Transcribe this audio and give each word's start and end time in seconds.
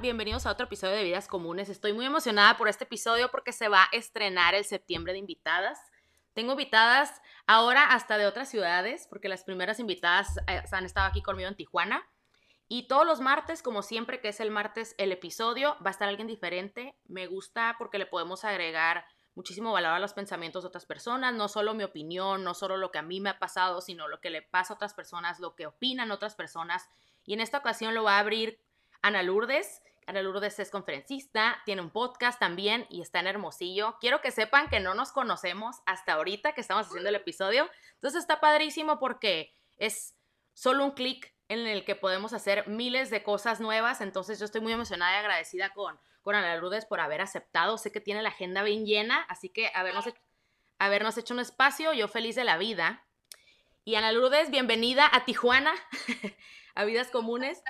bienvenidos 0.00 0.46
a 0.46 0.52
otro 0.52 0.64
episodio 0.64 0.96
de 0.96 1.04
Vidas 1.04 1.28
Comunes. 1.28 1.68
Estoy 1.68 1.92
muy 1.92 2.06
emocionada 2.06 2.56
por 2.56 2.68
este 2.68 2.84
episodio 2.84 3.30
porque 3.30 3.52
se 3.52 3.68
va 3.68 3.82
a 3.82 3.88
estrenar 3.92 4.54
el 4.54 4.64
septiembre 4.64 5.12
de 5.12 5.18
invitadas. 5.18 5.78
Tengo 6.32 6.52
invitadas 6.52 7.20
ahora 7.46 7.92
hasta 7.92 8.16
de 8.16 8.26
otras 8.26 8.48
ciudades, 8.48 9.06
porque 9.10 9.28
las 9.28 9.44
primeras 9.44 9.78
invitadas 9.78 10.38
eh, 10.46 10.62
han 10.72 10.86
estado 10.86 11.06
aquí 11.06 11.22
conmigo 11.22 11.48
en 11.48 11.54
Tijuana. 11.54 12.08
Y 12.66 12.88
todos 12.88 13.04
los 13.04 13.20
martes, 13.20 13.62
como 13.62 13.82
siempre 13.82 14.20
que 14.20 14.28
es 14.28 14.40
el 14.40 14.50
martes 14.50 14.94
el 14.96 15.12
episodio, 15.12 15.76
va 15.84 15.88
a 15.88 15.90
estar 15.90 16.08
alguien 16.08 16.28
diferente. 16.28 16.96
Me 17.06 17.26
gusta 17.26 17.74
porque 17.76 17.98
le 17.98 18.06
podemos 18.06 18.44
agregar 18.44 19.04
muchísimo 19.34 19.70
valor 19.72 19.92
a 19.92 19.98
los 19.98 20.14
pensamientos 20.14 20.62
de 20.62 20.68
otras 20.68 20.86
personas, 20.86 21.34
no 21.34 21.48
solo 21.48 21.74
mi 21.74 21.84
opinión, 21.84 22.42
no 22.42 22.54
solo 22.54 22.78
lo 22.78 22.90
que 22.90 22.98
a 22.98 23.02
mí 23.02 23.20
me 23.20 23.30
ha 23.30 23.38
pasado, 23.38 23.80
sino 23.80 24.08
lo 24.08 24.20
que 24.20 24.30
le 24.30 24.42
pasa 24.42 24.72
a 24.72 24.76
otras 24.76 24.94
personas, 24.94 25.40
lo 25.40 25.54
que 25.54 25.66
opinan 25.66 26.10
otras 26.10 26.36
personas. 26.36 26.88
Y 27.26 27.34
en 27.34 27.40
esta 27.40 27.58
ocasión 27.58 27.94
lo 27.94 28.04
va 28.04 28.16
a 28.16 28.20
abrir 28.20 28.60
Ana 29.02 29.22
Lourdes. 29.22 29.82
Ana 30.10 30.22
Lourdes 30.22 30.58
es 30.58 30.72
conferencista, 30.72 31.62
tiene 31.64 31.82
un 31.82 31.90
podcast 31.90 32.40
también 32.40 32.84
y 32.90 33.00
está 33.00 33.20
en 33.20 33.28
Hermosillo. 33.28 33.96
Quiero 34.00 34.20
que 34.20 34.32
sepan 34.32 34.68
que 34.68 34.80
no 34.80 34.92
nos 34.92 35.12
conocemos 35.12 35.76
hasta 35.86 36.14
ahorita 36.14 36.52
que 36.52 36.60
estamos 36.60 36.88
haciendo 36.88 37.10
el 37.10 37.14
episodio. 37.14 37.70
Entonces 37.94 38.22
está 38.22 38.40
padrísimo 38.40 38.98
porque 38.98 39.54
es 39.76 40.16
solo 40.52 40.84
un 40.84 40.90
clic 40.90 41.32
en 41.46 41.64
el 41.64 41.84
que 41.84 41.94
podemos 41.94 42.32
hacer 42.32 42.66
miles 42.66 43.10
de 43.10 43.22
cosas 43.22 43.60
nuevas. 43.60 44.00
Entonces 44.00 44.40
yo 44.40 44.46
estoy 44.46 44.60
muy 44.60 44.72
emocionada 44.72 45.12
y 45.14 45.20
agradecida 45.20 45.72
con, 45.72 46.00
con 46.22 46.34
Ana 46.34 46.56
Lourdes 46.56 46.86
por 46.86 46.98
haber 46.98 47.20
aceptado. 47.20 47.78
Sé 47.78 47.92
que 47.92 48.00
tiene 48.00 48.20
la 48.20 48.30
agenda 48.30 48.64
bien 48.64 48.86
llena, 48.86 49.24
así 49.28 49.48
que 49.48 49.70
habernos, 49.76 50.06
habernos 50.80 51.16
hecho 51.18 51.34
un 51.34 51.40
espacio, 51.40 51.92
yo 51.92 52.08
feliz 52.08 52.34
de 52.34 52.42
la 52.42 52.58
vida. 52.58 53.06
Y 53.84 53.94
Ana 53.94 54.10
Lourdes, 54.10 54.50
bienvenida 54.50 55.08
a 55.12 55.24
Tijuana, 55.24 55.72
a 56.74 56.84
Vidas 56.84 57.12
Comunes 57.12 57.62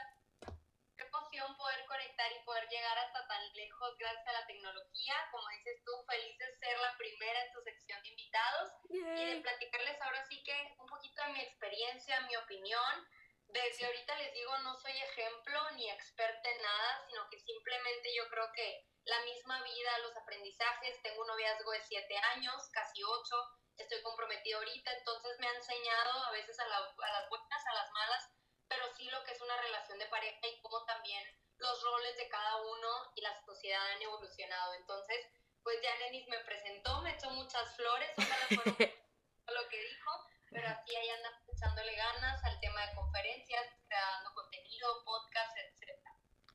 y 2.29 2.45
poder 2.45 2.69
llegar 2.69 2.99
hasta 2.99 3.27
tan 3.27 3.53
lejos 3.55 3.97
gracias 3.99 4.27
a 4.27 4.33
la 4.33 4.47
tecnología. 4.47 5.15
Como 5.31 5.49
dices 5.49 5.83
tú, 5.85 5.93
feliz 6.07 6.39
de 6.39 6.57
ser 6.59 6.79
la 6.79 6.97
primera 6.97 7.45
en 7.45 7.53
tu 7.53 7.63
sección 7.63 8.03
de 8.03 8.09
invitados 8.09 8.73
y 8.91 9.25
de 9.25 9.41
platicarles 9.41 10.01
ahora 10.03 10.25
sí 10.27 10.43
que 10.43 10.75
un 10.79 10.87
poquito 10.87 11.23
de 11.23 11.33
mi 11.33 11.41
experiencia, 11.41 12.21
mi 12.21 12.37
opinión. 12.37 13.09
Desde 13.49 13.87
ahorita 13.87 14.17
les 14.17 14.33
digo, 14.35 14.59
no 14.59 14.77
soy 14.77 14.93
ejemplo 14.93 15.71
ni 15.73 15.91
experta 15.91 16.51
en 16.51 16.63
nada, 16.63 17.05
sino 17.09 17.29
que 17.31 17.41
simplemente 17.41 18.15
yo 18.15 18.29
creo 18.29 18.53
que 18.53 18.87
la 19.05 19.21
misma 19.23 19.63
vida, 19.63 19.99
los 19.99 20.17
aprendizajes, 20.17 21.03
tengo 21.03 21.23
un 21.23 21.27
noviazgo 21.27 21.73
de 21.73 21.83
siete 21.83 22.17
años, 22.37 22.69
casi 22.73 23.03
ocho, 23.03 23.37
estoy 23.77 24.03
comprometida 24.03 24.57
ahorita, 24.57 24.93
entonces 24.93 25.39
me 25.41 25.49
ha 25.49 25.55
enseñado 25.55 26.25
a 26.27 26.31
veces 26.33 26.61
a, 26.61 26.65
a 26.65 26.69
las 26.69 27.29
buenas, 27.29 27.67
a 27.67 27.75
las 27.75 27.91
malas, 27.91 28.31
pero 28.69 28.95
sí 28.95 29.11
lo 29.11 29.25
que 29.25 29.33
es 29.33 29.41
una 29.41 29.57
relación 29.57 29.99
de 29.99 30.07
pareja 30.07 30.47
y 30.47 30.61
cómo 30.61 30.85
también 30.85 31.25
los 31.61 31.83
roles 31.83 32.17
de 32.17 32.29
cada 32.29 32.57
uno 32.63 33.13
y 33.15 33.21
la 33.21 33.41
sociedad 33.45 33.81
han 33.93 34.03
evolucionado. 34.03 34.75
Entonces, 34.75 35.27
pues 35.63 35.77
ya 35.83 35.97
Nenis 35.99 36.27
me 36.29 36.39
presentó, 36.41 37.03
me 37.03 37.15
echó 37.15 37.31
muchas 37.31 37.77
flores, 37.77 38.11
ojalá 38.17 38.47
lo 39.61 39.69
que 39.69 39.81
dijo, 39.81 40.11
pero 40.51 40.69
así 40.69 40.97
ahí 40.97 41.11
anda 41.11 41.31
echándole 41.49 41.95
ganas 41.95 42.43
al 42.45 42.59
tema 42.61 42.87
de 42.87 42.95
conferencias, 42.95 43.67
creando 43.87 44.35
contenido, 44.35 45.05
podcast, 45.05 45.57
etc. 45.57 45.99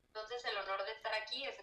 Entonces, 0.08 0.46
el 0.46 0.58
honor 0.58 0.84
de 0.86 0.92
estar 0.92 1.14
aquí 1.14 1.46
es 1.46 1.56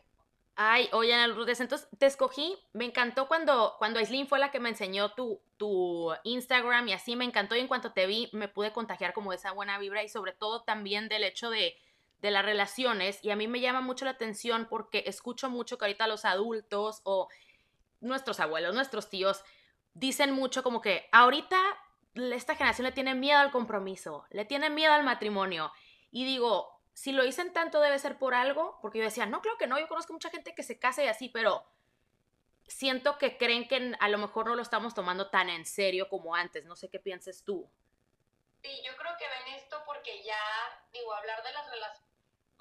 Ay, 0.54 0.90
oye, 0.92 1.14
Ana 1.14 1.28
Lourdes, 1.28 1.60
entonces 1.60 1.88
te 1.98 2.04
escogí, 2.04 2.58
me 2.74 2.84
encantó 2.84 3.27
cuando, 3.27 3.74
cuando 3.78 3.98
Aislinn 3.98 4.28
fue 4.28 4.38
la 4.38 4.50
que 4.50 4.60
me 4.60 4.68
enseñó 4.68 5.14
tu, 5.14 5.42
tu 5.56 6.12
Instagram 6.24 6.88
y 6.88 6.92
así 6.92 7.16
me 7.16 7.24
encantó 7.24 7.56
y 7.56 7.60
en 7.60 7.68
cuanto 7.68 7.94
te 7.94 8.06
vi 8.06 8.28
me 8.32 8.48
pude 8.48 8.70
contagiar 8.70 9.14
como 9.14 9.30
de 9.30 9.38
esa 9.38 9.52
buena 9.52 9.78
vibra 9.78 10.02
y 10.02 10.10
sobre 10.10 10.32
todo 10.32 10.62
también 10.62 11.08
del 11.08 11.24
hecho 11.24 11.48
de, 11.48 11.74
de 12.22 12.30
las 12.30 12.44
relaciones 12.44 13.22
y 13.22 13.30
a 13.30 13.36
mí 13.36 13.48
me 13.48 13.60
llama 13.60 13.80
mucho 13.80 14.04
la 14.04 14.12
atención 14.12 14.66
porque 14.70 15.02
escucho 15.06 15.50
mucho 15.50 15.76
que 15.76 15.84
ahorita 15.84 16.06
los 16.06 16.24
adultos 16.24 17.00
o 17.02 17.28
nuestros 18.00 18.38
abuelos, 18.38 18.74
nuestros 18.74 19.10
tíos 19.10 19.44
dicen 19.92 20.32
mucho 20.32 20.62
como 20.62 20.80
que 20.80 21.08
ahorita 21.10 21.60
esta 22.14 22.55
generación 22.55 22.86
le 22.86 22.92
tiene 22.92 23.14
miedo 23.14 23.40
al 23.40 23.50
compromiso, 23.50 24.24
le 24.30 24.44
tiene 24.44 24.70
miedo 24.70 24.92
al 24.92 25.02
matrimonio 25.02 25.72
y 26.12 26.24
digo, 26.24 26.80
si 26.94 27.11
lo 27.11 27.24
dicen 27.24 27.52
tanto 27.52 27.80
debe 27.80 27.98
ser 27.98 28.18
por 28.18 28.34
algo, 28.34 28.78
porque 28.80 28.98
yo 28.98 29.05
decía, 29.05 29.27
no, 29.27 29.42
creo 29.42 29.58
que 29.58 29.66
no, 29.66 29.80
yo 29.80 29.88
conozco 29.88 30.12
mucha 30.12 30.30
gente 30.30 30.55
que 30.55 30.62
se 30.62 30.78
casa 30.78 31.02
y 31.02 31.08
así, 31.08 31.28
pero 31.28 31.66
siento 32.68 33.18
que 33.18 33.36
creen 33.36 33.66
que 33.66 33.96
a 33.98 34.08
lo 34.08 34.18
mejor 34.18 34.46
no 34.46 34.55
lo 34.55 34.62
estamos 34.62 34.94
tomando 34.94 35.28
tan 35.28 35.48
en 35.48 35.66
serio 35.66 36.08
como 36.08 36.36
antes, 36.36 36.64
no 36.66 36.77
sé 36.77 36.88
qué 36.88 37.00
pienses 37.00 37.44
tú. 37.44 37.68
Sí, 38.62 38.70
yo 38.86 38.96
creo 38.96 39.12
que 39.18 39.27
ven 39.27 39.55
esto 39.56 39.82
porque 39.84 40.22
ya, 40.22 40.38
digo, 40.92 41.12
hablar 41.14 41.42
de 41.42 41.52
las 41.52 41.68
relaciones 41.68 42.11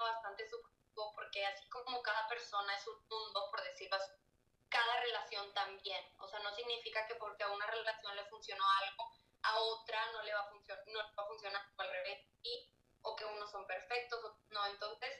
bastante 0.02 0.48
subjetivo 0.48 0.72
porque 1.14 1.44
así 1.46 1.68
como 1.68 2.02
cada 2.02 2.28
persona 2.28 2.74
es 2.74 2.86
un 2.86 3.06
mundo, 3.08 3.48
por 3.50 3.62
decirlo 3.62 3.96
así, 3.96 4.12
cada 4.68 5.00
relación 5.00 5.52
también. 5.54 6.04
O 6.18 6.28
sea, 6.28 6.38
no 6.40 6.54
significa 6.54 7.06
que 7.06 7.14
porque 7.16 7.44
a 7.44 7.50
una 7.50 7.66
relación 7.66 8.16
le 8.16 8.24
funcionó 8.26 8.64
algo, 8.80 9.10
a 9.42 9.58
otra 9.58 10.12
no 10.12 10.22
le 10.22 10.34
va 10.34 10.40
a 10.40 10.48
funcionar, 10.48 10.84
no 10.86 10.98
va 10.98 11.22
a 11.22 11.26
funcionar 11.26 11.62
al 11.76 11.90
revés, 11.90 12.26
y, 12.42 12.70
o 13.02 13.16
que 13.16 13.24
unos 13.24 13.50
son 13.50 13.66
perfectos, 13.66 14.22
o, 14.24 14.38
no. 14.50 14.66
Entonces, 14.66 15.10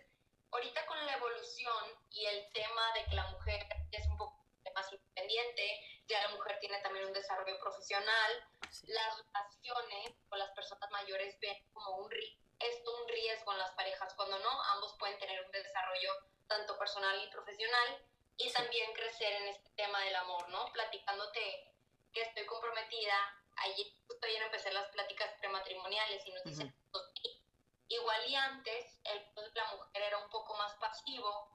ahorita 0.50 0.87
con 0.87 1.04
la 1.06 1.14
evolución 1.14 1.84
y 2.10 2.26
el 2.26 2.50
tema 2.53 2.93
de 2.94 3.04
que 3.06 3.16
la 3.16 3.26
mujer 3.28 3.66
es 3.91 4.06
un 4.06 4.16
poco 4.19 4.43
más 4.75 4.91
independiente, 4.93 5.81
ya 6.06 6.22
la 6.22 6.28
mujer 6.28 6.59
tiene 6.60 6.78
también 6.81 7.06
un 7.06 7.12
desarrollo 7.12 7.59
profesional, 7.60 8.49
las 8.84 9.22
relaciones 9.26 10.14
con 10.28 10.38
las 10.38 10.50
personas 10.53 10.91
mayores 10.91 11.38
ven 11.41 11.56
como 11.72 11.99
un 11.99 12.10
ritmo 12.10 12.43
esto 12.65 12.97
un 12.97 13.09
riesgo 13.09 13.53
en 13.53 13.59
las 13.59 13.73
parejas, 13.73 14.15
cuando 14.15 14.39
no, 14.39 14.62
ambos 14.75 14.95
pueden 14.99 15.19
tener 15.19 15.45
un 15.45 15.50
desarrollo 15.50 16.12
tanto 16.47 16.78
personal 16.78 17.23
y 17.23 17.31
profesional 17.31 18.06
y 18.37 18.53
también 18.53 18.93
crecer 18.93 19.33
en 19.33 19.49
este 19.49 19.71
tema 19.71 20.00
del 20.00 20.17
amor, 20.17 20.49
¿no? 20.49 20.71
Platicándote 20.73 21.73
que 22.12 22.23
estoy 22.23 22.45
comprometida, 22.47 23.43
ayer 23.56 23.87
justo 24.06 24.27
ayer 24.27 24.43
empecé 24.43 24.73
las 24.73 24.89
pláticas 24.89 25.33
prematrimoniales 25.39 26.27
y 26.27 26.33
nos 26.33 26.45
dicen, 26.45 26.75
igual 27.89 28.28
y 28.28 28.34
antes 28.34 28.99
el 29.05 29.33
la 29.55 29.75
mujer 29.75 30.03
era 30.03 30.19
un 30.19 30.31
poco 30.31 30.55
más 30.56 30.75
pasivo 30.77 31.49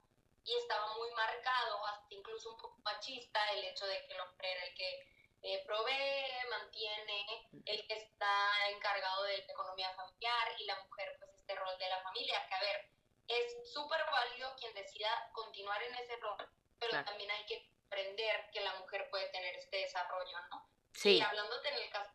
y 0.44 0.56
estaba 0.56 0.94
muy 0.95 1.12
marcado, 1.12 1.85
hasta 1.88 2.13
incluso 2.13 2.51
un 2.51 2.57
poco 2.57 2.78
machista, 2.84 3.51
el 3.53 3.66
hecho 3.66 3.85
de 3.85 4.06
que 4.07 4.13
el 4.13 4.22
hombre 4.22 4.51
era 4.51 4.66
el 4.66 4.74
que 4.75 5.16
eh, 5.47 5.63
provee, 5.65 6.49
mantiene, 6.49 7.47
el 7.65 7.87
que 7.87 7.93
está 7.93 8.69
encargado 8.69 9.23
de 9.23 9.37
la 9.37 9.43
economía 9.45 9.89
familiar 9.95 10.55
y 10.59 10.65
la 10.65 10.75
mujer 10.83 11.15
pues 11.19 11.31
este 11.37 11.55
rol 11.55 11.77
de 11.77 11.87
la 11.87 12.01
familia, 12.03 12.45
que 12.49 12.55
a 12.55 12.59
ver, 12.59 12.89
es 13.29 13.71
súper 13.71 14.03
válido 14.11 14.53
quien 14.57 14.73
decida 14.73 15.29
continuar 15.31 15.81
en 15.83 15.95
ese 15.95 16.17
rol, 16.17 16.49
pero 16.79 17.03
también 17.05 17.31
hay 17.31 17.45
que 17.45 17.69
aprender 17.85 18.49
que 18.51 18.59
la 18.59 18.75
mujer 18.75 19.09
puede 19.09 19.29
tener 19.29 19.55
este 19.55 19.77
desarrollo, 19.77 20.37
¿no? 20.51 20.69
Sí. 20.93 21.17
Y 21.17 21.21
hablándote 21.21 21.69
en 21.69 21.75
el 21.75 21.89
caso 21.91 22.11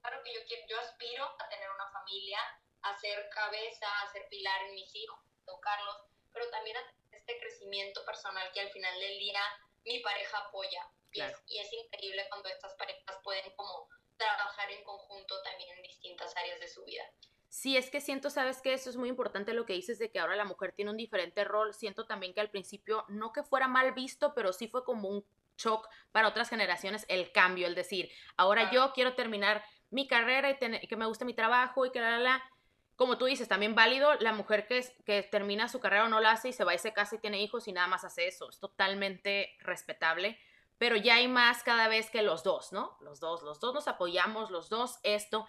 claro 0.00 0.22
que 0.24 0.34
yo, 0.34 0.40
quiero, 0.46 0.66
yo 0.68 0.80
aspiro 0.80 1.24
a 1.24 1.48
tener 1.48 1.70
una 1.70 1.88
familia, 1.90 2.40
a 2.82 2.98
ser 2.98 3.28
cabeza, 3.30 3.86
a 4.02 4.12
ser 4.12 4.28
pilar 4.28 4.62
en 4.64 4.74
mis 4.74 4.94
hijos, 4.94 5.18
tocarlos, 5.46 6.02
pero 6.32 6.50
también 6.50 6.76
a 6.76 6.80
tener 6.80 7.20
este 7.20 7.38
crecimiento 7.38 8.04
personal 8.04 8.50
que 8.52 8.60
al 8.60 8.70
final 8.70 8.98
del 8.98 9.18
día 9.18 9.40
mi 9.84 10.00
pareja 10.00 10.38
apoya. 10.38 10.90
Y, 11.14 11.58
es, 11.58 11.72
increíble 11.72 12.26
cuando 12.28 12.48
estas 12.48 12.74
parejas 12.74 13.16
pueden 13.22 13.54
como 13.54 13.88
trabajar 14.16 14.70
en 14.70 14.82
conjunto 14.84 15.40
también 15.42 15.76
en 15.76 15.82
distintas 15.82 16.36
áreas 16.36 16.60
de 16.60 16.68
su 16.68 16.84
vida. 16.84 17.04
Sí, 17.48 17.76
es 17.76 17.88
que 17.88 18.00
siento, 18.00 18.30
sabes 18.30 18.60
que 18.60 18.72
eso 18.72 18.90
es 18.90 18.96
muy 18.96 19.08
importante 19.08 19.54
lo 19.54 19.64
que 19.64 19.74
dices 19.74 20.00
de 20.00 20.10
que 20.10 20.18
ahora 20.18 20.34
la 20.34 20.44
mujer 20.44 20.72
tiene 20.72 20.90
un 20.90 20.96
diferente 20.96 21.44
rol. 21.44 21.72
Siento 21.72 22.04
también 22.04 22.34
que 22.34 22.40
al 22.40 22.50
principio 22.50 23.04
no 23.08 23.32
que 23.32 23.44
fuera 23.44 23.68
mal 23.68 23.92
visto, 23.92 24.34
pero 24.34 24.52
sí 24.52 24.66
fue 24.66 24.84
como 24.84 25.08
un 25.08 25.24
shock 25.56 25.88
para 26.10 26.26
otras 26.26 26.48
generaciones 26.48 27.06
el 27.08 27.30
cambio, 27.30 27.68
el 27.68 27.76
decir, 27.76 28.10
ahora 28.36 28.72
yo 28.72 28.92
quiero 28.92 29.14
terminar 29.14 29.64
mi 29.90 30.08
carrera 30.08 30.50
y, 30.50 30.56
que 30.56 30.96
me 30.96 31.06
guste 31.06 31.24
mi 31.24 31.34
trabajo 31.34 31.86
y 31.86 31.92
que 31.92 32.00
la, 32.00 32.10
la, 32.10 32.18
la. 32.18 32.50
Como 32.96 33.18
tú 33.18 33.26
dices, 33.26 33.46
también 33.46 33.76
válido 33.76 34.14
la 34.16 34.32
mujer 34.32 34.66
que, 34.66 34.84
que 35.04 35.22
termina 35.22 35.68
su 35.68 35.78
carrera 35.78 36.06
o 36.06 36.08
no 36.08 36.20
la 36.20 36.32
hace 36.32 36.48
y 36.48 36.52
se 36.52 36.64
va 36.64 36.74
y 36.74 36.78
se 36.78 36.92
casa 36.92 37.14
y 37.14 37.20
tiene 37.20 37.40
hijos 37.40 37.68
y 37.68 37.72
nada 37.72 37.86
más 37.86 38.04
hace 38.04 38.26
eso. 38.26 38.50
Es 38.50 38.58
totalmente 38.58 39.56
respetable 39.60 40.40
pero 40.78 40.96
ya 40.96 41.16
hay 41.16 41.28
más 41.28 41.62
cada 41.62 41.88
vez 41.88 42.10
que 42.10 42.22
los 42.22 42.42
dos, 42.42 42.72
¿no? 42.72 42.96
Los 43.00 43.20
dos, 43.20 43.42
los 43.42 43.60
dos 43.60 43.74
nos 43.74 43.88
apoyamos, 43.88 44.50
los 44.50 44.68
dos 44.68 44.98
esto, 45.02 45.46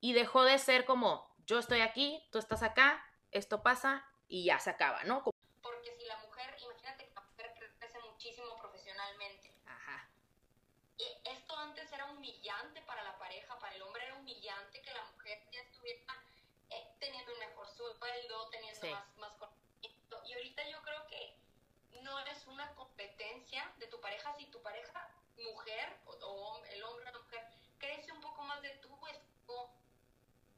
y 0.00 0.12
dejó 0.14 0.44
de 0.44 0.58
ser 0.58 0.84
como, 0.84 1.32
yo 1.46 1.58
estoy 1.58 1.80
aquí, 1.80 2.26
tú 2.30 2.38
estás 2.38 2.62
acá, 2.62 3.04
esto 3.30 3.62
pasa 3.62 4.04
y 4.28 4.44
ya 4.44 4.58
se 4.58 4.70
acaba, 4.70 5.04
¿no? 5.04 5.22
Porque 5.62 5.94
si 5.96 6.04
la 6.06 6.16
mujer, 6.18 6.56
imagínate 6.60 7.06
que 7.06 7.14
la 7.14 7.20
mujer 7.20 7.54
crece 7.78 7.98
muchísimo 8.00 8.58
profesionalmente. 8.58 9.54
Ajá. 9.66 10.08
Y 10.96 11.04
esto 11.24 11.56
antes 11.56 11.92
era 11.92 12.06
humillante 12.06 12.82
para 12.82 13.02
la 13.04 13.18
pareja, 13.18 13.58
para 13.58 13.74
el 13.74 13.82
hombre 13.82 14.04
era 14.04 14.14
humillante 14.14 14.80
que 14.80 14.92
la 14.92 15.04
mujer 15.04 15.38
ya 15.52 15.60
estuviera 15.60 16.14
eh, 16.70 16.96
teniendo 16.98 17.32
un 17.32 17.38
mejor 17.38 17.68
sueldo, 17.68 18.48
teniendo 18.50 18.90
más, 18.90 19.16
más 19.18 19.32
conocimiento. 19.36 20.22
Y 20.24 20.32
ahorita 20.32 20.68
yo 20.68 20.82
creo 20.82 21.06
que 21.06 21.11
no 22.02 22.18
es 22.20 22.46
una 22.46 22.74
competencia 22.74 23.72
de 23.78 23.86
tu 23.86 24.00
pareja. 24.00 24.34
Si 24.36 24.46
tu 24.46 24.60
pareja, 24.62 25.08
mujer, 25.36 25.98
o, 26.06 26.12
o 26.12 26.64
el 26.64 26.82
hombre 26.84 27.08
o 27.08 27.12
la 27.12 27.18
mujer, 27.18 27.46
crece 27.78 28.12
un 28.12 28.20
poco 28.20 28.42
más 28.42 28.60
de 28.62 28.70
tú, 28.76 28.96
pues, 29.00 29.18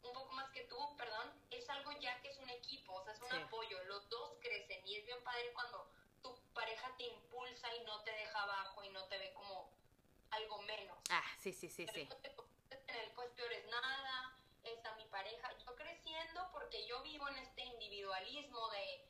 un 0.03 0.13
poco 0.13 0.33
más 0.33 0.51
que 0.51 0.65
tú, 0.65 0.77
perdón, 0.97 1.33
es 1.51 1.69
algo 1.71 1.93
ya 1.93 2.21
que 2.21 2.29
es 2.29 2.39
un 2.39 2.51
equipo, 2.51 2.95
o 2.95 3.05
sea, 3.05 3.15
es 3.15 3.23
un 3.23 3.33
apoyo. 3.33 3.83
Los 3.85 4.09
dos 4.11 4.37
crecen 4.41 4.87
y 4.87 4.97
es 4.97 5.07
bien 5.07 5.23
padre 5.25 5.53
cuando 5.55 5.89
tu 6.23 6.35
pareja 6.53 6.95
te 6.97 7.05
impulsa 7.05 7.75
y 7.75 7.85
no 7.85 8.03
te 8.03 8.13
deja 8.13 8.43
abajo 8.43 8.85
y 8.85 8.91
no 8.91 9.05
te 9.05 9.19
ve 9.19 9.33
como 9.33 9.71
algo 10.31 10.61
menos. 10.63 10.99
Ah, 11.11 11.25
sí, 11.39 11.53
sí, 11.53 11.69
sí, 11.69 11.87
sí. 11.87 12.09
En 12.71 12.97
el 12.97 13.11
pues 13.13 13.31
peor 13.31 13.53
es 13.53 13.67
nada, 13.67 14.37
está 14.63 14.95
mi 14.97 15.07
pareja. 15.07 15.51
Yo 15.59 15.75
creciendo 15.75 16.49
porque 16.53 16.87
yo 16.87 17.03
vivo 17.03 17.29
en 17.29 17.39
este 17.39 17.63
individualismo 17.63 18.69
de 18.71 19.04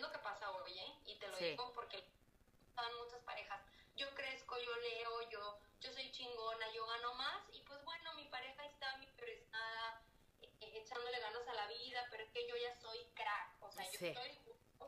es 0.00 0.06
lo 0.06 0.12
que 0.12 0.18
pasa 0.18 0.50
hoy, 0.50 0.78
¿eh? 0.78 0.94
Y 1.04 1.14
te 1.16 1.28
lo 1.28 1.36
digo 1.36 1.72
porque 1.74 2.02
están 2.68 2.96
muchas 2.96 3.20
parejas. 3.22 3.60
Yo 3.96 4.08
crezco, 4.14 4.58
yo 4.58 4.76
leo, 4.76 5.30
yo, 5.30 5.58
yo 5.80 5.92
soy 5.92 6.10
chingona, 6.10 6.72
yo 6.72 6.86
gano 6.86 7.14
más 7.14 7.42
y 7.52 7.60
pues 7.60 7.84
bueno, 7.84 8.14
mi 8.14 8.24
pareja 8.28 8.64
está, 8.64 8.96
mi 8.96 9.06
peor 9.08 9.28
es 9.28 9.46
nada, 9.50 10.02
eh, 10.40 10.48
echándole 10.60 11.20
ganas 11.20 11.46
a 11.46 11.52
la 11.52 11.66
vida, 11.66 12.06
pero 12.10 12.22
es 12.22 12.30
que 12.30 12.48
yo 12.48 12.56
ya 12.56 12.74
soy 12.80 13.04
crack, 13.14 13.62
o 13.62 13.70
sea, 13.70 13.84
yo 13.90 14.06
estoy 14.06 14.38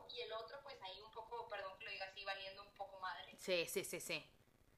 y 0.09 0.21
el 0.21 0.31
otro 0.33 0.61
pues 0.61 0.79
ahí 0.81 0.99
un 1.01 1.11
poco, 1.11 1.47
perdón 1.47 1.77
que 1.77 1.85
lo 1.85 1.91
diga 1.91 2.05
así, 2.05 2.23
valiendo 2.25 2.63
un 2.63 2.73
poco 2.73 2.99
madre. 2.99 3.35
Sí, 3.37 3.65
sí, 3.67 3.83
sí, 3.83 3.99
sí. 3.99 4.29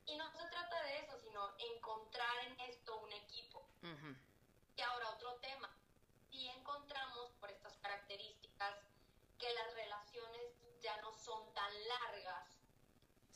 Y 0.05 0.17
no 0.17 0.29
se 0.31 0.45
trata 0.49 0.83
de 0.83 0.99
eso, 0.99 1.17
sino 1.19 1.55
encontrar 1.57 2.45
en 2.45 2.59
esto 2.61 2.97
un 2.97 3.11
equipo. 3.11 3.65
Y 4.75 4.81
ahora 4.81 5.09
otro 5.09 5.35
tema. 5.35 5.69
Si 6.29 6.47
encontramos 6.47 7.31
por 7.39 7.49
estas 7.49 7.75
características 7.77 8.75
que 9.37 9.53
las 9.53 9.73
relaciones 9.73 10.04
ya 10.85 10.95
no 11.01 11.11
son 11.13 11.51
tan 11.53 11.73
largas. 11.87 12.47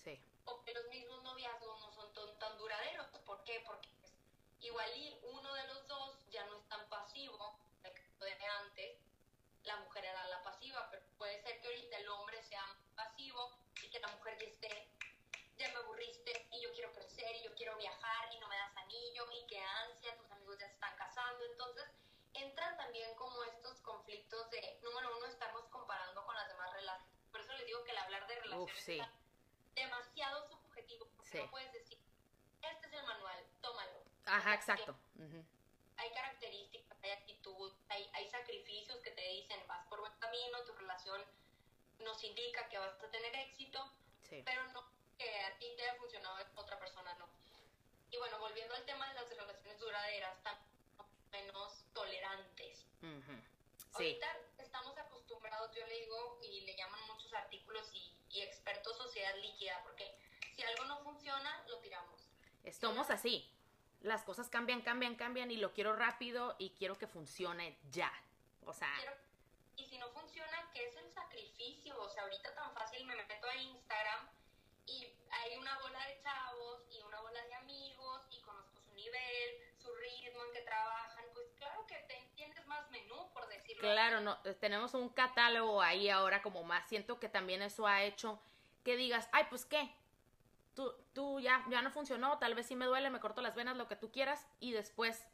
Sí. 0.03 0.21
O 0.45 0.61
que 0.63 0.71
los 0.71 0.85
mismos 0.89 1.23
noviazgos 1.23 1.79
no 1.81 1.91
son 1.91 2.37
tan, 2.37 2.57
duraderos. 2.59 3.07
¿Por 3.25 3.43
qué? 3.43 3.63
Porque 3.65 3.89
igual 4.61 4.89
y 4.95 5.17
uno 5.23 5.53
de 5.55 5.67
los 5.67 5.87
dos 5.87 6.29
ya 6.29 6.45
no 6.45 6.57
es 6.57 6.67
tan 6.69 6.87
pasivo, 6.89 7.57
de 8.19 8.45
antes, 8.45 8.97
la 9.63 9.77
mujer 9.77 10.05
era 10.05 10.27
la 10.27 10.43
pasiva, 10.43 10.87
pero 10.91 11.03
puede 11.17 11.41
ser 11.41 11.59
que 11.61 11.67
ahorita 11.67 11.97
el 11.97 12.09
hombre 12.09 12.43
sea 12.43 12.63
pasivo 12.95 13.57
y 13.81 13.89
que 13.89 13.99
la 13.99 14.09
mujer 14.09 14.37
ya 14.37 14.45
esté 14.45 14.89
ya 15.57 15.67
me 15.73 15.79
aburriste 15.79 16.47
y 16.53 16.61
yo 16.61 16.71
quiero 16.73 16.93
crecer 16.93 17.35
y 17.35 17.43
yo 17.43 17.53
quiero 17.55 17.75
viajar 17.75 18.33
y 18.33 18.39
no 18.39 18.47
me 18.47 18.55
das 18.55 18.77
anillo 18.77 19.29
y 19.31 19.45
qué 19.47 19.59
ansia, 19.59 20.15
tus 20.15 20.31
amigos 20.31 20.57
ya 20.57 20.67
se 20.67 20.73
están 20.73 20.95
casando. 20.95 21.43
Entonces 21.45 21.85
entran 22.33 22.77
también 22.77 23.13
como 23.15 23.43
estos 23.43 23.81
conflictos 23.81 24.49
de, 24.51 24.79
número 24.81 25.17
uno, 25.17 25.25
estamos 25.25 25.63
con 25.65 25.85
las 25.87 26.47
demás 26.47 26.73
relaciones. 26.73 27.19
Por 27.31 27.41
eso 27.41 27.51
les 27.51 27.57
digo 27.69 27.83
que 27.83 27.91
el 27.91 27.97
hablar 27.99 28.27
de 28.27 28.35
relaciones 28.35 28.89
es 28.89 29.05
demasiado 29.75 30.47
subjetivo, 30.47 31.07
porque 31.15 31.37
no 31.37 31.51
puedes 31.51 31.71
decir, 31.71 31.99
este 32.61 32.87
es 32.87 32.93
el 32.93 33.03
manual, 33.03 33.45
tómalo. 33.61 34.03
Ajá, 34.25 34.55
exacto. 34.55 34.97
Hay 35.97 36.11
características, 36.11 36.97
hay 37.03 37.11
actitud, 37.11 37.73
hay, 37.89 38.09
hay 38.13 38.29
sacrificios 38.29 38.99
que 39.01 39.11
te 39.11 39.21
dicen, 39.21 39.59
vas 39.67 39.85
por 39.87 39.99
buen 39.99 40.13
camino, 40.19 40.63
tu 40.65 40.73
relación 40.73 41.21
nos 41.99 42.23
indica 42.23 42.67
que 42.69 42.79
vas 42.79 43.03
a 43.03 43.11
tener 43.11 43.35
éxito, 43.35 43.79
pero 44.29 44.63
no 44.73 44.83
que 45.17 45.29
a 45.41 45.57
ti 45.59 45.67
te 45.75 45.83
haya 45.83 45.95
funcionado, 45.95 46.37
a 46.37 46.59
otra 46.59 46.79
persona 46.79 47.13
no. 47.15 47.27
Y 48.09 48.17
bueno, 48.17 48.39
volviendo 48.39 48.73
al 48.73 48.85
tema 48.85 49.07
de 49.09 49.13
las 49.13 49.29
relaciones 49.29 49.79
duraderas, 49.79 50.37
están 50.37 50.57
menos 51.31 51.83
tolerantes. 51.93 52.85
Ahorita 53.93 54.27
estamos 54.27 54.48
acostumbrados, 55.39 55.75
yo 55.75 55.85
le 55.87 55.99
digo, 56.01 56.39
y 56.43 56.61
le 56.61 56.75
llaman 56.75 56.99
muchos 57.07 57.33
artículos 57.33 57.89
y, 57.93 58.41
expertos 58.41 58.95
sociedad 58.95 59.35
líquida, 59.41 59.81
porque 59.83 60.15
si 60.55 60.61
algo 60.61 60.85
no 60.85 60.99
funciona, 60.99 61.63
lo 61.67 61.79
tiramos. 61.79 62.29
Estamos 62.63 63.09
así. 63.09 63.51
Las 64.01 64.23
cosas 64.23 64.49
cambian, 64.49 64.81
cambian, 64.81 65.15
cambian 65.15 65.51
y 65.51 65.57
lo 65.57 65.73
quiero 65.73 65.95
rápido 65.95 66.55
y 66.59 66.69
quiero 66.71 66.97
que 66.97 67.07
funcione 67.07 67.77
ya. 67.89 68.11
O 68.65 68.73
sea... 68.73 68.87
y 69.75 69.85
si 69.85 69.97
no 69.97 70.09
funciona, 70.11 70.69
¿qué 70.73 70.87
es 70.87 70.95
el 70.95 71.11
sacrificio? 71.11 71.99
O 71.99 72.09
sea, 72.09 72.23
ahorita 72.23 72.53
tan 72.53 72.73
fácil 72.73 73.05
me 73.07 73.15
meto 73.15 73.47
a 73.47 73.55
Instagram 73.55 74.29
y 74.85 75.07
hay 75.31 75.57
una 75.57 75.77
bola 75.79 75.99
de 76.07 76.21
chavos 76.21 76.83
y 76.91 77.01
una 77.01 77.19
bola 77.21 77.43
de 77.45 77.55
amigos 77.55 78.21
y 78.29 78.39
conozco 78.41 78.79
su 78.79 78.93
nivel, 78.93 79.73
su 79.81 79.93
ritmo 79.95 80.45
en 80.45 80.53
que 80.53 80.61
trabajan, 80.61 81.25
pues 81.33 81.47
claro 81.57 81.85
que 81.87 81.95
te 82.07 82.15
entiendes 82.15 82.65
más 82.67 82.89
menú, 82.91 83.33
por 83.33 83.47
decirlo 83.49 83.68
Claro, 83.79 84.21
no, 84.21 84.37
eh, 84.43 84.53
tenemos 84.59 84.93
un 84.93 85.09
catálogo 85.09 85.81
ahí 85.81 86.09
ahora 86.09 86.41
como 86.41 86.63
más, 86.63 86.87
siento 86.87 87.19
que 87.19 87.29
también 87.29 87.61
eso 87.61 87.87
ha 87.87 88.03
hecho 88.03 88.39
que 88.83 88.95
digas, 88.95 89.29
ay, 89.31 89.45
pues 89.49 89.65
qué, 89.65 89.89
tú, 90.75 90.93
tú 91.13 91.39
ya, 91.39 91.65
ya 91.69 91.81
no 91.81 91.91
funcionó, 91.91 92.37
tal 92.37 92.55
vez 92.55 92.67
sí 92.67 92.75
me 92.75 92.85
duele, 92.85 93.09
me 93.09 93.19
corto 93.19 93.41
las 93.41 93.55
venas, 93.55 93.77
lo 93.77 93.87
que 93.87 93.95
tú 93.95 94.11
quieras, 94.11 94.47
y 94.59 94.71
después, 94.71 95.25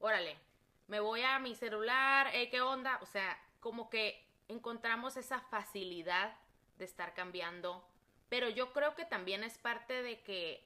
órale, 0.00 0.38
me 0.86 1.00
voy 1.00 1.22
a 1.22 1.38
mi 1.38 1.54
celular, 1.54 2.30
eh, 2.34 2.50
¿qué 2.50 2.60
onda? 2.60 2.98
O 3.02 3.06
sea, 3.06 3.38
como 3.60 3.90
que 3.90 4.26
encontramos 4.48 5.16
esa 5.16 5.40
facilidad 5.40 6.34
de 6.78 6.84
estar 6.84 7.14
cambiando 7.14 7.84
pero 8.28 8.48
yo 8.48 8.72
creo 8.72 8.94
que 8.94 9.04
también 9.04 9.42
es 9.42 9.58
parte 9.58 10.02
de 10.02 10.20
que 10.20 10.62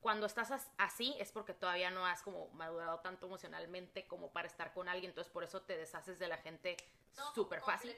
cuando 0.00 0.26
estás 0.26 0.50
así 0.78 1.14
es 1.18 1.30
porque 1.30 1.52
todavía 1.52 1.90
no 1.90 2.06
has 2.06 2.22
como 2.22 2.48
madurado 2.48 3.00
tanto 3.00 3.26
emocionalmente 3.26 4.06
como 4.06 4.30
para 4.30 4.48
estar 4.48 4.72
con 4.72 4.88
alguien, 4.88 5.10
entonces 5.10 5.32
por 5.32 5.44
eso 5.44 5.62
te 5.62 5.76
deshaces 5.76 6.18
de 6.18 6.28
la 6.28 6.38
gente 6.38 6.76
súper 7.34 7.60
fácil. 7.60 7.96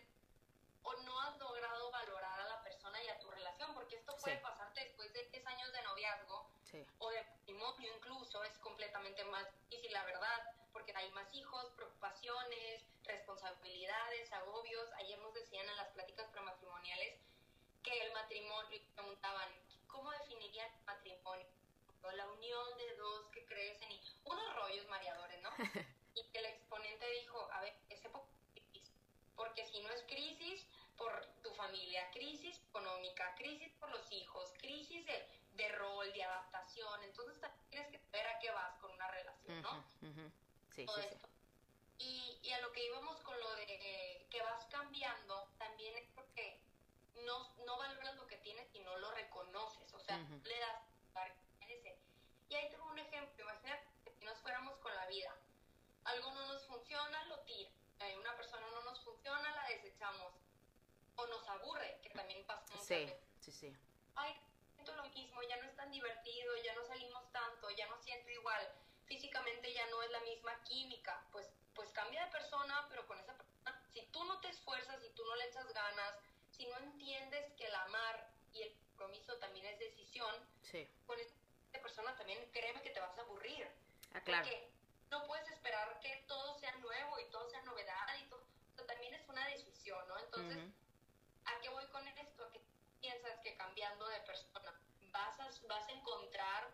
O 0.82 0.92
no 1.04 1.20
has 1.20 1.38
logrado 1.38 1.90
valorar 1.92 2.40
a 2.40 2.48
la 2.48 2.62
persona 2.62 3.00
y 3.02 3.08
a 3.08 3.18
tu 3.20 3.30
relación, 3.30 3.72
porque 3.74 3.96
esto 3.96 4.16
puede 4.16 4.36
pasarte 4.38 4.80
después 4.80 5.12
de 5.12 5.24
10 5.28 5.46
años 5.46 5.72
de 5.72 5.82
noviazgo 5.82 6.50
o 6.98 7.10
de 7.10 7.22
matrimonio 7.22 7.94
incluso, 7.96 8.42
es 8.44 8.58
completamente 8.58 9.24
más 9.26 9.46
difícil, 9.68 9.92
la 9.92 10.04
verdad, 10.04 10.56
porque 10.72 10.92
hay 10.96 11.10
más 11.12 11.32
hijos, 11.34 11.70
preocupaciones, 11.76 12.82
responsabilidades, 13.04 14.32
agobios. 14.32 14.90
Ayer 14.94 15.18
nos 15.20 15.34
decían 15.34 15.68
en 15.68 15.76
las 15.76 15.88
pláticas 15.90 16.26
prematrimoniales 16.30 17.20
que 17.82 18.06
el 18.06 18.12
matrimonio, 18.12 18.80
preguntaban, 18.94 19.48
¿cómo 19.86 20.10
definirían 20.12 20.70
el 21.04 21.46
matrimonio? 22.02 22.16
La 22.16 22.32
unión 22.32 22.78
de 22.78 22.96
dos 22.96 23.28
que 23.28 23.44
crecen 23.46 23.90
y 23.92 24.02
unos 24.24 24.56
rollos 24.56 24.86
mareadores, 24.88 25.40
¿no? 25.42 25.50
y 26.14 26.24
que 26.30 26.38
el 26.38 26.46
exponente 26.46 27.08
dijo, 27.20 27.50
a 27.52 27.60
ver, 27.60 27.74
ese 27.88 28.08
poco 28.10 28.28
crisis, 28.52 28.92
porque 29.36 29.64
si 29.66 29.80
no 29.82 29.90
es 29.90 30.02
crisis 30.02 30.66
por 30.96 31.26
tu 31.42 31.52
familia, 31.54 32.10
crisis 32.10 32.60
económica, 32.68 33.34
crisis 33.36 33.72
por 33.80 33.90
los 33.90 34.10
hijos, 34.12 34.52
crisis 34.58 35.06
de, 35.06 35.26
de 35.54 35.68
rol, 35.70 36.12
de 36.12 36.22
adaptación, 36.22 37.02
entonces 37.04 37.50
tienes 37.70 37.90
que 37.90 38.00
ver 38.12 38.26
a 38.26 38.38
qué 38.38 38.50
vas 38.50 38.78
con 38.78 38.90
una 38.92 39.08
relación, 39.08 39.62
¿no? 39.62 39.84
Sí, 40.70 40.86
sí, 40.86 40.86
sí. 40.86 41.02
Y, 41.98 42.38
y 42.42 42.52
a 42.52 42.60
lo 42.60 42.72
que 42.72 42.84
íbamos 42.84 43.20
con 43.20 43.38
lo 43.38 43.54
de 43.56 44.26
que 44.28 44.42
vas 44.42 44.64
cambiando, 44.66 45.48
también 45.58 45.96
es 45.96 46.08
porque 46.14 46.60
no, 47.24 47.54
no 47.64 47.78
valoras 47.78 48.16
lo 48.16 48.26
que 48.26 48.36
tienes 48.38 48.68
y 48.74 48.80
no 48.80 48.96
lo 48.98 49.10
reconoces, 49.12 49.92
o 49.94 50.00
sea, 50.00 50.18
le 50.18 50.58
das 50.58 50.82
Y 52.52 52.54
ahí 52.54 52.68
tengo 52.68 52.84
un 52.84 52.98
ejemplo, 52.98 53.44
imagínate 53.44 53.86
que 54.04 54.10
si 54.10 54.24
nos 54.26 54.38
fuéramos 54.40 54.76
con 54.80 54.94
la 54.94 55.06
vida, 55.06 55.34
algo 56.04 56.32
no 56.32 56.48
nos 56.48 56.66
funciona, 56.66 57.24
lo 57.24 57.38
tira, 57.44 57.70
una 58.20 58.36
persona 58.36 58.66
no 58.72 58.82
nos 58.82 59.02
funciona, 59.02 59.56
la 59.56 59.68
desechamos, 59.68 60.34
o 61.16 61.26
nos 61.28 61.48
aburre, 61.48 61.98
que 62.02 62.10
también 62.10 62.44
pasa 62.44 62.62
muchas 62.72 62.86
sí, 62.86 63.10
Sí, 63.40 63.52
sí, 63.52 63.76
Ay, 64.16 64.36
siento 64.74 64.94
lo 64.96 65.04
mismo, 65.04 65.42
ya 65.44 65.56
no 65.56 65.64
es 65.64 65.74
tan 65.76 65.90
divertido, 65.90 66.54
ya 66.62 66.74
no 66.74 66.84
salimos 66.84 67.32
tanto, 67.32 67.70
ya 67.70 67.88
no 67.88 67.96
siento 68.02 68.30
igual, 68.30 68.70
físicamente 69.06 69.72
ya 69.72 69.86
no 69.86 70.02
es 70.02 70.10
la 70.10 70.20
misma 70.20 70.62
química, 70.64 71.24
pues, 71.32 71.48
pues 71.74 71.88
cambia 71.92 72.26
de 72.26 72.32
persona, 72.32 72.86
pero 72.90 73.06
con 73.06 73.18
esa 73.18 73.34
persona, 73.34 73.82
si 73.94 74.04
tú 74.08 74.22
no 74.24 74.38
te 74.42 74.48
esfuerzas, 74.48 75.00
si 75.00 75.08
tú 75.14 75.24
no 75.24 75.36
le 75.36 75.46
echas 75.46 75.72
ganas, 75.72 76.18
si 76.50 76.66
no 76.66 76.76
entiendes 76.80 77.50
que 77.54 77.64
el 77.64 77.74
amar 77.76 78.30
y 78.52 78.60
el 78.60 78.74
compromiso 78.74 79.38
también 79.38 79.64
es 79.64 79.78
decisión, 79.78 80.34
con 81.06 81.18
esta 81.18 81.41
persona 81.92 82.16
también 82.16 82.40
créeme 82.52 82.80
que 82.80 82.88
te 82.88 83.00
vas 83.00 83.18
a 83.18 83.20
aburrir. 83.20 83.68
Ah, 84.14 84.20
claro. 84.22 84.44
Porque 84.44 84.70
no 85.10 85.26
puedes 85.26 85.46
esperar 85.50 86.00
que 86.00 86.24
todo 86.26 86.58
sea 86.58 86.74
nuevo 86.76 87.20
y 87.20 87.24
todo 87.26 87.48
sea 87.50 87.60
novedad 87.62 88.08
y 88.18 88.24
todo. 88.30 88.42
también 88.86 89.12
es 89.14 89.28
una 89.28 89.46
decisión, 89.48 90.08
¿no? 90.08 90.18
Entonces, 90.18 90.58
¿a 91.44 91.60
qué 91.60 91.68
voy 91.68 91.86
con 91.88 92.06
esto? 92.08 92.50
¿Qué 92.50 92.60
piensas 93.00 93.38
que 93.40 93.54
cambiando 93.56 94.08
de 94.08 94.20
persona 94.20 94.72
vas 95.10 95.38
a, 95.38 95.50
vas 95.68 95.86
a 95.86 95.92
encontrar 95.92 96.70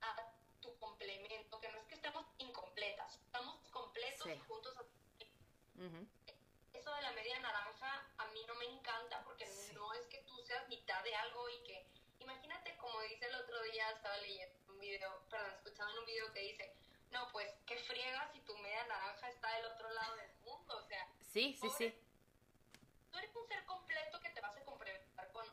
a 0.00 0.32
tu 0.60 0.76
complemento? 0.78 1.60
Que 1.60 1.68
no 1.70 1.78
es 1.78 1.86
que 1.86 1.94
estemos 1.94 2.26
incompletas, 2.38 3.14
estamos 3.26 3.56
completos 3.70 4.26
y 4.26 4.38
juntos. 4.40 4.76
A 4.76 4.82
eso 6.76 6.94
de 6.94 7.02
la 7.02 7.12
media 7.12 7.38
naranja 7.38 8.06
a 8.18 8.26
mí 8.28 8.44
no 8.48 8.56
me 8.56 8.66
encanta 8.66 9.22
porque 9.22 9.46
no 9.74 9.94
es 9.94 10.06
que 10.06 10.18
tú 10.22 10.36
seas 10.42 10.68
mitad 10.68 11.02
de 11.04 11.14
algo 11.14 11.48
y 11.48 11.62
que, 11.62 11.86
imagínate 12.28 12.76
como 12.76 13.00
dice 13.02 13.26
el 13.26 13.34
otro 13.36 13.62
día, 13.72 13.90
estaba 13.90 14.16
leyendo 14.18 14.54
un 14.68 14.78
video, 14.78 15.22
perdón, 15.30 15.50
escuchando 15.56 15.92
en 15.92 15.98
un 16.00 16.06
video 16.06 16.32
que 16.32 16.40
dice, 16.40 16.74
no, 17.10 17.26
pues, 17.32 17.48
¿qué 17.66 17.78
friegas 17.78 18.30
si 18.32 18.40
tu 18.40 18.56
media 18.58 18.84
naranja 18.86 19.30
está 19.30 19.50
del 19.56 19.66
otro 19.66 19.90
lado 19.90 20.16
del 20.16 20.32
mundo? 20.44 20.76
O 20.76 20.82
sea, 20.82 21.08
sí, 21.32 21.56
sí, 21.58 21.68
sí. 21.70 21.94
Tú 23.10 23.18
eres 23.18 23.34
un 23.34 23.48
ser 23.48 23.64
completo 23.64 24.20
que 24.20 24.28
te 24.28 24.40
vas 24.42 24.54
a 24.54 24.64
complementar 24.64 25.32
con, 25.32 25.46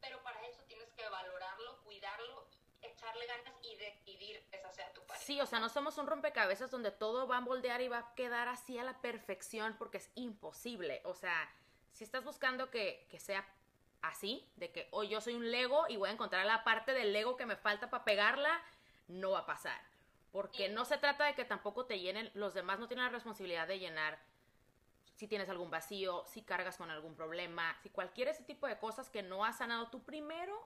pero 0.00 0.22
para 0.22 0.46
eso 0.46 0.62
tienes 0.62 0.88
que 0.94 1.06
valorarlo, 1.08 1.82
cuidarlo 1.84 2.48
echarle 2.80 3.26
ganas 3.26 3.54
y 3.62 3.76
decidir 3.76 4.42
que 4.50 4.56
esa 4.56 4.72
sea 4.72 4.92
tu 4.92 5.02
pareja. 5.02 5.24
Sí, 5.26 5.40
o 5.40 5.46
sea, 5.46 5.58
no 5.58 5.68
somos 5.68 5.98
un 5.98 6.06
rompecabezas 6.06 6.70
donde 6.70 6.90
todo 6.90 7.26
va 7.26 7.38
a 7.38 7.40
moldear 7.40 7.80
y 7.80 7.88
va 7.88 7.98
a 7.98 8.14
quedar 8.14 8.48
así 8.48 8.78
a 8.78 8.84
la 8.84 9.00
perfección 9.00 9.76
porque 9.76 9.98
es 9.98 10.10
imposible. 10.14 11.02
O 11.04 11.14
sea, 11.14 11.52
si 11.92 12.04
estás 12.04 12.24
buscando 12.24 12.70
que, 12.70 13.06
que 13.10 13.18
sea 13.18 13.44
así, 14.02 14.48
de 14.56 14.70
que 14.70 14.88
hoy 14.90 15.08
yo 15.08 15.20
soy 15.20 15.34
un 15.34 15.50
Lego 15.50 15.86
y 15.88 15.96
voy 15.96 16.08
a 16.08 16.12
encontrar 16.12 16.46
la 16.46 16.64
parte 16.64 16.92
del 16.92 17.12
Lego 17.12 17.36
que 17.36 17.46
me 17.46 17.56
falta 17.56 17.90
para 17.90 18.04
pegarla, 18.04 18.62
no 19.08 19.32
va 19.32 19.40
a 19.40 19.46
pasar. 19.46 19.80
Porque 20.32 20.68
no 20.68 20.84
se 20.84 20.98
trata 20.98 21.24
de 21.24 21.34
que 21.34 21.44
tampoco 21.44 21.86
te 21.86 22.00
llenen, 22.00 22.30
los 22.34 22.54
demás 22.54 22.78
no 22.78 22.86
tienen 22.86 23.06
la 23.06 23.10
responsabilidad 23.10 23.66
de 23.66 23.78
llenar 23.78 24.18
si 25.18 25.26
tienes 25.26 25.48
algún 25.48 25.68
vacío, 25.68 26.24
si 26.28 26.42
cargas 26.42 26.76
con 26.76 26.90
algún 26.92 27.16
problema, 27.16 27.76
si 27.82 27.90
cualquier 27.90 28.28
ese 28.28 28.44
tipo 28.44 28.68
de 28.68 28.78
cosas 28.78 29.10
que 29.10 29.20
no 29.20 29.44
has 29.44 29.58
sanado 29.58 29.88
tú 29.88 30.04
primero, 30.04 30.64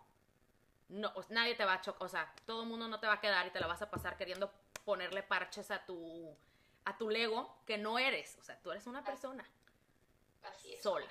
no, 0.90 1.10
nadie 1.30 1.54
te 1.54 1.64
va 1.64 1.74
a 1.74 1.80
chocar, 1.80 2.02
o 2.02 2.08
sea, 2.08 2.34
todo 2.44 2.64
el 2.64 2.68
mundo 2.68 2.86
no 2.86 3.00
te 3.00 3.06
va 3.06 3.14
a 3.14 3.20
quedar 3.20 3.46
y 3.46 3.50
te 3.50 3.60
la 3.60 3.66
vas 3.66 3.80
a 3.80 3.90
pasar 3.90 4.18
queriendo 4.18 4.52
ponerle 4.84 5.22
parches 5.22 5.70
a 5.70 5.86
tu, 5.86 6.36
a 6.84 6.98
tu 6.98 7.08
Lego 7.08 7.56
que 7.64 7.78
no 7.78 7.98
eres, 7.98 8.36
o 8.40 8.44
sea, 8.44 8.58
tú 8.60 8.70
eres 8.70 8.86
una 8.86 9.02
persona. 9.02 9.48
Así 10.42 10.74
es. 10.74 10.82
Sola. 10.82 11.06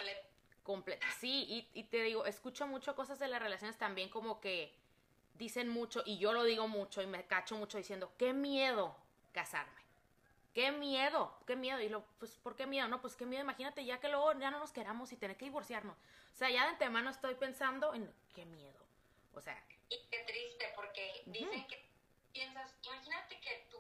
Completa. 0.64 1.06
Sí, 1.20 1.46
y, 1.48 1.80
y 1.80 1.84
te 1.86 2.04
digo, 2.04 2.26
escucho 2.26 2.68
mucho 2.68 2.96
cosas 2.96 3.20
de 3.20 3.28
las 3.28 3.42
relaciones 3.42 3.78
también 3.78 4.10
como 4.10 4.40
que 4.40 4.74
dicen 5.36 5.70
mucho, 5.70 6.04
y 6.06 6.20
yo 6.20 6.34
lo 6.34 6.44
digo 6.44 6.68
mucho, 6.68 7.02
y 7.02 7.08
me 7.08 7.26
cacho 7.26 7.56
mucho 7.56 7.78
diciendo, 7.78 8.14
qué 8.18 8.34
miedo 8.34 8.96
casarme. 9.32 9.82
Qué 10.54 10.72
miedo, 10.72 11.34
qué 11.48 11.56
miedo. 11.56 11.80
Y 11.80 11.90
lo, 11.90 12.04
pues, 12.20 12.32
¿por 12.38 12.56
qué 12.56 12.68
miedo? 12.68 12.88
No, 12.88 13.02
pues 13.02 13.16
qué 13.16 13.26
miedo. 13.26 13.42
Imagínate 13.42 13.86
ya 13.86 14.00
que 14.00 14.10
luego 14.10 14.38
ya 14.38 14.52
no 14.52 14.60
nos 14.60 14.74
queramos 14.74 15.12
y 15.14 15.18
tener 15.18 15.38
que 15.38 15.46
divorciarnos. 15.46 15.98
O 15.98 16.36
sea, 16.36 16.50
ya 16.50 16.64
de 16.64 16.70
antemano 16.72 17.10
estoy 17.10 17.36
pensando 17.36 17.94
en 17.94 18.14
qué 18.36 18.46
miedo. 18.46 18.86
O 19.34 19.42
sea. 19.42 19.58
Y 19.90 19.98
qué 20.10 20.20
triste, 20.24 20.66
porque 20.76 21.24
dicen 21.26 21.66
que 21.68 21.86
piensas, 22.34 22.76
imagínate 22.84 23.40
que 23.40 23.68
tu, 23.70 23.78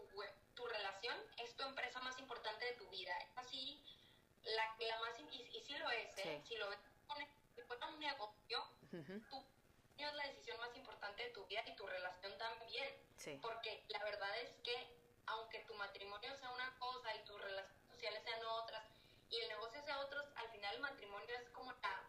tu 0.56 0.66
relación 0.66 1.18
es 1.44 1.56
tu 1.56 1.64
empresa 1.64 2.00
más 2.02 2.18
importante 2.20 2.66
de 2.66 2.74
tu 2.74 2.90
vida. 2.90 3.14
La, 4.44 4.76
la 4.88 5.00
más, 5.00 5.20
y, 5.20 5.42
y 5.42 5.62
sí 5.62 5.78
lo 5.78 5.90
es, 5.92 6.18
¿eh? 6.18 6.42
Si 6.48 6.56
lo 6.56 6.70
ves, 6.70 6.80
si 7.56 7.62
fuera 7.62 7.88
un 7.88 8.00
negocio, 8.00 8.68
tú 9.30 9.46
es 10.04 10.14
la 10.14 10.28
decisión 10.28 10.58
más 10.60 10.76
importante 10.76 11.24
de 11.24 11.30
tu 11.30 11.46
vida 11.46 11.64
y 11.66 11.76
tu 11.76 11.86
relación 11.86 12.38
también. 12.38 12.96
Sí. 13.18 13.38
Porque 13.42 13.84
la 13.90 14.04
verdad 14.04 14.38
es 14.40 14.50
que 14.64 14.76
aunque 15.28 15.60
tu 15.66 15.76
matrimonio 15.76 16.36
sea 16.36 16.50
una 16.50 16.78
cosa 16.80 17.16
y 17.16 17.24
tus 17.24 17.40
relaciones 17.40 17.88
sociales 17.88 18.24
sean 18.24 18.44
otras 18.46 18.84
y 19.30 19.40
el 19.40 19.50
negocio 19.50 19.82
sea 19.84 20.00
otros, 20.00 20.26
al 20.36 20.50
final 20.50 20.76
el 20.76 20.82
matrimonio 20.82 21.36
es 21.36 21.50
como 21.50 21.72
la, 21.72 22.04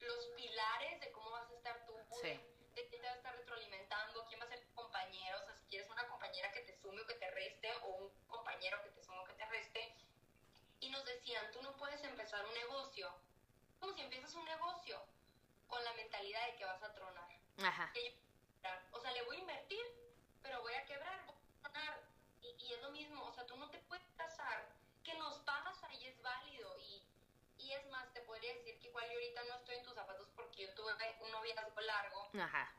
los 0.00 0.26
pilares 0.36 1.00
de 1.00 1.10
cómo 1.12 1.30
vas 1.30 1.50
a 1.50 1.54
estar 1.54 1.86
tú, 1.86 1.96
de, 2.22 2.40
quién 2.74 2.88
te 2.90 3.00
vas 3.00 3.14
a 3.14 3.16
estar 3.16 3.36
retroalimentando, 3.36 4.26
quién 4.28 4.40
va 4.40 4.44
a 4.44 4.48
ser 4.48 4.60
tu 4.60 4.74
compañero, 4.74 5.38
o 5.40 5.44
sea, 5.44 5.54
si 5.56 5.64
quieres 5.66 5.90
una 5.90 6.06
compañera 6.08 6.52
que 6.52 6.60
te 6.60 6.76
sume 6.80 7.00
o 7.00 7.06
que 7.06 7.14
te 7.14 7.30
reste 7.30 7.72
o 7.82 7.88
un 7.88 8.10
compañero 8.28 8.82
que 8.84 8.90
te 8.90 9.02
sume 9.02 9.18
o 9.18 9.24
que 9.24 9.34
te 9.34 9.46
reste. 9.46 9.94
Y 10.80 10.88
nos 10.90 11.04
decían, 11.04 11.50
tú 11.52 11.60
no 11.62 11.76
puedes 11.76 12.02
empezar 12.30 12.46
un 12.46 12.54
negocio 12.54 13.12
como 13.80 13.92
si 13.92 14.02
empiezas 14.02 14.32
un 14.34 14.44
negocio 14.44 15.02
con 15.66 15.82
la 15.82 15.92
mentalidad 15.94 16.46
de 16.46 16.56
que 16.56 16.64
vas 16.64 16.82
a 16.82 16.94
tronar. 16.94 17.28
Ajá. 17.58 17.92
o 18.92 19.00
sea, 19.00 19.12
le 19.12 19.22
voy 19.22 19.36
a 19.36 19.40
invertir, 19.40 19.84
pero 20.40 20.60
voy 20.60 20.74
a 20.74 20.84
quebrar, 20.84 21.24
voy 21.26 21.34
a 21.34 21.68
tronar. 21.68 22.00
Y, 22.40 22.54
y, 22.64 22.72
es 22.72 22.82
lo 22.82 22.90
mismo, 22.92 23.24
o 23.24 23.32
sea, 23.32 23.46
tú 23.46 23.56
no 23.56 23.68
te 23.70 23.78
puedes 23.80 24.06
casar, 24.16 24.68
que 25.02 25.14
nos 25.14 25.38
pagas 25.40 25.82
ahí 25.84 26.06
es 26.06 26.22
válido. 26.22 26.78
Y, 26.78 27.02
y 27.58 27.72
es 27.72 27.84
más, 27.88 28.12
te 28.12 28.20
podría 28.20 28.54
decir 28.54 28.78
que 28.78 28.88
igual 28.88 29.06
yo 29.06 29.14
ahorita 29.14 29.44
no 29.44 29.54
estoy 29.56 29.76
en 29.76 29.82
tus 29.82 29.94
zapatos 29.94 30.28
porque 30.36 30.66
yo 30.66 30.74
tuve 30.74 30.92
un 31.22 31.32
noviazgo 31.32 31.80
largo. 31.80 32.30
Ajá. 32.38 32.72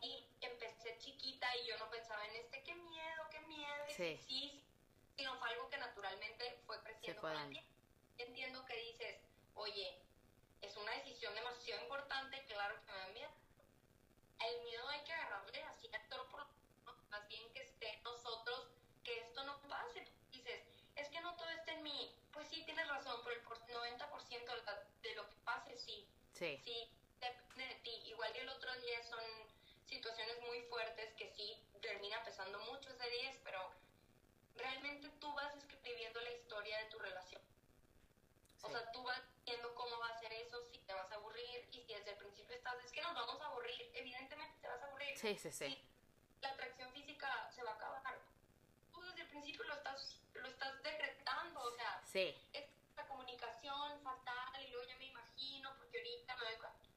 Y 0.00 0.26
empecé 0.40 0.96
chiquita 0.98 1.54
y 1.58 1.66
yo 1.66 1.78
no 1.78 1.90
pensaba 1.90 2.26
en 2.26 2.36
este, 2.36 2.62
qué 2.62 2.74
miedo, 2.74 3.28
qué 3.30 3.40
miedo. 3.40 3.84
Sí. 3.88 4.16
Sí, 4.26 4.64
sino 5.14 5.36
fue 5.38 5.50
algo 5.50 5.68
que 5.68 5.76
naturalmente 5.76 6.62
fue 6.66 6.82
creciendo 6.82 7.20
con 7.20 7.32
el 7.32 7.50
tiempo. 7.50 7.73
Entiendo 8.18 8.64
que 8.64 8.76
dices, 8.76 9.20
oye, 9.54 9.98
es 10.62 10.76
una 10.76 10.92
decisión 10.92 11.34
demasiado 11.34 11.82
importante, 11.82 12.44
claro 12.46 12.80
que 12.80 12.92
me 12.92 12.98
da 12.98 13.08
miedo. 13.08 13.30
El 14.40 14.62
miedo 14.64 14.88
hay 14.88 15.00
que 15.04 15.12
agarrarle 15.12 15.62
así 15.64 15.88
al 15.92 16.08
toro 16.08 16.28
por 16.30 16.46
más 17.10 17.28
bien 17.28 17.52
que 17.52 17.62
esté 17.62 18.00
nosotros, 18.02 18.68
que 19.04 19.18
esto 19.20 19.44
no 19.44 19.60
pase. 19.68 20.06
dices, 20.32 20.62
es 20.96 21.08
que 21.08 21.20
no 21.20 21.34
todo 21.36 21.48
está 21.50 21.72
en 21.72 21.82
mí. 21.82 22.14
Pues 22.32 22.48
sí, 22.48 22.62
tienes 22.64 22.88
razón, 22.88 23.20
pero 23.22 23.36
el 23.36 23.44
90% 23.44 24.52
de 25.02 25.14
lo 25.14 25.28
que 25.28 25.36
pase, 25.44 25.76
sí. 25.78 26.08
Sí. 26.32 26.60
Sí, 26.64 26.90
depende 27.20 27.66
de 27.66 27.80
ti. 27.82 28.02
Igual 28.06 28.32
que 28.32 28.40
el 28.40 28.48
otro 28.48 28.74
día 28.80 29.02
son 29.04 29.22
situaciones 29.86 30.40
muy 30.42 30.62
fuertes 30.62 31.14
que 31.14 31.28
sí 31.28 31.56
termina 31.80 32.22
pesando 32.24 32.58
mucho 32.60 32.90
ese 32.90 33.08
10, 33.08 33.40
pero 33.44 33.70
realmente 34.56 35.08
tú 35.20 35.32
vas 35.34 35.54
escribiendo 35.56 36.20
la 36.20 36.32
historia 36.32 36.78
de 36.78 36.84
tu 36.86 36.98
relación. 36.98 37.33
O 38.64 38.70
sea, 38.70 38.90
tú 38.92 39.02
vas 39.02 39.20
viendo 39.44 39.74
cómo 39.74 39.98
va 39.98 40.08
a 40.08 40.18
ser 40.18 40.32
eso, 40.32 40.62
si 40.72 40.78
te 40.78 40.94
vas 40.94 41.10
a 41.12 41.16
aburrir 41.16 41.68
y 41.70 41.82
si 41.82 41.92
desde 41.92 42.12
el 42.12 42.16
principio 42.16 42.56
estás, 42.56 42.82
es 42.82 42.92
que 42.92 43.02
nos 43.02 43.14
vamos 43.14 43.40
a 43.40 43.46
aburrir, 43.46 43.90
evidentemente 43.94 44.58
te 44.60 44.68
vas 44.68 44.80
a 44.82 44.86
aburrir. 44.86 45.16
Sí, 45.18 45.36
sí, 45.36 45.52
sí. 45.52 45.88
la 46.40 46.48
atracción 46.48 46.90
física 46.92 47.50
se 47.54 47.62
va 47.62 47.72
a 47.72 47.74
acabar. 47.74 48.18
Tú 48.92 49.02
desde 49.02 49.22
el 49.22 49.28
principio 49.28 49.64
lo 49.64 49.74
estás, 49.74 50.20
lo 50.34 50.48
estás 50.48 50.82
decretando, 50.82 51.60
o 51.60 51.70
sea, 51.72 52.02
sí. 52.04 52.34
es 52.52 52.64
la 52.96 53.06
comunicación 53.06 54.00
fatal 54.02 54.62
y 54.62 54.70
luego 54.70 54.88
ya 54.88 54.96
me 54.96 55.06
imagino, 55.06 55.74
porque 55.76 55.98
ahorita 55.98 56.36
me 56.36 56.44
doy 56.44 56.56
cuenta. 56.56 56.88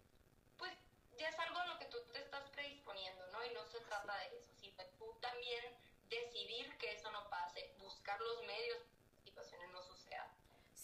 Pues 0.57 0.73
ya 1.17 1.29
es 1.29 1.39
algo 1.39 1.57
a 1.59 1.65
lo 1.65 1.79
que 1.79 1.85
tú 1.85 1.97
te 2.13 2.19
estás 2.19 2.49
predisponiendo, 2.51 3.27
¿no? 3.31 3.45
Y 3.45 3.49
no 3.53 3.65
se 3.65 3.79
trata 3.81 4.15
de 4.19 4.37
eso, 4.37 4.53
sino 4.59 4.83
tú 4.97 5.17
también 5.19 5.75
decidir 6.09 6.77
que 6.77 6.93
eso 6.93 7.11
no 7.11 7.29
pase, 7.29 7.75
buscar 7.79 8.19
los 8.21 8.43
medios 8.45 8.77
para 8.77 9.11
que 9.11 9.21
situaciones 9.23 9.69
no 9.71 9.83
sucedan. 9.83 10.29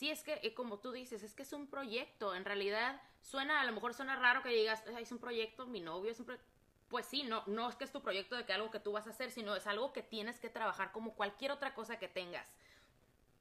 Sí, 0.04 0.12
es 0.12 0.22
que, 0.22 0.38
eh, 0.44 0.54
como 0.54 0.80
tú 0.80 0.92
dices, 0.92 1.24
es 1.24 1.34
que 1.34 1.44
es 1.44 1.54
un 1.54 1.66
proyecto. 1.66 2.36
En 2.36 2.44
realidad, 2.44 3.02
suena, 3.22 3.62
a 3.62 3.64
lo 3.64 3.72
mejor 3.72 3.94
suena 3.94 4.18
raro 4.18 4.44
que 4.44 4.50
digas, 4.50 4.84
es 5.00 5.14
un 5.14 5.18
proyecto, 5.20 5.66
mi 5.66 5.80
novio 5.80 6.12
es 6.12 6.20
un 6.20 6.26
proyecto. 6.26 6.46
Pues 6.90 7.06
sí, 7.06 7.24
no, 7.24 7.42
no 7.48 7.70
es 7.70 7.78
que 7.78 7.86
es 7.86 7.92
tu 7.94 8.02
proyecto 8.02 8.36
de 8.36 8.46
que 8.46 8.52
algo 8.52 8.70
que 8.70 8.82
tú 8.82 8.92
vas 8.92 9.08
a 9.08 9.12
hacer, 9.12 9.32
sino 9.32 9.56
es 9.56 9.66
algo 9.66 9.94
que 9.94 10.04
tienes 10.04 10.42
que 10.42 10.50
trabajar 10.50 10.92
como 10.92 11.14
cualquier 11.14 11.54
otra 11.54 11.74
cosa 11.74 12.00
que 12.00 12.10
tengas. 12.10 12.46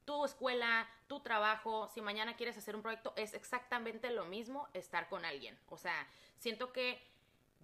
Tu 0.05 0.23
escuela, 0.23 0.87
tu 1.07 1.19
trabajo, 1.19 1.89
si 1.93 1.99
mañana 1.99 2.37
quieres 2.37 2.57
hacer 2.57 2.77
un 2.77 2.81
proyecto, 2.81 3.11
es 3.17 3.33
exactamente 3.33 4.09
lo 4.11 4.23
mismo 4.23 4.69
estar 4.73 5.09
con 5.09 5.25
alguien. 5.25 5.59
O 5.67 5.77
sea, 5.77 6.07
siento 6.37 6.71
que 6.71 7.05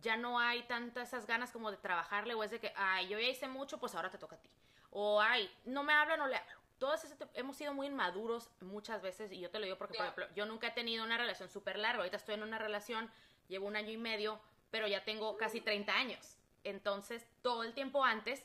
ya 0.02 0.18
no 0.18 0.40
hay 0.40 0.64
tantas 0.64 1.08
esas 1.08 1.26
ganas 1.26 1.52
como 1.52 1.72
de 1.72 1.78
trabajarle 1.78 2.34
o 2.34 2.44
es 2.44 2.52
de 2.52 2.60
que, 2.60 2.74
ay, 2.76 3.08
yo 3.08 3.18
ya 3.18 3.30
hice 3.30 3.48
mucho, 3.48 3.78
pues 3.78 3.96
ahora 3.96 4.12
te 4.12 4.18
toca 4.18 4.36
a 4.36 4.42
ti. 4.42 4.50
O, 4.92 5.22
ay, 5.22 5.50
no 5.64 5.84
me 5.84 5.94
habla, 5.94 6.18
no 6.18 6.28
le 6.28 6.36
hablo 6.36 6.59
todos 6.80 7.02
hemos 7.34 7.58
sido 7.58 7.74
muy 7.74 7.88
inmaduros 7.88 8.50
muchas 8.62 9.02
veces 9.02 9.32
y 9.32 9.40
yo 9.40 9.52
te 9.52 9.60
lo 9.60 9.66
digo 9.66 9.78
porque, 9.78 9.98
por 9.98 10.06
ejemplo, 10.06 10.28
yo 10.36 10.46
nunca 10.46 10.68
he 10.68 10.72
tenido 10.72 11.04
una 11.04 11.18
relación 11.18 11.50
súper 11.50 11.78
larga. 11.78 12.00
Ahorita 12.00 12.18
estoy 12.18 12.36
en 12.36 12.44
una 12.44 12.58
relación, 12.58 13.12
llevo 13.50 13.68
un 13.68 13.76
año 13.76 13.92
y 13.92 13.98
medio, 13.98 14.40
pero 14.72 14.88
ya 14.88 15.04
tengo 15.04 15.38
casi 15.38 15.62
30 15.62 15.94
años. 15.94 16.38
Entonces, 16.64 17.26
todo 17.42 17.64
el 17.64 17.74
tiempo 17.74 18.04
antes, 18.04 18.44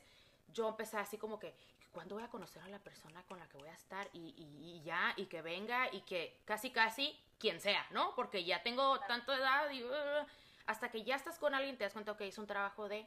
yo 0.53 0.69
empecé 0.69 0.99
así 0.99 1.17
como 1.17 1.39
que, 1.39 1.55
¿cuándo 1.93 2.17
voy 2.17 2.25
a 2.25 2.29
conocer 2.29 2.63
a 2.63 2.69
la 2.69 2.81
persona 2.81 3.23
con 3.25 3.39
la 3.39 3.49
que 3.49 3.57
voy 3.57 3.69
a 3.69 3.75
estar? 3.75 4.09
Y, 4.13 4.35
y, 4.37 4.83
ya, 4.85 5.15
y 5.17 5.27
que 5.27 5.41
venga, 5.41 5.89
y 5.93 6.01
que 6.01 6.37
casi, 6.45 6.71
casi, 6.71 7.17
quien 7.39 7.61
sea, 7.61 7.87
¿no? 7.91 8.15
Porque 8.17 8.45
ya 8.45 8.63
tengo 8.63 8.99
tanto 9.01 9.33
edad 9.33 9.71
y... 9.71 9.83
Uh, 9.85 10.27
hasta 10.67 10.91
que 10.91 11.03
ya 11.03 11.15
estás 11.15 11.39
con 11.39 11.55
alguien, 11.55 11.77
te 11.77 11.85
das 11.85 11.93
cuenta 11.93 12.17
que 12.17 12.27
es 12.27 12.39
un 12.39 12.47
trabajo 12.47 12.89
de... 12.89 13.07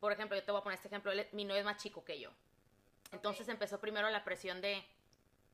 Por 0.00 0.12
ejemplo, 0.12 0.36
yo 0.36 0.42
te 0.42 0.50
voy 0.50 0.60
a 0.60 0.64
poner 0.64 0.76
este 0.76 0.88
ejemplo, 0.88 1.12
mi 1.32 1.44
novio 1.44 1.60
es 1.60 1.64
más 1.64 1.76
chico 1.76 2.04
que 2.04 2.18
yo. 2.18 2.30
Entonces 3.12 3.48
empezó 3.48 3.80
primero 3.80 4.08
la 4.10 4.24
presión 4.24 4.60
de, 4.60 4.84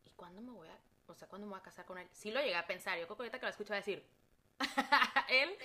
¿y 0.05 0.11
cuándo 0.11 0.41
me 0.43 0.53
voy 0.53 0.69
a, 0.69 0.79
o 1.07 1.15
sea, 1.15 1.29
cuándo 1.29 1.47
me 1.47 1.53
voy 1.53 1.61
a 1.61 1.63
casar 1.63 1.85
con 1.87 1.99
él? 1.99 2.09
Sí 2.13 2.31
lo 2.31 2.41
llegué 2.41 2.57
a 2.57 2.67
pensar, 2.67 2.99
yo 2.99 3.07
creo 3.07 3.17
que 3.17 3.23
ahorita 3.23 3.39
que 3.39 3.47
lo 3.47 3.51
escucho 3.51 3.73
a 3.73 3.77
decir, 3.77 4.05
él... 5.29 5.57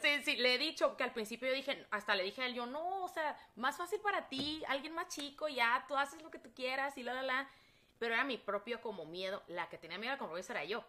Sí, 0.00 0.22
sí, 0.22 0.36
le 0.36 0.54
he 0.54 0.58
dicho 0.58 0.96
que 0.96 1.04
al 1.04 1.12
principio 1.12 1.48
yo 1.48 1.54
dije, 1.54 1.86
hasta 1.90 2.14
le 2.14 2.24
dije 2.24 2.42
a 2.42 2.46
él, 2.46 2.54
yo, 2.54 2.66
no, 2.66 3.04
o 3.04 3.08
sea, 3.08 3.38
más 3.56 3.76
fácil 3.76 4.00
para 4.00 4.28
ti, 4.28 4.62
alguien 4.68 4.94
más 4.94 5.08
chico, 5.08 5.48
ya, 5.48 5.84
tú 5.88 5.96
haces 5.96 6.22
lo 6.22 6.30
que 6.30 6.38
tú 6.38 6.52
quieras 6.54 6.96
y 6.98 7.02
la, 7.02 7.14
la, 7.14 7.22
la. 7.22 7.50
Pero 7.98 8.14
era 8.14 8.24
mi 8.24 8.38
propio 8.38 8.80
como 8.80 9.04
miedo, 9.04 9.42
la 9.48 9.68
que 9.68 9.76
tenía 9.76 9.98
miedo 9.98 10.12
al 10.12 10.18
compromiso 10.18 10.52
era 10.52 10.64
yo, 10.64 10.84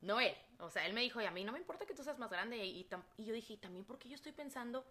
no 0.00 0.20
él. 0.20 0.36
O 0.58 0.70
sea, 0.70 0.86
él 0.86 0.92
me 0.92 1.00
dijo, 1.00 1.20
y 1.20 1.24
a 1.24 1.30
mí 1.30 1.44
no 1.44 1.52
me 1.52 1.58
importa 1.58 1.86
que 1.86 1.94
tú 1.94 2.04
seas 2.04 2.18
más 2.18 2.30
grande. 2.30 2.56
Y, 2.64 2.88
y 3.16 3.24
yo 3.24 3.34
dije, 3.34 3.54
y 3.54 3.56
también 3.56 3.84
porque 3.84 4.08
yo 4.08 4.14
estoy 4.14 4.32
pensando 4.32 4.84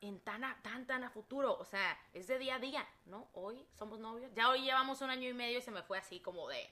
en 0.00 0.20
tan, 0.20 0.44
a, 0.44 0.60
tan, 0.62 0.86
tan 0.86 1.04
a 1.04 1.10
futuro. 1.10 1.56
O 1.58 1.64
sea, 1.64 1.98
es 2.12 2.26
de 2.26 2.38
día 2.38 2.56
a 2.56 2.58
día, 2.58 2.88
¿no? 3.06 3.28
Hoy 3.34 3.66
somos 3.74 3.98
novios. 3.98 4.32
Ya 4.34 4.48
hoy 4.48 4.62
llevamos 4.62 5.00
un 5.02 5.10
año 5.10 5.28
y 5.28 5.34
medio 5.34 5.58
y 5.58 5.62
se 5.62 5.70
me 5.70 5.82
fue 5.82 5.98
así 5.98 6.20
como 6.20 6.48
de, 6.48 6.70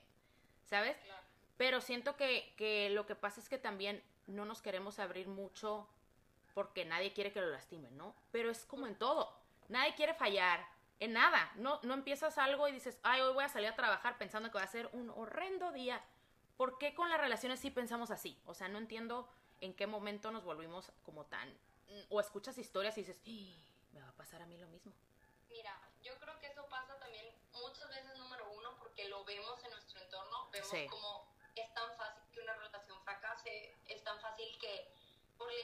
¿sabes? 0.65 0.97
Pero 1.57 1.81
siento 1.81 2.17
que, 2.17 2.55
que 2.57 2.91
lo 2.91 3.07
que 3.07 3.17
pasa 3.17 3.41
es 3.41 3.49
que 3.49 3.59
también 3.59 4.03
no 4.27 4.45
nos 4.45 4.63
queremos 4.63 4.99
abrir 4.99 5.29
mucho 5.29 5.89
porque 6.55 6.85
nadie 6.85 7.13
quiere 7.13 7.33
que 7.33 7.41
lo 7.41 7.49
lastimen, 7.49 7.97
¿no? 7.97 8.15
Pero 8.31 8.51
es 8.51 8.65
como 8.65 8.87
en 8.87 8.97
todo. 8.97 9.33
Nadie 9.69 9.95
quiere 9.95 10.15
fallar 10.15 10.67
en 11.01 11.13
nada. 11.13 11.53
No, 11.57 11.81
no 11.83 11.95
empiezas 11.95 12.39
algo 12.39 12.69
y 12.69 12.73
dices, 12.73 12.99
ay, 13.03 13.21
hoy 13.21 13.33
voy 13.33 13.45
a 13.45 13.49
salir 13.49 13.69
a 13.69 13.77
trabajar 13.77 14.19
pensando 14.19 14.51
que 14.51 14.59
va 14.59 14.65
a 14.65 14.69
ser 14.69 14.89
un 14.93 15.11
horrendo 15.11 15.73
día. 15.73 16.03
¿Por 16.57 16.79
qué 16.79 16.95
con 16.95 17.09
las 17.11 17.21
relaciones 17.21 17.61
sí 17.61 17.71
pensamos 17.71 18.11
así? 18.11 18.41
O 18.45 18.55
sea, 18.55 18.69
no 18.69 18.79
entiendo 18.79 19.29
en 19.61 19.75
qué 19.75 19.87
momento 19.87 20.31
nos 20.31 20.45
volvimos 20.45 20.93
como 21.05 21.25
tan 21.27 21.53
o 22.09 22.21
escuchas 22.21 22.59
historias 22.59 22.97
y 22.99 23.03
dices, 23.03 23.21
me 23.93 24.01
va 24.01 24.09
a 24.09 24.17
pasar 24.17 24.43
a 24.43 24.47
mí 24.47 24.57
lo 24.57 24.69
mismo. 24.69 24.93
Mira, 25.49 25.81
yo 26.03 26.19
creo 26.19 26.39
que 26.41 26.47
eso 26.47 26.67
pasa 26.69 26.99
también 26.99 27.35
muchas 27.53 27.89
veces, 27.89 28.17
número 28.19 28.51
uno, 28.53 28.77
porque 28.79 29.09
lo 29.09 29.25
vemos 29.25 29.63
en 29.65 29.71
nuestro 29.71 30.01
entorno, 30.01 30.51
vemos 30.51 30.91
como 30.91 31.29
es 31.55 31.75
tan 31.75 31.97
fácil 31.97 32.23
que 32.33 32.41
una 32.41 32.55
relación 32.55 33.03
fracase, 33.03 33.77
es 33.87 34.05
tan 34.05 34.21
fácil 34.21 34.59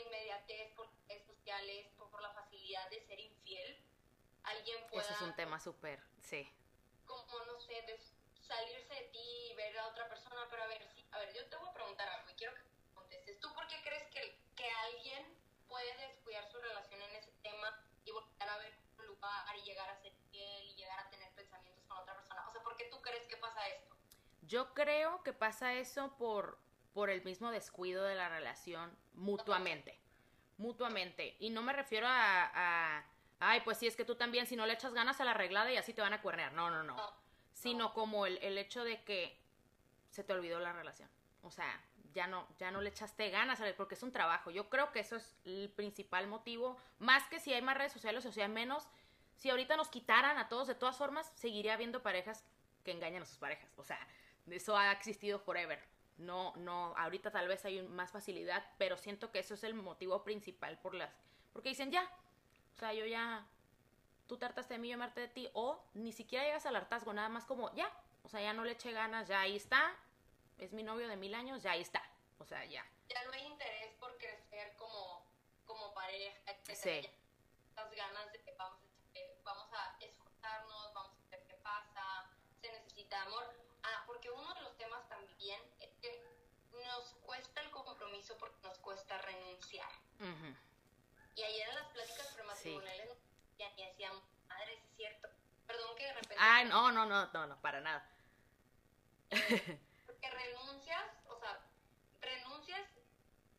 inmediatez, 0.06 0.72
por 0.74 0.88
redes 1.08 1.26
sociales, 1.26 1.86
por, 1.96 2.20
la 2.20 2.30
facilidad 2.30 2.88
de 2.90 3.00
ser 3.06 3.20
infiel, 3.20 3.78
alguien 4.44 4.86
pueda... 4.88 5.02
Eso 5.02 5.14
es 5.14 5.22
un 5.22 5.34
tema 5.34 5.60
súper, 5.60 6.02
sí. 6.22 6.48
Como, 7.04 7.44
no 7.44 7.60
sé, 7.60 7.82
de 7.82 8.00
salirse 8.40 8.94
de 8.94 9.02
ti 9.12 9.48
y 9.50 9.54
ver 9.54 9.76
a 9.78 9.88
otra 9.88 10.08
persona, 10.08 10.46
pero 10.48 10.62
a 10.62 10.66
ver, 10.66 10.86
sí, 10.94 11.04
a 11.10 11.18
ver, 11.18 11.34
yo 11.34 11.46
te 11.48 11.56
voy 11.56 11.68
a 11.68 11.74
preguntar 11.74 12.08
algo 12.08 12.30
y 12.30 12.34
quiero 12.34 12.54
que 12.54 12.62
contestes. 12.94 13.40
¿Tú 13.40 13.52
por 13.52 13.66
qué 13.66 13.82
crees 13.82 14.08
que, 14.08 14.38
que 14.56 14.70
alguien 14.70 15.36
puede 15.68 15.96
descuidar 16.08 16.50
su 16.50 16.58
relación 16.58 17.02
en 17.02 17.16
ese 17.16 17.32
tema 17.42 17.84
y 18.04 18.10
volver 18.10 18.48
a 18.48 18.58
ver 18.58 18.78
un 18.98 19.06
lugar 19.06 19.56
y 19.56 19.62
llegar 19.62 19.90
a 19.90 20.00
ser 20.00 20.12
fiel 20.30 20.64
y 20.70 20.76
llegar 20.76 20.98
a 21.00 21.10
tener 21.10 21.32
pensamientos 21.34 21.84
con 21.86 21.98
otra 21.98 22.14
persona? 22.14 22.48
O 22.48 22.52
sea, 22.52 22.62
¿por 22.62 22.76
qué 22.76 22.84
tú 22.86 23.00
crees 23.02 23.26
que 23.26 23.36
pasa 23.36 23.68
esto? 23.68 23.96
Yo 24.54 24.72
creo 24.72 25.20
que 25.24 25.32
pasa 25.32 25.74
eso 25.74 26.16
por, 26.16 26.60
por 26.92 27.10
el 27.10 27.24
mismo 27.24 27.50
descuido 27.50 28.04
de 28.04 28.14
la 28.14 28.28
relación 28.28 28.96
mutuamente. 29.14 30.00
Mutuamente. 30.58 31.34
Y 31.40 31.50
no 31.50 31.60
me 31.60 31.72
refiero 31.72 32.06
a, 32.08 33.04
ay, 33.40 33.62
pues 33.64 33.78
sí, 33.78 33.88
es 33.88 33.96
que 33.96 34.04
tú 34.04 34.14
también, 34.14 34.46
si 34.46 34.54
no 34.54 34.64
le 34.64 34.74
echas 34.74 34.94
ganas 34.94 35.20
a 35.20 35.24
la 35.24 35.32
arreglada 35.32 35.72
y 35.72 35.76
así 35.76 35.92
te 35.92 36.02
van 36.02 36.12
a 36.12 36.22
cuernear. 36.22 36.52
No, 36.52 36.70
no, 36.70 36.84
no. 36.84 36.96
Sino 37.52 37.92
como 37.92 38.26
el, 38.26 38.38
el 38.42 38.56
hecho 38.56 38.84
de 38.84 39.02
que 39.02 39.36
se 40.10 40.22
te 40.22 40.32
olvidó 40.32 40.60
la 40.60 40.72
relación. 40.72 41.10
O 41.42 41.50
sea, 41.50 41.82
ya 42.12 42.28
no, 42.28 42.46
ya 42.56 42.70
no 42.70 42.80
le 42.80 42.90
echaste 42.90 43.30
ganas, 43.30 43.60
porque 43.76 43.96
es 43.96 44.04
un 44.04 44.12
trabajo. 44.12 44.52
Yo 44.52 44.70
creo 44.70 44.92
que 44.92 45.00
eso 45.00 45.16
es 45.16 45.36
el 45.44 45.68
principal 45.74 46.28
motivo, 46.28 46.76
más 47.00 47.26
que 47.26 47.40
si 47.40 47.52
hay 47.52 47.60
más 47.62 47.76
redes 47.76 47.92
sociales 47.92 48.24
o 48.24 48.30
si 48.30 48.40
hay 48.40 48.48
menos. 48.48 48.86
Si 49.34 49.50
ahorita 49.50 49.76
nos 49.76 49.88
quitaran 49.88 50.38
a 50.38 50.48
todos, 50.48 50.68
de 50.68 50.76
todas 50.76 50.96
formas, 50.96 51.28
seguiría 51.34 51.74
habiendo 51.74 52.04
parejas 52.04 52.44
que 52.84 52.92
engañan 52.92 53.24
a 53.24 53.26
sus 53.26 53.38
parejas. 53.38 53.68
O 53.78 53.82
sea, 53.82 53.98
eso 54.50 54.76
ha 54.76 54.92
existido 54.92 55.38
forever. 55.38 55.82
No, 56.16 56.54
no, 56.56 56.94
ahorita 56.96 57.30
tal 57.30 57.48
vez 57.48 57.64
hay 57.64 57.82
más 57.82 58.12
facilidad, 58.12 58.64
pero 58.78 58.96
siento 58.96 59.32
que 59.32 59.40
eso 59.40 59.54
es 59.54 59.64
el 59.64 59.74
motivo 59.74 60.22
principal 60.22 60.78
por 60.78 60.94
las, 60.94 61.10
porque 61.52 61.70
dicen 61.70 61.90
ya, 61.90 62.08
o 62.72 62.76
sea, 62.76 62.92
yo 62.92 63.04
ya, 63.04 63.44
tú 64.28 64.38
te 64.38 64.44
hartaste 64.44 64.74
de 64.74 64.78
mí, 64.78 64.90
yo 64.90 64.96
me 64.96 65.04
harté 65.04 65.22
de 65.22 65.28
ti, 65.28 65.50
o 65.54 65.84
ni 65.94 66.12
siquiera 66.12 66.44
llegas 66.44 66.66
al 66.66 66.76
hartazgo, 66.76 67.12
nada 67.12 67.28
más 67.28 67.44
como 67.44 67.74
ya, 67.74 67.90
o 68.22 68.28
sea, 68.28 68.40
ya 68.40 68.52
no 68.52 68.64
le 68.64 68.72
eché 68.72 68.92
ganas, 68.92 69.26
ya 69.26 69.40
ahí 69.40 69.56
está, 69.56 69.96
es 70.58 70.72
mi 70.72 70.82
novio 70.82 71.08
de 71.08 71.16
mil 71.16 71.34
años, 71.34 71.62
ya 71.62 71.72
ahí 71.72 71.80
está. 71.80 72.02
O 72.38 72.44
sea, 72.44 72.64
ya. 72.64 72.84
Ya 73.08 73.24
no 73.24 73.32
hay 73.32 73.46
interés 73.46 73.94
por 73.94 74.16
crecer 74.18 74.76
como, 74.76 75.24
como 75.64 75.94
pareja, 75.94 76.38
etc. 76.46 76.74
Sí. 76.74 77.10
Las 77.76 77.90
ganas 77.94 78.32
de 78.32 78.42
que 78.42 78.52
vamos, 78.54 78.78
vamos 79.42 79.68
a 79.72 79.96
esforzarnos, 80.00 80.94
vamos 80.94 81.12
a 81.26 81.30
ver 81.30 81.44
qué 81.46 81.54
pasa, 81.54 82.30
se 82.60 82.70
necesita 82.72 83.22
amor. 83.22 83.44
Ah, 83.82 84.04
porque 84.06 84.30
uno 84.30 84.54
de 84.54 84.60
los 84.62 84.76
temas 84.76 85.04
también 85.44 85.60
es 85.80 85.90
que 86.00 86.22
nos 86.86 87.04
cuesta 87.22 87.60
el 87.60 87.70
compromiso 87.70 88.36
porque 88.38 88.56
nos 88.62 88.78
cuesta 88.78 89.18
renunciar. 89.18 89.90
Y 91.34 91.42
ayer 91.42 91.68
en 91.68 91.74
las 91.74 91.86
pláticas 91.88 92.28
prematrimoniales 92.28 93.10
sí. 93.10 93.58
ya 93.58 93.70
decían, 93.76 94.12
madre, 94.48 94.74
es 94.74 94.96
cierto. 94.96 95.28
Perdón 95.66 95.96
que 95.96 96.04
de 96.04 96.12
repente... 96.14 96.36
Ah, 96.38 96.64
no, 96.64 96.92
no, 96.92 97.04
no, 97.04 97.26
no, 97.32 97.46
no, 97.46 97.60
para 97.60 97.80
nada. 97.80 98.08
que 99.30 100.30
renuncias, 100.30 101.04
o 101.28 101.38
sea, 101.38 101.60
renuncias 102.22 102.88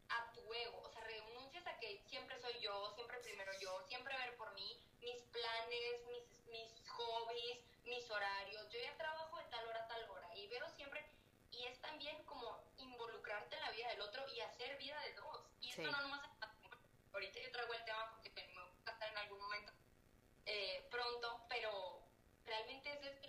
a 0.09 0.31
tu 0.31 0.53
ego, 0.53 0.81
o 0.81 0.89
sea, 0.89 1.03
renuncias 1.03 1.67
a 1.67 1.77
que 1.77 2.01
siempre 2.07 2.39
soy 2.39 2.59
yo, 2.61 2.93
siempre 2.95 3.19
primero 3.19 3.51
yo, 3.59 3.79
siempre 3.87 4.17
ver 4.17 4.35
por 4.37 4.51
mí, 4.53 4.79
mis 5.01 5.21
planes, 5.23 6.01
mis, 6.07 6.47
mis 6.47 6.89
hobbies, 6.89 7.59
mis 7.83 8.09
horarios, 8.09 8.69
yo 8.71 8.79
ya 8.79 8.97
trabajo 8.97 9.37
de 9.37 9.45
tal 9.45 9.67
hora 9.67 9.83
a 9.83 9.87
tal 9.87 10.09
hora 10.09 10.35
y 10.35 10.47
veo 10.47 10.67
siempre, 10.69 11.05
y 11.51 11.65
es 11.65 11.79
también 11.81 12.21
como 12.25 12.59
involucrarte 12.77 13.55
en 13.55 13.61
la 13.61 13.71
vida 13.71 13.89
del 13.89 14.01
otro 14.01 14.24
y 14.35 14.41
hacer 14.41 14.77
vida 14.77 14.99
de 15.01 15.13
dos. 15.13 15.41
Y 15.61 15.69
esto 15.69 15.83
no 15.83 16.01
nomás 16.01 16.21
ahorita 17.13 17.39
yo 17.39 17.51
traigo 17.51 17.73
el 17.73 17.85
tema 17.85 18.11
porque 18.11 18.29
me 18.29 18.61
voy 18.61 18.69
a 18.85 18.91
estar 18.91 19.09
en 19.09 19.17
algún 19.17 19.39
momento 19.39 19.71
eh, 20.45 20.85
pronto, 20.91 21.45
pero 21.47 22.01
realmente 22.45 22.91
es 22.91 23.01
el 23.03 23.25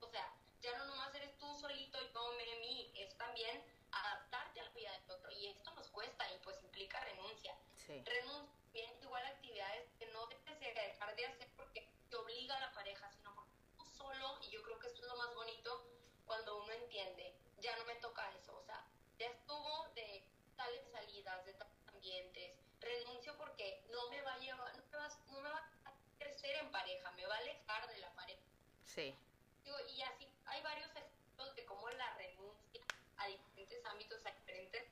o 0.00 0.08
sea, 0.08 0.32
ya 0.62 0.76
no 0.78 0.86
nomás 0.86 1.14
eres 1.14 1.36
tú 1.38 1.54
solito 1.54 2.02
y 2.02 2.08
todo 2.12 2.32
me 2.36 2.44
mí, 2.58 2.92
es 2.94 3.16
también 3.18 3.62
adaptarte 3.92 4.60
a 4.60 4.64
la 4.64 4.70
vida 4.70 4.92
del 4.92 5.10
otro. 5.10 5.30
Y 5.32 5.46
esto 5.48 5.70
nos 5.74 5.88
cuesta 5.90 6.32
y 6.32 6.38
pues 6.38 6.62
implica 6.62 7.00
renuncia. 7.00 7.54
Renuncia 7.86 8.56
bien 8.72 8.90
igual 9.02 9.24
a 9.24 9.28
actividades 9.28 9.90
que 9.98 10.06
no 10.06 10.26
debes 10.26 10.60
de 10.60 10.72
dejar 10.72 11.14
de 11.16 11.26
hacer 11.26 11.48
porque 11.56 11.88
te 12.10 12.16
obliga 12.16 12.56
a 12.56 12.60
la 12.60 12.72
pareja, 12.72 13.10
sino 13.10 13.34
porque 13.34 13.52
tú 13.76 13.84
solo, 13.86 14.38
y 14.42 14.50
yo 14.50 14.62
creo 14.62 14.78
que 14.78 14.88
esto 14.88 15.00
es 15.00 15.06
lo 15.06 15.16
más 15.16 15.34
bonito 15.34 15.86
cuando 16.26 16.62
uno 16.62 16.72
entiende, 16.72 17.34
ya 17.58 17.76
no 17.76 17.84
me 17.84 17.94
toca 17.96 18.30
eso, 18.32 18.56
o 18.56 18.62
sea, 18.64 18.84
ya 19.18 19.26
estuvo 19.26 19.88
de 19.94 20.24
tales 20.56 20.90
salidas, 20.90 21.46
de 21.46 21.54
tales 21.54 21.88
ambientes, 21.88 22.58
renuncio 22.80 23.36
porque 23.38 23.82
no 23.90 24.10
me 24.10 24.20
va 24.22 24.34
a 24.34 24.38
llevar, 24.38 24.76
no 24.76 24.84
me 24.90 24.98
va, 24.98 25.08
no 25.28 25.40
me 25.40 25.48
va 25.48 25.70
a 25.84 25.92
crecer 26.18 26.56
en 26.56 26.70
pareja, 26.70 27.12
de 27.86 27.98
la 27.98 28.10
pareja. 28.14 28.42
Sí 28.84 29.14
y 29.96 30.02
así 30.02 30.28
hay 30.46 30.62
varios 30.62 30.90
ejemplos 30.90 31.54
de 31.54 31.64
cómo 31.64 31.88
la 31.90 32.14
renuncia 32.14 32.82
a 33.16 33.26
diferentes 33.26 33.84
ámbitos, 33.86 34.24
a 34.24 34.30
diferentes 34.30 34.84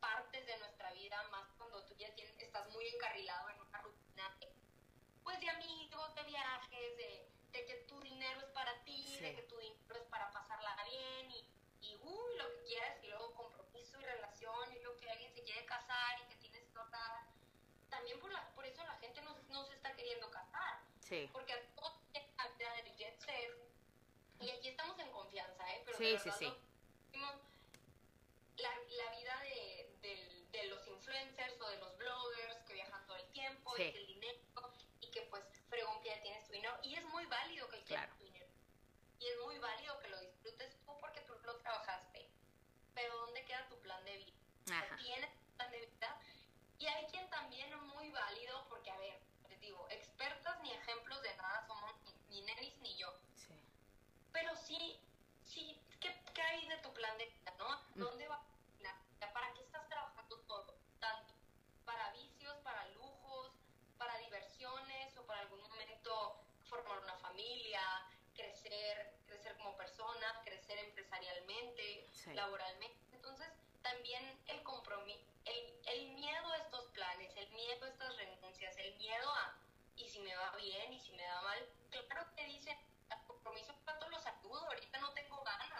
partes 0.00 0.46
de 0.46 0.58
nuestra 0.58 0.92
vida, 0.92 1.22
más 1.30 1.48
cuando 1.56 1.82
tú 1.84 1.94
ya 1.96 2.12
tienes, 2.14 2.34
estás 2.38 2.68
muy 2.70 2.86
encarrilado 2.88 3.48
en 3.50 3.60
una 3.60 3.82
rutina 3.82 4.36
pues 5.22 5.40
de 5.40 5.50
amigos, 5.50 6.14
de 6.14 6.22
viajes, 6.22 6.96
de, 6.96 7.28
de 7.52 7.66
que 7.66 7.74
tu 7.86 8.00
dinero 8.00 8.40
es 8.40 8.46
para 8.52 8.72
ti, 8.84 9.18
de 9.20 9.34
que 9.34 9.42
tu 9.42 9.58
dinero 9.58 9.94
es 9.94 10.08
para 10.08 10.30
pasarla 10.30 10.76
bien 10.84 11.30
y, 11.30 11.46
y 11.82 11.96
uy, 12.02 12.36
lo 12.36 12.48
que 12.48 12.62
quieras, 12.64 12.98
y 13.02 13.08
luego 13.08 13.34
compromiso 13.34 14.00
y 14.00 14.04
relación, 14.04 14.72
y 14.74 14.80
luego 14.80 14.98
que 15.00 15.10
alguien 15.10 15.32
se 15.34 15.42
quiere 15.42 15.66
casar 15.66 16.20
y 16.20 16.28
que 16.28 16.36
tienes 16.36 16.62
que. 16.62 16.78
También 17.90 18.20
por, 18.20 18.30
la, 18.30 18.46
por 18.54 18.64
eso 18.64 18.82
la 18.84 18.96
gente 18.98 19.20
no, 19.22 19.36
no 19.48 19.64
se 19.66 19.74
está 19.74 19.94
queriendo 19.94 20.30
casar. 20.30 20.80
Sí. 21.00 21.28
Porque 21.32 21.52
a 21.52 21.66
todos 21.74 21.98
del 22.58 22.96
jet 22.96 23.18
set 23.20 23.68
y 24.40 24.50
aquí 24.50 24.68
estamos 24.68 24.98
en 24.98 25.10
confianza, 25.10 25.68
¿eh? 25.72 25.82
Pero 25.84 25.98
sí, 25.98 26.16
sí, 26.22 26.30
sí. 26.38 26.52
La, 28.56 28.70
la 28.70 29.16
vida 29.16 29.40
de, 29.42 29.96
de, 30.02 30.46
de, 30.50 30.64
los 30.66 30.86
influencers 30.88 31.60
o 31.60 31.68
de 31.68 31.78
los 31.78 31.96
bloggers 31.96 32.56
que 32.66 32.74
viajan 32.74 33.06
todo 33.06 33.16
el 33.16 33.28
tiempo 33.30 33.72
y 33.74 33.76
que 33.76 33.98
el 33.98 34.06
dinero 34.06 34.38
y 35.00 35.10
que 35.10 35.22
pues 35.22 35.44
fregón 35.68 36.00
que 36.02 36.08
ya 36.08 36.22
tienes 36.22 36.44
tu 36.46 36.52
dinero. 36.52 36.76
Y 36.82 36.94
es 36.94 37.04
muy 37.04 37.24
válido 37.26 37.68
que 37.68 37.82
quieras 37.84 38.10
tu 38.16 38.24
dinero. 38.24 38.46
Y 39.20 39.26
es 39.28 39.38
muy 39.44 39.58
válido 39.58 39.98
que 40.00 40.08
lo 40.08 40.20
disfrutes 40.20 40.76
tú 40.84 40.96
porque 41.00 41.20
tú 41.20 41.34
lo 41.44 41.56
trabajaste. 41.58 42.28
Pero 42.94 43.16
¿dónde 43.16 43.44
queda 43.44 43.68
tu 43.68 43.78
plan 43.80 44.04
de 44.04 44.16
vida? 44.16 44.32
¿Tienes 44.98 45.30
plan 45.56 45.70
de 45.70 45.80
vida? 45.80 46.20
Y 46.78 46.86
hay 46.86 47.06
quien 47.06 47.28
también 47.30 47.72
es 47.72 47.80
muy 47.82 48.10
válido 48.10 48.66
porque, 48.68 48.90
a 48.90 48.98
ver, 48.98 49.20
les 49.48 49.60
digo, 49.60 49.86
expertas 49.90 50.60
ni 50.62 50.72
ejemplos 50.72 51.22
de 51.22 51.36
nada 51.36 51.64
somos 51.66 51.92
ni, 52.04 52.40
ni 52.40 52.42
Nenis 52.42 52.76
ni 52.78 52.96
yo. 52.96 53.12
Sí 53.36 53.54
pero 54.40 54.56
sí, 54.56 55.00
sí, 55.44 55.80
¿qué, 56.00 56.14
qué 56.32 56.42
hay 56.42 56.68
de 56.68 56.76
tu 56.78 56.92
plan 56.92 57.16
de 57.18 57.26
vida, 57.26 57.52
no? 57.58 57.68
Mm. 57.94 58.00
¿Dónde 58.00 58.28
va 58.28 58.44
¿Para 59.32 59.52
qué 59.52 59.62
estás 59.62 59.88
trabajando 59.88 60.38
todo? 60.46 60.78
Tanto 61.00 61.34
para 61.84 62.10
vicios, 62.12 62.56
para 62.58 62.86
lujos, 62.88 63.52
para 63.98 64.16
diversiones 64.18 65.16
o 65.16 65.26
para 65.26 65.40
algún 65.40 65.60
momento 65.62 66.40
formar 66.64 66.98
una 67.00 67.16
familia, 67.18 67.80
crecer, 68.34 69.16
crecer 69.26 69.56
como 69.56 69.76
persona, 69.76 70.40
crecer 70.44 70.78
empresarialmente, 70.78 72.08
laboralmente. 72.34 72.98
Entonces, 73.12 73.48
también 73.82 74.40
el 74.46 74.62
compromiso, 74.62 75.07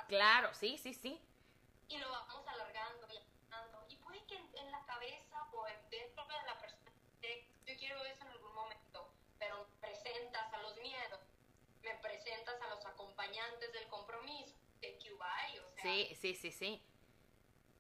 Claro, 0.09 0.55
sí, 0.55 0.79
sí, 0.79 0.95
sí. 0.95 1.21
Y 1.89 1.99
lo 1.99 2.11
vamos 2.11 2.47
alargando 2.49 3.07
y 3.13 3.19
alargando. 3.53 3.85
Y 3.89 3.97
puede 3.97 4.25
que 4.25 4.37
en, 4.37 4.71
la 4.71 4.83
cabeza 4.87 5.47
o 5.53 5.65
dentro 5.91 6.27
de 6.27 6.43
la 6.47 6.59
persona, 6.59 6.91
yo 7.67 7.77
quiero 7.77 8.03
eso 8.07 8.23
en 8.23 8.29
algún 8.29 8.55
momento, 8.55 9.13
pero 9.39 9.69
presentas 9.81 10.53
a 10.53 10.63
los 10.63 10.77
miedos, 10.79 11.21
me 11.83 11.95
presentas 11.97 12.61
a 12.63 12.69
los 12.69 12.85
acompañantes 12.87 13.71
del 13.75 13.87
compromiso, 13.89 14.55
de 14.81 14.99
Cuba, 14.99 15.31
o 15.67 15.71
sea. 15.75 15.83
Sí, 15.83 16.17
sí, 16.19 16.35
sí, 16.35 16.53
sí. 16.53 16.83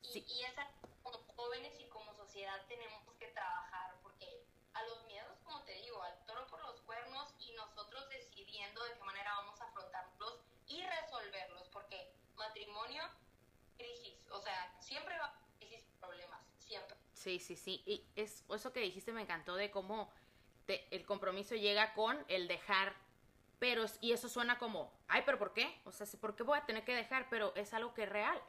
Y, 0.02 0.18
y 0.18 0.44
esa, 0.44 0.70
como 1.02 1.18
jóvenes 1.34 1.80
y 1.80 1.88
como 1.88 2.14
sociedad 2.14 2.60
tenemos 2.68 3.02
que 3.18 3.28
trabajar 3.28 3.96
porque 4.02 4.44
a 4.74 4.82
los 4.82 5.02
miedos, 5.04 5.38
como 5.44 5.62
te 5.64 5.72
digo, 5.72 6.02
al 6.02 6.26
toro 6.26 6.46
por 6.48 6.60
los 6.60 6.80
cuernos 6.82 7.34
y 7.38 7.52
nosotros 7.52 8.06
decidiendo 8.10 8.84
de 8.84 8.92
qué 8.92 9.04
manera 9.04 9.34
vamos 9.36 9.58
a 9.60 9.64
afrontarlos 9.64 10.40
y 10.68 10.82
resolverlos, 10.82 11.68
porque 11.68 12.12
matrimonio, 12.58 13.02
crisis, 13.76 14.26
o 14.30 14.40
sea, 14.40 14.74
siempre 14.80 15.16
va 15.18 15.32
crisis 15.58 15.84
problemas, 16.00 16.40
siempre. 16.58 16.96
Sí, 17.12 17.38
sí, 17.38 17.56
sí, 17.56 17.82
y 17.86 18.04
es, 18.16 18.44
eso 18.48 18.72
que 18.72 18.80
dijiste 18.80 19.12
me 19.12 19.22
encantó 19.22 19.54
de 19.54 19.70
cómo 19.70 20.10
el 20.66 21.06
compromiso 21.06 21.54
llega 21.54 21.94
con 21.94 22.24
el 22.28 22.48
dejar, 22.48 22.94
pero, 23.58 23.86
y 24.00 24.12
eso 24.12 24.28
suena 24.28 24.58
como, 24.58 24.92
ay, 25.08 25.22
pero 25.24 25.38
¿por 25.38 25.52
qué? 25.52 25.80
O 25.84 25.92
sea, 25.92 26.06
¿por 26.20 26.36
qué 26.36 26.42
voy 26.42 26.58
a 26.58 26.66
tener 26.66 26.84
que 26.84 26.94
dejar? 26.94 27.28
Pero 27.30 27.54
es 27.54 27.72
algo 27.74 27.94
que 27.94 28.04
es 28.04 28.08
real. 28.08 28.40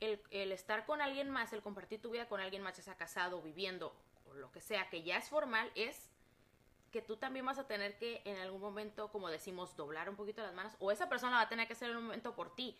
el, 0.00 0.22
el 0.30 0.52
estar 0.52 0.84
con 0.84 1.00
alguien 1.00 1.30
más, 1.30 1.52
el 1.52 1.62
compartir 1.62 2.00
tu 2.00 2.10
vida 2.10 2.28
con 2.28 2.40
alguien 2.40 2.62
más, 2.62 2.76
ya 2.76 2.82
sea 2.82 2.96
casado, 2.96 3.40
viviendo, 3.42 3.94
o 4.26 4.34
lo 4.34 4.52
que 4.52 4.60
sea, 4.60 4.88
que 4.90 5.02
ya 5.02 5.16
es 5.16 5.28
formal, 5.28 5.72
es 5.74 6.10
que 6.92 7.02
tú 7.02 7.16
también 7.16 7.44
vas 7.44 7.58
a 7.58 7.66
tener 7.66 7.98
que 7.98 8.22
en 8.24 8.36
algún 8.36 8.60
momento, 8.60 9.10
como 9.10 9.28
decimos, 9.28 9.76
doblar 9.76 10.08
un 10.08 10.16
poquito 10.16 10.42
las 10.42 10.54
manos, 10.54 10.74
o 10.78 10.92
esa 10.92 11.08
persona 11.08 11.36
va 11.36 11.42
a 11.42 11.48
tener 11.48 11.66
que 11.66 11.72
hacer 11.72 11.94
un 11.96 12.04
momento 12.04 12.34
por 12.34 12.54
ti. 12.54 12.76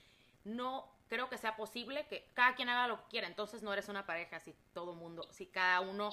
No 0.46 0.96
creo 1.09 1.28
que 1.28 1.38
sea 1.38 1.56
posible 1.56 2.06
que 2.06 2.30
cada 2.35 2.54
quien 2.54 2.68
haga 2.68 2.87
lo 2.87 3.02
que 3.02 3.09
quiera, 3.09 3.26
entonces 3.26 3.62
no 3.62 3.72
eres 3.72 3.88
una 3.88 4.06
pareja 4.06 4.38
si 4.38 4.54
todo 4.72 4.94
mundo, 4.94 5.26
si 5.32 5.46
cada 5.46 5.80
uno 5.80 6.11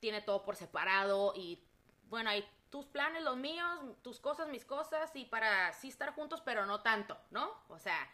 tiene 0.00 0.20
todo 0.20 0.44
por 0.44 0.54
separado 0.54 1.32
y 1.34 1.62
bueno, 2.04 2.30
hay 2.30 2.48
tus 2.70 2.86
planes, 2.86 3.22
los 3.22 3.36
míos, 3.36 3.80
tus 4.02 4.20
cosas, 4.20 4.48
mis 4.48 4.64
cosas 4.64 5.10
y 5.14 5.24
para 5.24 5.72
sí 5.72 5.88
estar 5.88 6.14
juntos, 6.14 6.40
pero 6.44 6.66
no 6.66 6.82
tanto, 6.82 7.18
¿no? 7.30 7.64
O 7.68 7.78
sea, 7.78 8.08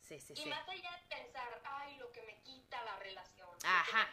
sí, 0.00 0.20
sí, 0.20 0.34
y 0.36 0.46
más 0.46 0.68
allá 0.68 0.90
de 0.90 1.16
pensar, 1.16 1.62
ay, 1.64 1.96
lo 1.98 2.10
que 2.12 2.22
me 2.22 2.40
quita 2.42 2.82
la 2.84 2.96
relación. 2.96 3.48
Ajá. 3.64 4.08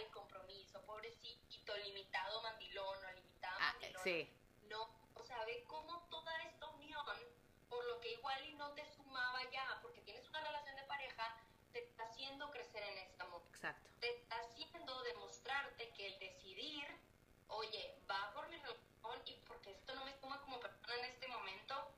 el 0.00 0.10
compromiso, 0.10 0.80
pobrecito, 0.82 1.76
limitado 1.78 2.42
mandilón 2.42 2.98
o 3.04 3.12
limitado 3.12 3.58
ah, 3.60 3.72
mandilón. 3.72 4.02
Sí. 4.04 4.30
No, 4.68 4.88
o 5.14 5.24
sea, 5.24 5.44
ve 5.44 5.64
cómo 5.66 6.00
toda 6.10 6.36
esta 6.42 6.68
unión, 6.68 7.04
por 7.68 7.84
lo 7.86 8.00
que 8.00 8.12
igual 8.12 8.44
y 8.46 8.54
no 8.54 8.70
te 8.72 8.84
sumaba 9.20 9.50
ya, 9.50 9.78
porque 9.82 10.00
tienes 10.00 10.26
una 10.28 10.40
relación 10.40 10.76
de 10.76 10.82
pareja, 10.84 11.36
te 11.72 11.80
está 11.80 12.04
haciendo 12.04 12.50
crecer 12.50 12.82
en 12.82 12.98
este 12.98 13.22
amor. 13.22 13.42
Exacto. 13.50 13.90
Te 14.00 14.10
está 14.10 14.36
haciendo 14.40 15.02
demostrarte 15.02 15.90
que 15.90 16.06
el 16.06 16.18
decidir, 16.18 16.86
oye, 17.48 17.98
va 18.10 18.32
por 18.32 18.48
mi 18.48 18.56
relación 18.56 18.80
y 19.26 19.32
porque 19.46 19.72
esto 19.72 19.94
no 19.94 20.04
me 20.04 20.18
suma 20.18 20.40
como 20.42 20.58
persona 20.60 20.94
en 20.96 21.04
este 21.04 21.28
momento, 21.28 21.92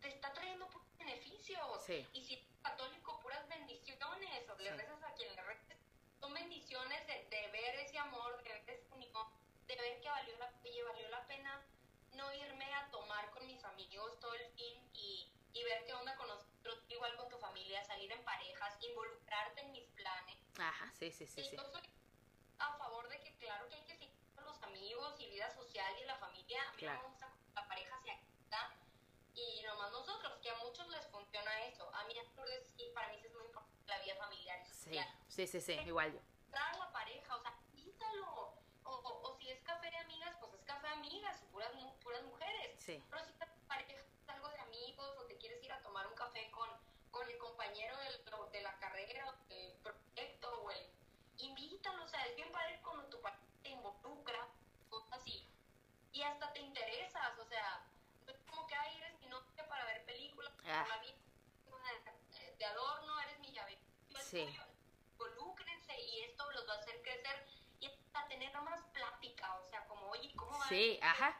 te 0.00 0.08
está 0.08 0.32
trayendo 0.32 0.68
beneficios. 0.98 1.82
Sí. 1.84 2.06
Y 2.12 2.22
si 2.22 2.34
eres 2.34 2.46
católico, 2.62 3.20
puras 3.20 3.46
bendiciones, 3.48 4.48
o 4.48 4.58
le 4.58 4.72
rezas 4.72 5.02
a 5.02 5.14
quien 5.14 5.34
le 5.34 5.42
rezas, 5.42 5.76
son 6.20 6.32
bendiciones 6.32 7.06
de, 7.06 7.26
de, 7.28 7.48
ver 7.48 7.74
ese 7.80 7.98
amor, 7.98 8.42
de 8.42 8.50
ver 8.50 8.70
ese 8.70 8.94
unión, 8.94 9.26
de 9.66 9.76
ver 9.76 10.00
que 10.00 10.08
valió 10.08 10.38
la, 10.38 10.50
valió 10.86 11.08
la 11.10 11.26
pena 11.26 11.62
no 12.14 12.32
irme 12.32 12.72
a 12.74 12.90
tomar 12.90 13.30
con 13.30 13.46
mis 13.46 13.62
amigos 13.64 14.18
todo 14.20 14.34
el 14.34 14.46
fin 14.52 14.78
y, 14.92 15.32
y 15.52 15.64
ver 15.64 15.84
qué 15.86 15.94
onda 15.94 16.14
con 16.16 16.28
nosotros, 16.28 16.51
igual 16.88 17.16
con 17.16 17.28
tu 17.28 17.38
familia, 17.38 17.84
salir 17.84 18.10
en 18.12 18.24
parejas, 18.24 18.76
involucrarte 18.80 19.60
en 19.60 19.72
mis 19.72 19.86
planes. 19.90 20.38
Ajá, 20.58 20.92
sí, 20.98 21.10
sí, 21.10 21.26
sí. 21.26 21.42
sí. 21.42 21.56
Yo 21.56 21.64
soy 21.70 21.82
a 22.58 22.76
favor 22.76 23.08
de 23.08 23.20
que, 23.20 23.34
claro, 23.38 23.68
que 23.68 23.74
hay 23.74 23.84
que 23.84 23.96
seguir 23.96 24.16
con 24.34 24.44
los 24.44 24.62
amigos 24.62 25.14
y 25.18 25.30
vida 25.30 25.50
social 25.50 25.94
y 26.00 26.04
la 26.04 26.16
familia. 26.16 26.62
A 26.68 26.72
mí 26.74 26.82
me 26.82 27.02
gusta 27.08 27.32
la 27.54 27.66
pareja 27.68 28.00
se 28.02 28.10
acta 28.10 28.74
y 29.34 29.62
nomás 29.62 29.90
nosotros, 29.92 30.38
que 30.42 30.50
a 30.50 30.56
muchos 30.58 30.86
les 30.88 31.06
funciona 31.06 31.64
eso. 31.64 31.88
A 31.94 32.04
mí, 32.04 32.14
para 32.94 33.08
mí 33.08 33.20
es 33.24 33.32
muy 33.32 33.44
importante 33.44 33.86
la 33.86 33.98
vida 34.00 34.14
familiar 34.16 34.60
y 34.60 34.66
social. 34.66 35.08
Sí, 35.28 35.46
sí, 35.46 35.60
sí, 35.60 35.72
igual 35.86 36.12
yo. 36.12 36.20
la 36.50 36.92
pareja, 36.92 37.36
o 37.36 37.42
sea, 37.42 37.54
quítalo. 37.74 38.54
O, 38.84 38.90
o, 38.90 39.38
si 39.38 39.48
es 39.48 39.62
café 39.62 39.90
de 39.90 39.96
amigas, 39.96 40.36
pues 40.40 40.52
es 40.54 40.64
café 40.64 40.86
de 40.88 40.92
amigas, 40.94 41.40
puras, 41.50 41.70
puras 42.02 42.22
mujeres. 42.24 42.78
Sí. 42.78 43.02
Pero 43.08 43.24
si 43.24 43.32
te 43.32 43.46
pareja 43.66 44.02
algo 44.26 44.48
de 44.48 44.58
amigos 44.60 45.16
o 45.18 45.24
te 45.24 45.36
quieres 45.38 45.62
ir 45.62 45.72
a 45.72 45.82
tomar 45.82 46.06
un 46.06 46.14
café 46.14 46.50
con, 46.50 46.68
con 47.10 47.28
el 47.28 47.38
compañero 47.38 47.96
del, 47.98 48.24
de 48.52 48.62
la 48.62 48.78
carrera 48.78 49.28
o 49.30 49.48
del 49.48 49.72
proyecto 49.82 50.62
o 50.62 50.70
el... 50.70 50.90
Invítalo, 51.38 52.04
o 52.04 52.08
sea, 52.08 52.24
es 52.26 52.36
bien 52.36 52.52
padre 52.52 52.80
cuando 52.82 53.04
tu 53.06 53.20
pareja 53.20 53.42
te 53.62 53.70
involucra, 53.70 54.48
cosas 54.90 55.20
así. 55.20 55.48
Y 56.12 56.22
hasta 56.22 56.51
te 56.51 56.51
interesas, 56.62 57.38
o 57.38 57.44
sea, 57.44 57.84
es 58.26 58.36
como 58.48 58.66
que, 58.66 58.74
ay, 58.74 58.96
eres 58.98 59.20
mi 59.20 59.26
novia 59.26 59.68
para 59.68 59.84
ver 59.84 60.04
películas, 60.04 60.52
ah. 60.66 60.86
Eh, 62.34 62.54
de 62.58 62.64
adorno, 62.64 63.20
eres 63.20 63.38
mi 63.40 63.52
llave. 63.52 63.78
Sí. 64.20 64.46
Involúcrense 65.12 66.00
y 66.00 66.20
esto 66.22 66.50
los 66.52 66.68
va 66.68 66.74
a 66.74 66.78
hacer 66.78 67.02
crecer 67.02 67.46
y 67.80 67.90
a 68.14 68.26
tener 68.28 68.52
más 68.60 68.80
plática, 68.92 69.54
o 69.56 69.64
sea, 69.64 69.86
como, 69.86 70.06
oye, 70.10 70.32
¿cómo 70.36 70.58
va? 70.58 70.68
Sí, 70.68 70.98
ajá. 71.02 71.38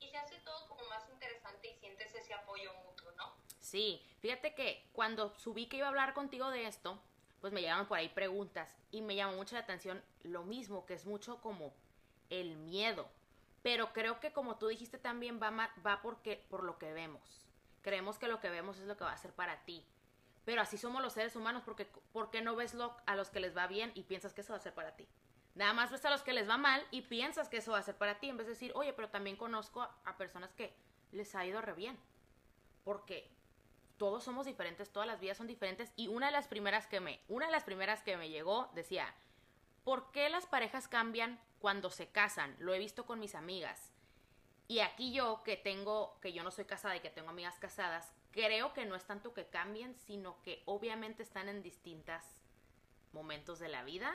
Y 0.00 0.08
se 0.08 0.16
hace 0.16 0.38
todo 0.40 0.68
como 0.68 0.84
más 0.84 1.08
interesante 1.10 1.68
y 1.68 1.74
sientes 1.80 2.14
ese 2.14 2.34
apoyo 2.34 2.72
mutuo, 2.84 3.10
¿no? 3.12 3.34
Sí, 3.60 4.02
fíjate 4.20 4.54
que 4.54 4.88
cuando 4.92 5.36
subí 5.38 5.66
que 5.66 5.78
iba 5.78 5.86
a 5.86 5.90
hablar 5.90 6.14
contigo 6.14 6.48
de 6.50 6.66
esto, 6.66 6.98
pues 7.40 7.52
me 7.52 7.60
llegaron 7.60 7.86
por 7.86 7.98
ahí 7.98 8.08
preguntas 8.08 8.74
y 8.90 9.02
me 9.02 9.14
llamó 9.14 9.34
mucho 9.34 9.54
la 9.54 9.62
atención 9.62 10.02
lo 10.22 10.44
mismo, 10.44 10.86
que 10.86 10.94
es 10.94 11.04
mucho 11.04 11.40
como 11.40 11.72
el 12.30 12.56
miedo. 12.56 13.08
Pero 13.68 13.92
creo 13.92 14.18
que 14.18 14.32
como 14.32 14.56
tú 14.56 14.68
dijiste 14.68 14.96
también 14.96 15.38
va, 15.42 15.50
va 15.86 16.00
porque, 16.00 16.42
por 16.48 16.64
lo 16.64 16.78
que 16.78 16.90
vemos. 16.94 17.46
Creemos 17.82 18.18
que 18.18 18.26
lo 18.26 18.40
que 18.40 18.48
vemos 18.48 18.78
es 18.78 18.86
lo 18.86 18.96
que 18.96 19.04
va 19.04 19.12
a 19.12 19.18
ser 19.18 19.34
para 19.34 19.62
ti. 19.66 19.84
Pero 20.46 20.62
así 20.62 20.78
somos 20.78 21.02
los 21.02 21.12
seres 21.12 21.36
humanos 21.36 21.64
porque 21.66 21.84
¿por 22.14 22.30
qué 22.30 22.40
no 22.40 22.56
ves 22.56 22.72
lo, 22.72 22.96
a 23.04 23.14
los 23.14 23.28
que 23.28 23.40
les 23.40 23.54
va 23.54 23.66
bien 23.66 23.92
y 23.94 24.04
piensas 24.04 24.32
que 24.32 24.40
eso 24.40 24.54
va 24.54 24.56
a 24.56 24.62
ser 24.62 24.72
para 24.72 24.96
ti? 24.96 25.06
Nada 25.54 25.74
más 25.74 25.90
ves 25.90 26.02
a 26.06 26.08
los 26.08 26.22
que 26.22 26.32
les 26.32 26.48
va 26.48 26.56
mal 26.56 26.82
y 26.90 27.02
piensas 27.02 27.50
que 27.50 27.58
eso 27.58 27.72
va 27.72 27.78
a 27.80 27.82
ser 27.82 27.94
para 27.98 28.18
ti 28.18 28.30
en 28.30 28.38
vez 28.38 28.46
de 28.46 28.54
decir, 28.54 28.72
oye, 28.74 28.94
pero 28.94 29.10
también 29.10 29.36
conozco 29.36 29.82
a, 29.82 30.16
personas 30.16 30.54
que 30.54 30.74
les 31.12 31.34
ha 31.34 31.44
ido 31.44 31.60
re 31.60 31.74
bien. 31.74 31.98
Porque 32.84 33.30
todos 33.98 34.24
somos 34.24 34.46
diferentes, 34.46 34.88
todas 34.88 35.06
las 35.06 35.20
vidas 35.20 35.36
son 35.36 35.46
diferentes 35.46 35.92
y 35.94 36.08
una 36.08 36.28
de 36.28 36.32
las 36.32 36.48
primeras 36.48 36.86
que 36.86 37.00
me, 37.00 37.20
una 37.28 37.44
de 37.44 37.52
las 37.52 37.64
primeras 37.64 38.02
que 38.02 38.16
me 38.16 38.30
llegó 38.30 38.70
decía, 38.72 39.14
¿por 39.88 40.10
qué 40.12 40.28
las 40.28 40.44
parejas 40.44 40.86
cambian 40.86 41.40
cuando 41.60 41.88
se 41.88 42.08
casan? 42.08 42.54
Lo 42.58 42.74
he 42.74 42.78
visto 42.78 43.06
con 43.06 43.18
mis 43.18 43.34
amigas. 43.34 43.90
Y 44.66 44.80
aquí 44.80 45.14
yo 45.14 45.42
que 45.44 45.56
tengo, 45.56 46.20
que 46.20 46.34
yo 46.34 46.42
no 46.42 46.50
soy 46.50 46.66
casada 46.66 46.94
y 46.96 47.00
que 47.00 47.08
tengo 47.08 47.30
amigas 47.30 47.58
casadas, 47.58 48.12
creo 48.30 48.74
que 48.74 48.84
no 48.84 48.94
es 48.96 49.06
tanto 49.06 49.32
que 49.32 49.46
cambien, 49.46 49.94
sino 49.94 50.42
que 50.42 50.62
obviamente 50.66 51.22
están 51.22 51.48
en 51.48 51.62
distintos 51.62 52.22
momentos 53.14 53.60
de 53.60 53.70
la 53.70 53.82
vida 53.82 54.14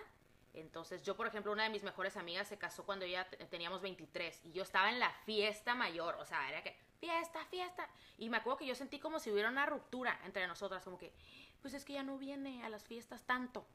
entonces, 0.53 1.01
yo, 1.01 1.17
por 1.17 1.25
ejemplo, 1.25 1.51
una 1.51 1.63
de 1.63 1.69
mis 1.69 1.83
mejores 1.83 2.15
amigas 2.15 2.47
se 2.47 2.59
casó 2.59 2.85
cuando 2.85 3.05
ya 3.05 3.27
teníamos 3.49 3.81
23 3.81 4.45
y 4.45 4.51
yo 4.51 4.61
estaba 4.61 4.89
en 4.91 4.99
la 4.99 5.09
fiesta 5.25 5.73
mayor, 5.73 6.15
o 6.15 6.25
sea, 6.25 6.47
era 6.47 6.61
que 6.61 6.77
fiesta, 6.99 7.43
fiesta. 7.45 7.89
Y 8.19 8.29
me 8.29 8.37
acuerdo 8.37 8.59
que 8.59 8.67
yo 8.67 8.75
sentí 8.75 8.99
como 8.99 9.19
si 9.19 9.31
hubiera 9.31 9.49
una 9.49 9.65
ruptura 9.65 10.19
entre 10.25 10.45
nosotras, 10.47 10.83
como 10.83 10.99
que, 10.99 11.11
pues 11.61 11.73
es 11.73 11.83
que 11.83 11.93
ya 11.93 12.03
no 12.03 12.19
viene 12.19 12.63
a 12.63 12.69
las 12.69 12.83
fiestas 12.83 13.23
tanto, 13.23 13.65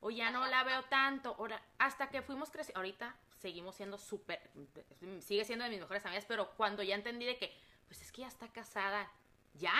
o 0.00 0.10
ya 0.10 0.30
no 0.30 0.46
la 0.46 0.64
veo 0.64 0.82
tanto, 0.84 1.36
hasta 1.78 2.08
que 2.08 2.22
fuimos 2.22 2.50
creciendo. 2.50 2.78
Ahorita 2.78 3.16
seguimos 3.38 3.76
siendo 3.76 3.98
súper, 3.98 4.40
sigue 5.20 5.44
siendo 5.44 5.64
de 5.64 5.70
mis 5.70 5.80
mejores 5.80 6.04
amigas, 6.04 6.24
pero 6.26 6.50
cuando 6.56 6.82
ya 6.82 6.94
entendí 6.94 7.26
de 7.26 7.38
que, 7.38 7.56
pues 7.86 8.02
es 8.02 8.12
que 8.12 8.22
ya 8.22 8.28
está 8.28 8.48
casada, 8.48 9.10
ya. 9.54 9.74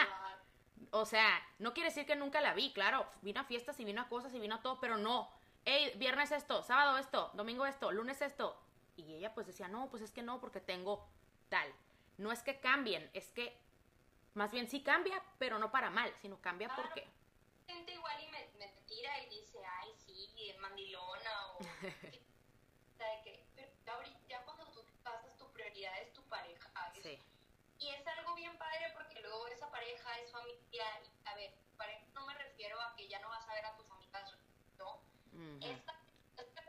O 0.91 1.07
sea, 1.07 1.43
no 1.59 1.73
quiere 1.73 1.89
decir 1.89 2.07
que 2.07 2.17
nunca 2.17 2.41
la 2.41 2.55
vi, 2.55 2.73
claro, 2.73 3.07
vino 3.23 3.41
a 3.41 3.45
fiestas 3.45 3.81
y 3.81 3.85
vino 3.85 4.03
a 4.03 4.09
cosas 4.09 4.35
y 4.35 4.39
vino 4.39 4.57
a 4.57 4.63
todo, 4.63 4.79
pero 4.81 4.97
no 4.97 5.31
hey, 5.67 5.93
viernes 5.97 6.33
esto, 6.33 6.63
sábado 6.63 6.97
esto, 6.97 7.31
domingo 7.35 7.67
esto, 7.67 7.93
lunes 7.93 8.23
esto. 8.23 8.59
Y 8.97 9.15
ella 9.15 9.35
pues 9.35 9.47
decía, 9.47 9.69
no, 9.69 9.91
pues 9.91 10.03
es 10.03 10.13
que 10.13 10.23
no, 10.23 10.41
porque 10.41 10.61
tengo 10.61 11.07
tal. 11.51 11.71
No 12.17 12.33
es 12.33 12.43
que 12.43 12.61
cambien, 12.61 13.11
es 13.13 13.31
que 13.33 13.61
más 14.33 14.51
bien 14.51 14.69
sí 14.69 14.83
cambia, 14.83 15.23
pero 15.39 15.59
no 15.59 15.71
para 15.71 15.91
mal, 15.91 16.15
sino 16.23 16.41
cambia 16.41 16.75
porque... 16.75 17.07
Gente 17.67 17.93
igual 17.93 18.23
y 18.23 18.29
me, 18.29 18.49
me, 18.59 18.69
tira 18.87 19.21
y 19.25 19.29
dice, 19.29 19.59
ay, 19.83 19.93
sí, 20.07 20.49
es 20.49 20.59
sea, 22.97 23.23
que, 23.23 23.47
pero 23.85 24.03
ya 24.29 24.45
cuando 24.45 24.67
tú 24.73 24.85
pasas, 25.03 25.37
tu 25.37 25.51
prioridad 25.53 25.99
es 26.01 26.13
tu 26.13 26.23
pareja. 26.29 26.93
Sí. 27.03 27.19
Y 27.79 27.89
es 27.91 28.07
algo 28.07 28.35
bien 28.35 28.57
padre 28.59 28.91
porque 28.95 29.21
luego 29.21 29.47
esa 29.49 29.71
pareja 29.71 30.19
es 30.21 30.31
familia. 30.33 30.85
Y, 31.03 31.29
a 31.29 31.35
ver, 31.35 31.55
pareja 31.77 32.05
no 32.15 32.27
me 32.27 32.35
refiero 32.35 32.81
a 32.81 32.95
que 32.97 33.09
ya 33.09 33.21
no 33.21 33.29
vas 33.29 33.47
a 33.49 33.55
ver 33.55 33.67
a 33.67 33.77
tus 33.77 33.91
amigas, 33.91 34.39
¿no? 34.79 35.03
es, 35.61 35.85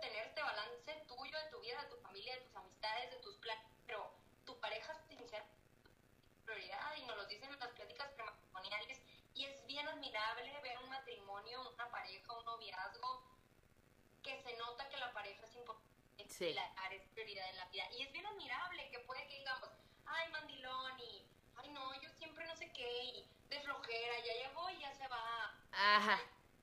tener 0.01 0.27
este 0.27 0.41
balance 0.41 1.05
tuyo, 1.07 1.37
de 1.39 1.49
tu 1.49 1.59
vida, 1.61 1.81
de 1.81 1.89
tu 1.89 1.97
familia, 1.97 2.35
de 2.35 2.41
tus 2.41 2.55
amistades, 2.55 3.11
de 3.11 3.17
tus 3.17 3.35
planes, 3.37 3.65
pero 3.85 4.13
tu 4.45 4.59
pareja 4.59 4.93
es 4.93 5.17
sincera 5.17 5.45
prioridad 6.45 6.95
y 6.95 7.05
nos 7.05 7.17
lo 7.17 7.25
dicen 7.25 7.51
en 7.51 7.59
las 7.59 7.71
pláticas 7.71 8.11
prematrimoniales 8.11 9.01
y 9.33 9.45
es 9.45 9.65
bien 9.65 9.87
admirable 9.87 10.61
ver 10.61 10.77
un 10.79 10.89
matrimonio, 10.89 11.71
una 11.73 11.89
pareja, 11.89 12.33
un 12.33 12.45
noviazgo 12.45 13.26
que 14.27 14.43
se 14.43 14.57
nota 14.57 14.89
que 14.89 14.97
la 14.97 15.13
pareja 15.13 15.45
es 15.45 15.55
importante, 15.55 15.87
sí. 16.27 16.53
la, 16.53 16.65
es 16.91 17.01
prioridad 17.13 17.49
en 17.49 17.55
la 17.55 17.65
vida 17.65 17.83
y 17.97 18.03
es 18.03 18.11
bien 18.11 18.25
admirable 18.25 18.89
que 18.91 18.99
puede 18.99 19.25
que 19.27 19.39
digamos, 19.39 19.69
ay 20.05 20.29
mandilón 20.31 20.99
y 20.99 21.25
ay 21.55 21.69
no, 21.69 22.01
yo 22.01 22.09
siempre 22.09 22.45
no 22.45 22.55
sé 22.57 22.71
qué 22.73 23.03
y 23.03 23.29
de 23.47 23.61
flojera, 23.61 24.19
ya 24.25 24.33
llegó 24.33 24.69
y 24.69 24.79
ya 24.79 24.93
se 24.93 25.07
va. 25.07 25.57
Ajá. 25.71 26.19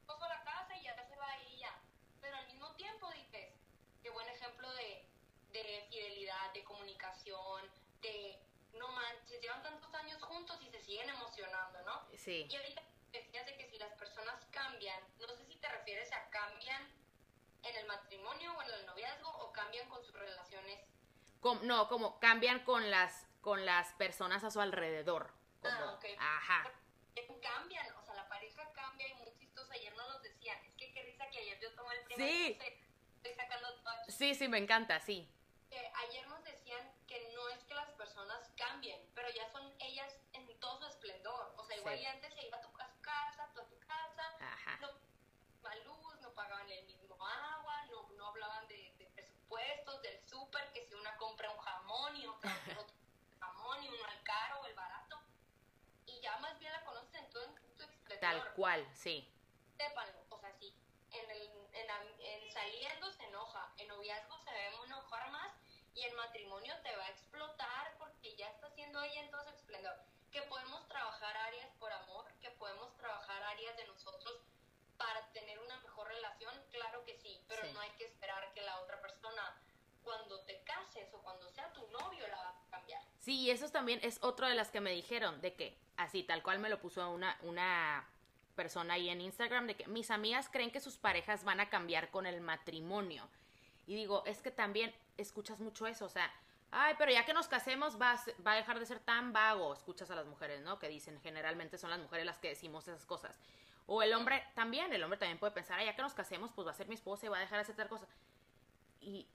a 0.06 0.28
la 0.28 0.44
casa 0.44 0.76
y 0.76 0.82
ya 0.82 0.94
se 1.08 1.16
va 1.16 1.38
y 1.38 1.56
ya 1.58 1.80
pero 2.20 2.36
al 2.36 2.46
mismo 2.46 2.70
tiempo 2.76 3.10
dices, 3.12 3.54
qué 4.02 4.10
buen 4.10 4.28
ejemplo 4.28 4.70
de, 4.74 5.06
de 5.52 5.86
fidelidad, 5.88 6.52
de 6.52 6.64
comunicación, 6.64 7.70
de 8.02 8.38
no 8.74 8.88
manches, 8.88 9.40
llevan 9.40 9.62
tantos 9.62 9.94
años 9.94 10.22
juntos 10.22 10.58
y 10.62 10.70
se 10.70 10.80
siguen 10.80 11.08
emocionando, 11.08 11.80
¿no? 11.82 12.06
Sí. 12.16 12.46
Y 12.50 12.56
ahorita 12.56 12.82
decías 13.12 13.46
de 13.46 13.56
que 13.56 13.70
si 13.70 13.78
las 13.78 13.92
personas 13.94 14.44
cambian, 14.50 15.00
no 15.18 15.28
sé 15.28 15.46
si 15.46 15.56
te 15.56 15.68
refieres 15.68 16.12
a 16.12 16.28
cambian 16.28 17.03
en 17.64 17.76
el 17.76 17.86
matrimonio 17.86 18.52
o 18.56 18.62
en 18.62 18.70
el 18.70 18.86
noviazgo 18.86 19.30
o 19.30 19.52
cambian 19.52 19.88
con 19.88 20.02
sus 20.04 20.14
relaciones. 20.14 20.80
no, 21.62 21.88
como 21.88 22.18
cambian 22.20 22.60
con 22.64 22.90
las 22.90 23.26
con 23.40 23.66
las 23.66 23.92
personas 23.94 24.42
a 24.44 24.50
su 24.50 24.60
alrededor. 24.60 25.30
ah, 25.64 25.92
ok. 25.96 26.04
Ajá. 26.18 26.70
Cambian, 27.42 27.86
o 27.96 28.02
sea, 28.02 28.14
la 28.14 28.26
pareja 28.26 28.72
cambia 28.72 29.06
y 29.06 29.14
muy 29.14 29.30
chistosa 29.38 29.76
y 29.76 29.84
yo 31.60 31.74
tomé 31.74 31.94
el 31.94 32.04
primer 32.04 32.28
Sí. 32.28 32.58
estoy 33.16 33.34
sacando. 33.34 33.68
Sí, 34.08 34.34
sí, 34.34 34.48
me 34.48 34.58
encanta, 34.58 35.00
sí. 35.00 35.28
que 35.70 35.90
ayer 36.06 36.26
nos 36.28 36.44
decían 36.44 36.92
que 37.08 37.32
no 37.34 37.48
es 37.48 37.58
que 37.64 37.74
las 37.74 37.90
personas 37.92 38.48
cambien, 38.56 39.00
pero 39.14 39.28
ya 39.30 39.50
son 39.50 39.74
ellas 39.80 40.12
en 40.32 40.46
todo 40.60 40.78
su 40.78 40.86
esplendor. 40.86 41.52
O 41.56 41.64
sea, 41.64 41.76
igual 41.76 41.96
Sí. 41.96 42.02
y 42.02 42.06
antes 42.06 42.32
se 42.34 42.46
iba 42.46 42.58
a 42.58 42.60
tu 42.60 42.68
a 42.80 42.88
su 42.88 43.00
casa, 43.00 43.50
tú 43.52 43.60
a 43.60 43.64
tu 43.66 43.78
casa, 43.80 44.36
Ajá. 44.40 44.76
no 44.80 44.88
luz, 45.84 46.20
no 46.20 46.32
pagaban 46.34 46.70
el 46.70 46.86
del 49.58 50.20
súper, 50.28 50.72
que 50.72 50.84
si 50.86 50.94
una 50.94 51.16
compra 51.16 51.50
un 51.50 51.58
jamón 51.58 52.16
y 52.16 52.26
otra 52.26 52.50
otro 52.78 52.94
jamón 53.40 53.82
y 53.84 53.88
uno 53.88 54.04
al 54.04 54.22
caro 54.22 54.60
o 54.60 54.66
el 54.66 54.74
barato. 54.74 55.20
Y 56.06 56.20
ya 56.20 56.36
más 56.38 56.58
bien 56.58 56.72
la 56.72 56.84
conocen 56.84 57.24
en 57.24 57.26
esplendor 57.90 58.20
Tal 58.20 58.52
cual, 58.54 58.86
sí. 58.94 59.28
sépanlo, 59.76 60.24
o 60.28 60.38
sea, 60.38 60.52
sí, 60.58 60.74
en, 61.12 61.30
el, 61.30 61.42
en, 61.72 61.90
en 62.20 62.52
saliendo 62.52 63.12
se 63.12 63.24
enoja, 63.24 63.72
en 63.78 63.88
noviazgo 63.88 64.38
se 64.38 64.50
debe 64.50 64.76
enojar 64.84 65.30
más 65.30 65.52
y 65.94 66.02
en 66.02 66.14
matrimonio 66.16 66.74
te 66.82 66.94
va 66.96 67.04
a 67.04 67.10
explotar 67.10 67.96
porque 67.98 68.34
ya 68.36 68.48
está 68.50 68.68
siendo 68.70 69.00
ella 69.02 69.20
en 69.20 69.30
todo 69.30 69.44
su 69.44 69.56
esplendor. 69.56 69.96
Que 70.32 70.42
podemos 70.42 70.86
trabajar 70.88 71.36
áreas 71.36 71.70
por 71.78 71.92
amor, 71.92 72.26
que 72.40 72.50
podemos 72.52 72.96
trabajar 72.96 73.42
áreas 73.44 73.76
de 73.76 73.86
nosotros 73.86 74.40
para 74.96 75.26
tener 75.32 75.58
una 75.60 75.76
mejor 75.80 76.08
relación, 76.08 76.54
claro 76.70 77.04
que 77.04 77.16
sí, 77.18 77.44
pero 77.48 77.62
Sí. 77.62 77.72
no 77.72 77.80
hay 77.80 77.90
que 77.92 78.04
cuando 80.04 80.40
te 80.40 80.62
cases 80.62 81.12
o 81.12 81.18
cuando 81.22 81.50
sea 81.50 81.72
tu 81.72 81.86
novio 81.88 82.26
la 82.28 82.36
va 82.36 82.48
a 82.50 82.70
cambiar. 82.70 83.02
Sí, 83.20 83.50
eso 83.50 83.68
también 83.70 84.00
es 84.02 84.18
otro 84.22 84.46
de 84.46 84.54
las 84.54 84.70
que 84.70 84.80
me 84.80 84.92
dijeron, 84.92 85.40
de 85.40 85.54
que, 85.54 85.76
así, 85.96 86.22
tal 86.22 86.42
cual 86.42 86.58
me 86.58 86.68
lo 86.68 86.80
puso 86.80 87.10
una, 87.10 87.36
una 87.42 88.06
persona 88.54 88.94
ahí 88.94 89.08
en 89.08 89.20
Instagram, 89.20 89.66
de 89.66 89.76
que 89.76 89.86
mis 89.86 90.10
amigas 90.10 90.48
creen 90.50 90.70
que 90.70 90.80
sus 90.80 90.96
parejas 90.96 91.44
van 91.44 91.60
a 91.60 91.68
cambiar 91.68 92.10
con 92.10 92.26
el 92.26 92.40
matrimonio. 92.40 93.28
Y 93.86 93.94
digo, 93.94 94.22
es 94.26 94.40
que 94.40 94.50
también 94.50 94.94
escuchas 95.16 95.58
mucho 95.58 95.86
eso, 95.86 96.04
o 96.04 96.08
sea, 96.08 96.32
ay, 96.70 96.94
pero 96.98 97.12
ya 97.12 97.24
que 97.24 97.32
nos 97.32 97.48
casemos 97.48 98.00
va 98.00 98.12
a, 98.12 98.24
va 98.46 98.52
a 98.52 98.56
dejar 98.56 98.78
de 98.78 98.86
ser 98.86 99.00
tan 99.00 99.32
vago, 99.32 99.74
escuchas 99.74 100.10
a 100.10 100.14
las 100.14 100.26
mujeres, 100.26 100.62
¿no? 100.62 100.78
Que 100.78 100.88
dicen, 100.88 101.20
generalmente 101.20 101.78
son 101.78 101.90
las 101.90 101.98
mujeres 101.98 102.26
las 102.26 102.38
que 102.38 102.48
decimos 102.48 102.86
esas 102.88 103.04
cosas. 103.06 103.38
O 103.86 104.02
el 104.02 104.14
hombre 104.14 104.42
también, 104.54 104.92
el 104.92 105.02
hombre 105.02 105.18
también 105.18 105.38
puede 105.38 105.52
pensar, 105.52 105.78
ay, 105.78 105.86
ya 105.86 105.94
que 105.94 106.02
nos 106.02 106.14
casemos, 106.14 106.50
pues 106.52 106.66
va 106.66 106.70
a 106.70 106.74
ser 106.74 106.88
mi 106.88 106.94
esposa 106.94 107.26
y 107.26 107.28
va 107.28 107.36
a 107.36 107.40
dejar 107.40 107.58
de 107.58 107.62
hacer 107.62 107.76
tal 107.76 107.88
cosa. 107.88 108.06
Y 109.00 109.26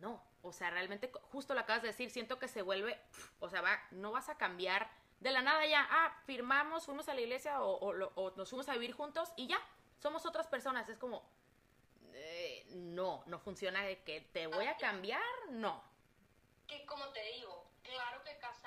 no, 0.00 0.22
o 0.42 0.52
sea, 0.52 0.70
realmente, 0.70 1.10
justo 1.30 1.54
lo 1.54 1.60
acabas 1.60 1.82
de 1.82 1.88
decir, 1.88 2.10
siento 2.10 2.38
que 2.38 2.48
se 2.48 2.62
vuelve, 2.62 2.94
pf, 3.12 3.32
o 3.40 3.48
sea, 3.48 3.60
va, 3.60 3.80
no 3.90 4.12
vas 4.12 4.28
a 4.28 4.38
cambiar 4.38 4.90
de 5.20 5.30
la 5.30 5.42
nada 5.42 5.66
ya, 5.66 5.86
ah, 5.90 6.16
firmamos, 6.24 6.86
fuimos 6.86 7.08
a 7.08 7.14
la 7.14 7.20
iglesia 7.20 7.62
o, 7.62 7.74
o 7.74 8.30
nos 8.36 8.48
fuimos 8.48 8.68
a 8.68 8.72
vivir 8.72 8.92
juntos 8.92 9.32
y 9.36 9.46
ya, 9.46 9.60
somos 10.00 10.24
otras 10.26 10.46
personas. 10.46 10.88
Es 10.88 10.98
como, 10.98 11.22
eh, 12.14 12.66
no, 12.70 13.22
no 13.26 13.38
funciona 13.38 13.82
de 13.82 14.02
que 14.02 14.20
te 14.20 14.46
voy 14.46 14.66
a 14.66 14.76
cambiar, 14.76 15.22
no. 15.50 15.82
Que 16.66 16.84
como 16.86 17.08
te 17.08 17.22
digo, 17.34 17.70
claro 17.82 18.22
que 18.24 18.36
casándote 18.38 18.59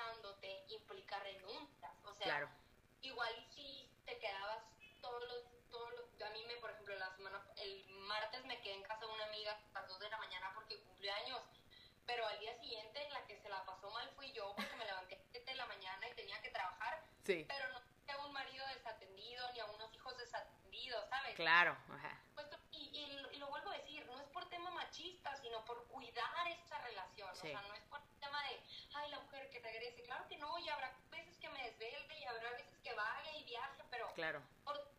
pasó 13.84 13.90
mal 13.94 14.10
fui 14.16 14.32
yo 14.32 14.54
porque 14.56 14.76
me 14.76 14.84
levanté 14.86 15.14
a 15.14 15.18
las 15.18 15.26
7 15.30 15.50
de 15.50 15.56
la 15.56 15.66
mañana 15.66 16.08
y 16.08 16.14
tenía 16.14 16.40
que 16.40 16.50
trabajar, 16.50 17.04
sí, 17.24 17.44
pero 17.48 17.68
no 17.72 17.84
a 18.06 18.26
un 18.26 18.32
marido 18.32 18.66
desatendido 18.68 19.50
ni 19.52 19.60
a 19.60 19.64
unos 19.66 19.92
hijos 19.94 20.16
desatendidos, 20.18 21.08
¿sabes? 21.10 21.34
claro, 21.34 21.76
ajá, 21.92 22.18
Pues, 22.34 22.46
y, 22.70 22.98
y 22.98 23.06
lo- 23.20 23.32
y 23.32 23.36
lo 23.38 23.48
vuelvo 23.48 23.70
a 23.70 23.76
decir, 23.76 24.06
no 24.06 24.18
es 24.20 24.28
por 24.28 24.48
tema 24.48 24.70
machista, 24.70 25.34
sino 25.36 25.64
por 25.64 25.86
cuidar 25.88 26.46
esa 26.48 26.78
relación. 26.78 27.34
Sí. 27.34 27.48
O 27.48 27.50
sea, 27.50 27.62
no 27.62 27.74
es 27.74 27.82
por 27.84 28.00
tema 28.20 28.42
de, 28.44 28.60
ay, 28.94 29.10
la 29.10 29.20
mujer 29.20 29.50
que 29.50 29.60
regrese. 29.60 30.02
Claro 30.04 30.26
que 30.28 30.36
no, 30.38 30.58
y 30.58 30.68
habrá 30.68 30.96
veces 31.10 31.36
que 31.38 31.48
me 31.50 31.62
desvele 31.64 32.18
y 32.18 32.24
habrá 32.24 32.50
veces 32.52 32.78
que 32.82 32.92
vaya 32.94 33.32
y 33.36 33.44
viaje, 33.44 33.82
pero, 33.90 34.12
claro, 34.14 34.42
por- 34.64 34.92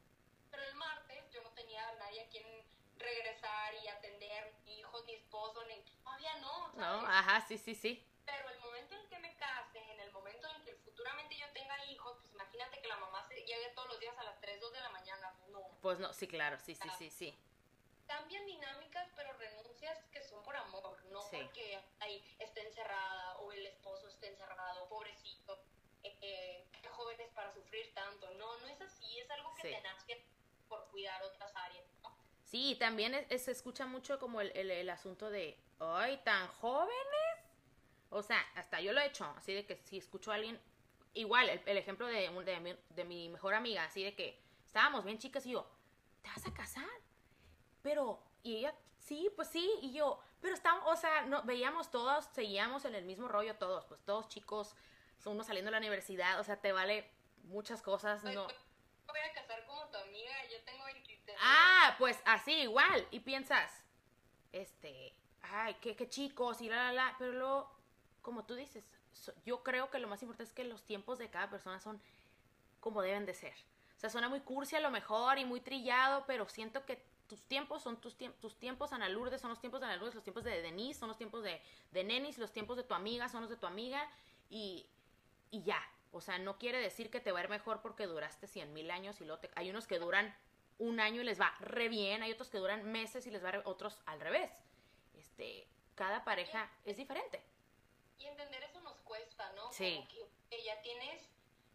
pero 0.51 0.63
el 0.63 0.75
martes 0.75 1.31
yo 1.31 1.41
no 1.41 1.49
tenía 1.51 1.87
a 1.87 1.93
nadie 1.95 2.21
a 2.25 2.29
quien 2.29 2.45
regresar 2.97 3.73
y 3.75 3.87
atender, 3.87 4.53
ni 4.65 4.79
hijos, 4.79 5.05
ni 5.05 5.13
esposo, 5.13 5.63
ni. 5.65 5.81
Todavía 6.03 6.35
no, 6.37 6.71
¿sabes? 6.73 6.75
no, 6.77 7.07
ajá, 7.07 7.41
sí, 7.47 7.57
sí, 7.57 7.75
sí, 7.75 8.05
Pero 8.25 8.49
el 8.49 8.59
momento 8.59 8.95
en 8.95 9.07
que 9.09 9.19
me 9.19 9.35
case, 9.37 9.79
en 9.91 9.99
el 9.99 10.11
momento 10.11 10.47
en 10.55 10.63
que 10.65 10.75
futuramente 10.77 11.37
yo 11.37 11.47
tenga 11.53 11.83
hijos, 11.85 12.17
pues 12.21 12.33
imagínate 12.33 12.81
que 12.81 12.87
la 12.87 12.97
mamá 12.97 13.23
se 13.27 13.34
llegue 13.45 13.69
todos 13.75 13.87
los 13.89 13.99
días 13.99 14.17
a 14.17 14.23
las 14.23 14.39
3, 14.41 14.59
2 14.59 14.73
de 14.73 14.79
la 14.81 14.89
mañana. 14.89 15.33
No. 15.49 15.61
pues 15.81 15.99
no, 15.99 16.11
sí, 16.13 16.27
claro, 16.27 16.57
sí, 16.59 16.75
sí, 16.75 16.89
sí, 16.97 17.09
sí, 17.09 17.37
cambian 18.07 18.45
dinámicas, 18.45 19.07
pero 19.15 19.33
renuncias 19.33 19.97
que 20.11 20.21
son 20.23 20.43
por 20.43 20.55
amor, 20.55 21.03
no 21.05 21.21
Sí. 21.29 21.37
porque 21.41 21.79
ahí 21.99 22.23
esté 22.39 22.61
encerrada 22.67 23.37
o 23.37 23.51
el 23.51 23.65
esposo 23.65 24.07
esté 24.09 24.27
encerrado, 24.27 24.87
pobrecito, 24.89 25.57
eh, 26.03 26.17
eh, 26.21 26.67
qué 26.81 26.87
jóvenes 26.89 27.29
para 27.33 27.53
sufrir 27.53 27.93
tanto. 27.93 28.29
No, 28.35 28.59
no 28.59 28.67
es 28.67 28.81
así, 28.81 29.19
es 29.19 29.29
algo 29.31 29.53
que 29.55 29.61
Sí. 29.63 29.69
te 29.69 29.81
nace 29.81 30.25
por 30.67 30.85
cuidar 30.89 31.21
otras 31.23 31.51
áreas. 31.55 31.85
¿no? 32.03 32.15
Sí, 32.43 32.75
también 32.79 33.13
es- 33.15 33.25
es- 33.31 33.45
se 33.45 33.51
escucha 33.51 33.85
mucho 33.85 34.19
como 34.19 34.41
el, 34.41 34.51
el- 34.55 34.71
el 34.71 34.89
asunto 34.89 35.29
de, 35.29 35.57
ay, 35.79 36.17
tan 36.23 36.47
jóvenes. 36.47 37.39
O 38.11 38.21
sea, 38.21 38.39
hasta 38.55 38.79
yo 38.81 38.93
lo 38.93 39.01
he 39.01 39.05
hecho, 39.07 39.25
así 39.37 39.53
de 39.53 39.65
que 39.65 39.77
si 39.77 39.97
escucho 39.97 40.31
a 40.31 40.35
alguien, 40.35 40.59
igual, 41.15 41.49
el, 41.49 41.61
el 41.65 41.77
ejemplo 41.77 42.05
de, 42.07 42.29
de, 42.29 42.59
mi, 42.59 42.77
de 42.89 43.03
mi 43.03 43.29
mejor 43.29 43.53
amiga, 43.55 43.83
así 43.83 44.03
de 44.03 44.15
que 44.15 44.39
estábamos 44.65 45.03
bien 45.03 45.17
chicas 45.17 45.45
y 45.45 45.51
yo, 45.51 45.67
¿te 46.21 46.29
vas 46.29 46.45
a 46.45 46.53
casar? 46.53 46.87
Pero, 47.81 48.21
y 48.43 48.57
ella, 48.57 48.75
sí, 48.99 49.31
pues 49.35 49.47
sí, 49.47 49.69
y 49.81 49.93
yo, 49.93 50.19
pero 50.41 50.53
estábamos, 50.53 50.87
o 50.87 50.95
sea, 50.95 51.23
no, 51.23 51.43
veíamos 51.43 51.89
todos, 51.89 52.25
seguíamos 52.33 52.85
en 52.85 52.95
el 52.95 53.05
mismo 53.05 53.27
rollo 53.27 53.55
todos, 53.55 53.85
pues 53.85 54.01
todos 54.05 54.27
chicos, 54.27 54.75
uno 55.25 55.43
saliendo 55.43 55.69
de 55.69 55.73
la 55.73 55.79
universidad, 55.79 56.39
o 56.39 56.43
sea, 56.43 56.61
te 56.61 56.71
vale 56.71 57.09
muchas 57.43 57.81
cosas, 57.81 58.23
Ay, 58.23 58.35
no. 58.35 58.45
pues, 58.45 58.57
voy 59.07 59.19
a 59.19 59.33
casar 59.33 59.65
como 59.65 59.85
tu 59.87 59.97
amiga, 59.97 60.33
yo 60.51 60.63
tengo 60.65 60.83
23. 60.85 61.37
Ah, 61.41 61.95
pues 61.97 62.21
así 62.25 62.51
igual. 62.53 63.07
Y 63.11 63.21
piensas, 63.21 63.83
este, 64.51 65.15
ay, 65.41 65.75
qué, 65.81 65.95
qué 65.95 66.09
chicos 66.09 66.61
y 66.61 66.69
la, 66.69 66.75
la, 66.75 66.91
la. 66.91 67.15
Pero 67.17 67.31
luego, 67.33 67.71
como 68.21 68.45
tú 68.45 68.55
dices, 68.55 68.83
yo 69.45 69.63
creo 69.63 69.89
que 69.89 69.99
lo 69.99 70.07
más 70.07 70.21
importante 70.21 70.49
es 70.49 70.53
que 70.55 70.63
los 70.63 70.83
tiempos 70.83 71.17
de 71.19 71.29
cada 71.29 71.49
persona 71.49 71.79
son 71.79 72.01
como 72.79 73.01
deben 73.01 73.25
de 73.25 73.33
ser. 73.33 73.53
O 73.95 73.99
sea, 73.99 74.09
suena 74.09 74.29
muy 74.29 74.41
cursi 74.41 74.75
a 74.75 74.79
lo 74.79 74.91
mejor 74.91 75.37
y 75.39 75.45
muy 75.45 75.61
trillado, 75.61 76.25
pero 76.27 76.47
siento 76.49 76.85
que 76.85 77.01
tus 77.27 77.41
tiempos 77.43 77.81
son 77.81 77.99
tus, 77.99 78.15
tiempos 78.17 78.39
tus 78.41 78.59
tiempos, 78.59 78.91
Ana 78.93 79.09
Lourdes, 79.09 79.41
son 79.41 79.49
los 79.49 79.59
tiempos 79.59 79.79
de 79.81 79.87
Ana 79.87 79.95
Lourdes, 79.95 80.13
los 80.15 80.23
tiempos 80.23 80.43
de 80.43 80.61
Denise, 80.61 80.99
son 80.99 81.07
los 81.07 81.17
tiempos 81.17 81.43
de, 81.43 81.61
de 81.91 82.03
Nenis, 82.03 82.37
los 82.37 82.51
tiempos 82.51 82.77
de 82.77 82.83
tu 82.83 82.93
amiga, 82.93 83.29
son 83.29 83.41
los 83.41 83.49
de 83.49 83.57
tu 83.57 83.65
amiga 83.65 84.07
y, 84.49 84.85
y 85.49 85.63
ya. 85.63 85.81
O 86.11 86.21
sea, 86.21 86.37
no 86.37 86.57
quiere 86.59 86.77
decir 86.79 87.09
que 87.09 87.19
te 87.19 87.31
va 87.31 87.39
a 87.39 87.43
ir 87.43 87.49
mejor 87.49 87.81
porque 87.81 88.05
duraste 88.05 88.47
cien 88.47 88.73
mil 88.73 88.91
años 88.91 89.19
y 89.21 89.25
luego 89.25 89.39
te- 89.41 89.51
hay 89.55 89.69
unos 89.69 89.87
que 89.87 89.97
duran 89.97 90.35
un 90.77 90.99
año 90.99 91.21
y 91.21 91.23
les 91.25 91.39
va 91.39 91.55
re 91.59 91.89
bien, 91.89 92.21
hay 92.21 92.31
otros 92.31 92.49
que 92.49 92.57
duran 92.57 92.83
meses 92.91 93.25
y 93.25 93.31
les 93.31 93.43
va 93.43 93.51
re- 93.51 93.61
otros 93.65 93.97
al 94.05 94.19
revés. 94.21 94.51
Este, 95.13 95.67
cada 95.95 96.23
pareja 96.23 96.69
es 96.83 96.97
diferente. 96.97 97.41
Y 98.19 98.25
entender 98.27 98.63
eso 98.63 98.79
nos 98.81 99.01
cuesta, 99.01 99.51
¿no? 99.53 99.64
Sí. 99.75 99.95
Como 100.07 100.29
que, 100.49 100.63
ya 100.63 100.81
tienes 100.81 101.21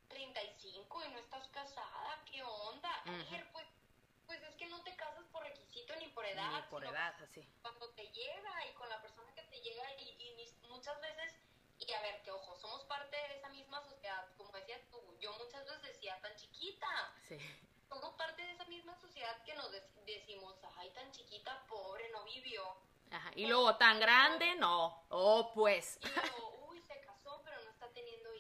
35 0.09 1.05
y 1.05 1.09
no 1.11 1.19
estás 1.19 1.47
casada, 1.49 2.23
¿qué 2.31 2.43
onda? 2.43 2.91
Ayer, 3.05 3.47
pues, 3.53 3.67
pues 4.27 4.43
es 4.43 4.55
que 4.57 4.67
no 4.67 4.83
te 4.83 4.95
casas 4.97 5.25
por 5.33 5.43
requisito 5.43 5.95
ni 5.97 6.09
por 6.09 6.25
edad. 6.25 6.51
Ni 6.51 6.63
por 6.71 6.85
edad, 6.85 7.15
así. 7.23 7.47
Cuando 7.63 7.91
te 7.91 8.07
llega 8.09 8.67
y 8.71 8.75
con 8.75 8.89
la 8.89 9.01
persona 9.03 9.33
que 9.35 9.43
te 9.43 9.61
llega 9.61 9.85
y, 9.99 10.09
y 10.19 10.69
muchas 10.69 11.01
veces, 11.01 11.35
y 11.79 11.93
a 11.93 12.01
ver, 12.03 12.23
que 12.23 12.31
ojo, 12.31 12.57
somos 12.57 12.85
parte 12.85 13.17
de 13.17 13.37
esa 13.37 13.49
misma 13.51 13.81
sociedad, 13.83 14.27
como 14.37 14.51
decías 14.53 14.81
tú, 14.91 15.17
yo 15.21 15.33
muchas 15.39 15.65
veces 15.67 15.83
decía 15.83 16.19
tan 16.21 16.35
chiquita, 16.37 16.89
Sí. 17.29 17.39
somos 17.89 18.15
parte 18.15 18.43
de 18.43 18.53
esa 18.53 18.65
misma 18.65 18.95
sociedad 19.01 19.43
que 19.45 19.55
nos 19.55 19.71
dec- 19.73 20.05
decimos, 20.07 20.57
ay, 20.77 20.91
tan 20.91 21.11
chiquita, 21.13 21.65
pobre, 21.69 22.09
no 22.11 22.25
vivió. 22.25 22.77
Ajá. 23.11 23.31
Y 23.35 23.47
luego, 23.47 23.77
tan 23.77 23.99
grande, 24.01 24.55
no. 24.57 25.05
Oh, 25.09 25.51
pues. 25.55 25.99
Y 26.03 26.09
luego, 26.09 26.67
uy, 26.69 26.81
se 26.83 27.01
casó, 27.01 27.41
pero 27.45 27.61
no 27.63 27.71
está 27.71 27.89
teniendo 27.93 28.33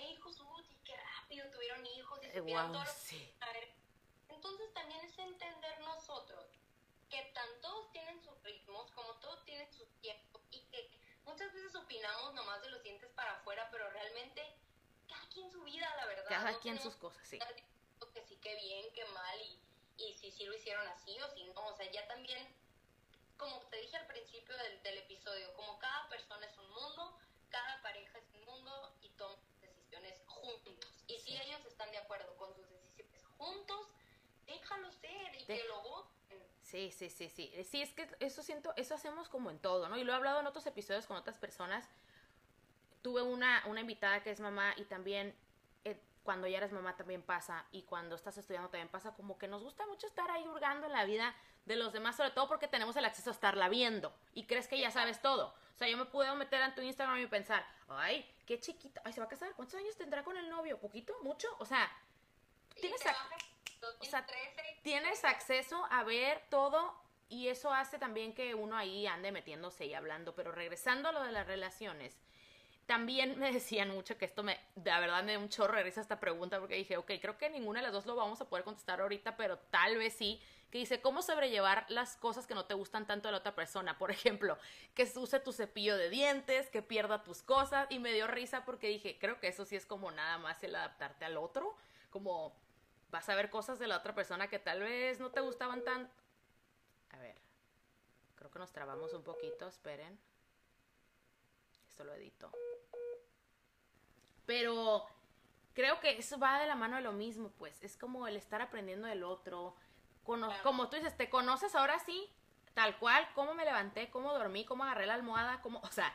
si 0.00 0.06
tiene 0.06 0.12
hijos, 0.12 0.40
uy, 0.40 0.64
qué 0.84 0.96
rápido 0.96 1.50
tuvieron 1.50 1.86
hijos 1.86 2.22
y 2.22 2.26
Eh, 2.26 2.38
supieron 2.38 2.66
wow, 2.66 2.72
todo 2.72 2.84
lo 2.84 2.90
sí. 2.92 3.34
Entonces 4.28 4.72
también 4.72 5.04
es 5.04 5.18
entender 5.18 5.80
nosotros 5.80 6.46
que 7.08 7.22
tan 7.34 7.60
todos 7.60 7.90
tienen 7.92 8.20
sus 8.22 8.40
ritmos, 8.42 8.90
como 8.92 9.14
todos 9.16 9.44
tienen 9.44 9.70
sus 9.72 9.88
tiempos, 10.00 10.40
y 10.50 10.60
que 10.68 10.90
muchas 11.24 11.52
veces 11.52 11.74
opinamos 11.74 12.34
nomás 12.34 12.62
de 12.62 12.70
los 12.70 12.82
dientes 12.82 13.10
para 13.10 13.32
afuera, 13.32 13.68
pero 13.70 13.90
realmente 13.90 14.56
cada 15.08 15.28
quien 15.28 15.50
su 15.50 15.62
vida, 15.64 15.92
la 15.96 16.06
verdad. 16.06 16.24
Cada 16.28 16.52
no 16.52 16.60
quien 16.60 16.80
sus 16.80 16.94
cosas, 16.96 17.26
sí. 17.26 17.38
que 18.14 18.22
sí, 18.24 18.36
que 18.36 18.54
bien, 18.56 18.92
que 18.92 19.04
mal, 19.06 19.40
y, 19.42 19.60
y 19.98 20.14
si 20.14 20.30
sí 20.30 20.44
lo 20.44 20.54
hicieron 20.54 20.86
así 20.88 21.20
o 21.20 21.28
si 21.34 21.44
no. 21.44 21.66
O 21.66 21.76
sea, 21.76 21.90
ya 21.90 22.06
también, 22.06 22.56
como 23.36 23.60
te 23.68 23.76
dije 23.78 23.96
al 23.96 24.06
principio 24.06 24.56
del, 24.56 24.82
del 24.82 24.98
episodio, 24.98 25.52
como 25.54 25.78
cada 25.78 26.08
persona 26.08 26.46
es 26.46 26.56
un 26.58 26.70
mundo, 26.70 27.18
cada 27.50 27.82
pareja 27.82 28.18
es 28.18 28.29
juntos. 30.58 31.04
Y 31.06 31.18
si 31.18 31.30
Sí. 31.32 31.36
ellos 31.42 31.64
están 31.66 31.90
de 31.90 31.98
acuerdo 31.98 32.36
con 32.36 32.54
sus 32.54 32.68
decisiones 32.68 33.24
juntos, 33.38 33.88
déjalo 34.46 34.90
ser 34.92 35.34
y 35.34 35.44
De- 35.44 35.58
que 35.58 35.64
lo 35.68 35.82
voten. 35.82 36.10
Sí, 36.62 36.90
sí, 36.92 37.10
sí, 37.10 37.28
sí. 37.28 37.50
Eh, 37.54 37.64
sí, 37.64 37.82
es 37.82 37.92
que 37.94 38.08
eso 38.20 38.42
siento, 38.42 38.72
eso 38.76 38.94
hacemos 38.94 39.28
como 39.28 39.50
en 39.50 39.58
todo, 39.58 39.88
¿no? 39.88 39.96
Y 39.98 40.04
lo 40.04 40.12
he 40.12 40.14
hablado 40.14 40.40
en 40.40 40.46
otros 40.46 40.66
episodios 40.66 41.06
con 41.06 41.16
otras 41.16 41.36
personas. 41.38 41.88
Tuve 43.02 43.22
una, 43.22 43.62
una 43.66 43.80
invitada 43.80 44.22
que 44.22 44.30
es 44.30 44.40
mamá 44.40 44.74
y 44.76 44.84
también 44.84 45.34
eh, 45.84 45.98
cuando 46.22 46.46
ya 46.46 46.58
eres 46.58 46.70
mamá 46.72 46.96
también 46.96 47.22
pasa 47.22 47.66
y 47.72 47.82
cuando 47.84 48.14
estás 48.14 48.36
estudiando 48.36 48.68
también 48.68 48.88
pasa, 48.88 49.14
como 49.14 49.38
que 49.38 49.48
nos 49.48 49.62
gusta 49.62 49.86
mucho 49.86 50.06
estar 50.06 50.30
ahí 50.30 50.46
hurgando 50.46 50.86
en 50.86 50.92
la 50.92 51.04
vida 51.04 51.34
de 51.64 51.76
los 51.76 51.92
demás, 51.92 52.16
sobre 52.16 52.30
todo 52.30 52.46
porque 52.46 52.68
tenemos 52.68 52.94
el 52.96 53.04
acceso 53.06 53.30
a 53.30 53.32
estarla 53.32 53.68
viendo 53.68 54.14
y 54.34 54.44
crees 54.46 54.68
que 54.68 54.78
ya 54.78 54.90
sabes 54.90 55.20
todo. 55.22 55.54
O 55.80 55.82
sea, 55.82 55.88
yo 55.88 55.96
me 55.96 56.04
puedo 56.04 56.36
meter 56.36 56.60
en 56.60 56.74
tu 56.74 56.82
Instagram 56.82 57.16
y 57.22 57.26
pensar, 57.26 57.66
ay, 57.88 58.30
qué 58.44 58.60
chiquita, 58.60 59.00
ay, 59.02 59.14
se 59.14 59.20
va 59.20 59.24
a 59.24 59.30
casar, 59.30 59.54
¿cuántos 59.56 59.80
años 59.80 59.96
tendrá 59.96 60.22
con 60.22 60.36
el 60.36 60.50
novio? 60.50 60.78
¿Poquito? 60.78 61.14
¿Mucho? 61.22 61.48
O 61.58 61.64
sea, 61.64 61.90
tienes, 62.78 63.00
o 63.98 64.04
sea, 64.04 64.26
tienes 64.82 65.24
acceso 65.24 65.82
a 65.90 66.04
ver 66.04 66.44
todo 66.50 66.94
y 67.30 67.48
eso 67.48 67.72
hace 67.72 67.98
también 67.98 68.34
que 68.34 68.54
uno 68.54 68.76
ahí 68.76 69.06
ande 69.06 69.32
metiéndose 69.32 69.86
y 69.86 69.94
hablando. 69.94 70.34
Pero 70.34 70.52
regresando 70.52 71.08
a 71.08 71.12
lo 71.12 71.22
de 71.22 71.32
las 71.32 71.46
relaciones, 71.46 72.14
también 72.90 73.38
me 73.38 73.52
decían 73.52 73.90
mucho 73.90 74.18
que 74.18 74.24
esto 74.24 74.42
me, 74.42 74.58
de 74.74 74.90
verdad 74.90 75.22
me 75.22 75.34
da 75.34 75.38
un 75.38 75.48
chorro 75.48 75.76
de 75.76 75.84
risa 75.84 76.00
esta 76.00 76.18
pregunta 76.18 76.58
porque 76.58 76.74
dije, 76.74 76.96
ok, 76.96 77.12
creo 77.22 77.38
que 77.38 77.48
ninguna 77.48 77.78
de 77.78 77.84
las 77.84 77.92
dos 77.92 78.04
lo 78.04 78.16
vamos 78.16 78.40
a 78.40 78.48
poder 78.48 78.64
contestar 78.64 79.00
ahorita, 79.00 79.36
pero 79.36 79.60
tal 79.70 79.96
vez 79.96 80.12
sí, 80.14 80.42
que 80.72 80.78
dice, 80.78 81.00
¿cómo 81.00 81.22
sobrellevar 81.22 81.86
las 81.88 82.16
cosas 82.16 82.48
que 82.48 82.54
no 82.56 82.64
te 82.64 82.74
gustan 82.74 83.06
tanto 83.06 83.28
de 83.28 83.32
la 83.32 83.38
otra 83.38 83.54
persona? 83.54 83.96
Por 83.96 84.10
ejemplo, 84.10 84.58
que 84.92 85.04
use 85.14 85.38
tu 85.38 85.52
cepillo 85.52 85.96
de 85.96 86.10
dientes, 86.10 86.68
que 86.68 86.82
pierda 86.82 87.22
tus 87.22 87.44
cosas, 87.44 87.86
y 87.90 88.00
me 88.00 88.12
dio 88.12 88.26
risa 88.26 88.64
porque 88.64 88.88
dije, 88.88 89.18
creo 89.20 89.38
que 89.38 89.46
eso 89.46 89.64
sí 89.64 89.76
es 89.76 89.86
como 89.86 90.10
nada 90.10 90.38
más 90.38 90.60
el 90.64 90.74
adaptarte 90.74 91.24
al 91.24 91.36
otro, 91.36 91.76
como 92.10 92.52
vas 93.12 93.28
a 93.28 93.36
ver 93.36 93.50
cosas 93.50 93.78
de 93.78 93.86
la 93.86 93.98
otra 93.98 94.16
persona 94.16 94.48
que 94.48 94.58
tal 94.58 94.80
vez 94.80 95.20
no 95.20 95.30
te 95.30 95.38
gustaban 95.38 95.84
tan... 95.84 96.10
A 97.10 97.18
ver, 97.18 97.36
creo 98.34 98.50
que 98.50 98.58
nos 98.58 98.72
trabamos 98.72 99.12
un 99.12 99.22
poquito, 99.22 99.68
esperen. 99.68 100.18
Esto 102.00 102.04
lo 102.04 102.14
edito. 102.14 102.50
Pero 104.46 105.06
creo 105.74 106.00
que 106.00 106.16
eso 106.16 106.38
va 106.38 106.58
de 106.58 106.66
la 106.66 106.74
mano 106.74 106.96
de 106.96 107.02
lo 107.02 107.12
mismo, 107.12 107.50
pues. 107.58 107.82
Es 107.82 107.98
como 107.98 108.26
el 108.26 108.36
estar 108.36 108.62
aprendiendo 108.62 109.06
del 109.06 109.22
otro. 109.22 109.76
Como 110.62 110.88
tú 110.88 110.96
dices, 110.96 111.14
te 111.16 111.28
conoces 111.28 111.74
ahora 111.74 111.98
sí, 111.98 112.32
tal 112.72 112.98
cual, 112.98 113.28
cómo 113.34 113.52
me 113.52 113.66
levanté, 113.66 114.10
cómo 114.10 114.32
dormí, 114.32 114.64
cómo 114.64 114.84
agarré 114.84 115.06
la 115.06 115.14
almohada, 115.14 115.60
cómo, 115.60 115.80
o 115.80 115.92
sea, 115.92 116.14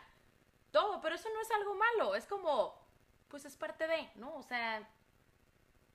todo, 0.71 1.01
pero 1.01 1.15
eso 1.15 1.29
no 1.33 1.41
es 1.41 1.51
algo 1.51 1.75
malo, 1.75 2.15
es 2.15 2.25
como, 2.25 2.81
pues 3.27 3.43
es 3.45 3.57
parte 3.57 3.87
de, 3.87 4.09
¿no? 4.15 4.35
O 4.35 4.41
sea... 4.41 4.87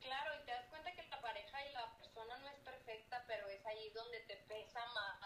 Claro, 0.01 0.31
y 0.41 0.45
te 0.45 0.51
das 0.51 0.67
cuenta 0.67 0.93
que 0.93 1.03
la 1.09 1.21
pareja 1.21 1.67
y 1.67 1.73
la 1.73 1.97
persona 1.97 2.37
no 2.39 2.49
es 2.49 2.59
perfecta, 2.59 3.25
pero 3.27 3.49
es 3.49 3.65
ahí 3.65 3.91
donde 3.91 4.21
te 4.21 4.37
pesa 4.37 4.85
más 4.95 5.21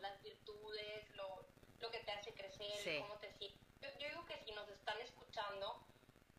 las 0.00 0.20
virtudes, 0.22 1.10
lo, 1.14 1.46
lo 1.78 1.90
que 1.90 2.00
te 2.00 2.10
hace 2.10 2.34
crecer, 2.34 3.02
cómo 3.02 3.18
te 3.20 3.32
sientes. 3.34 3.61
Yo, 4.02 4.08
digo 4.08 4.26
que 4.26 4.36
si 4.44 4.50
nos 4.50 4.68
están 4.68 5.00
escuchando, 5.00 5.78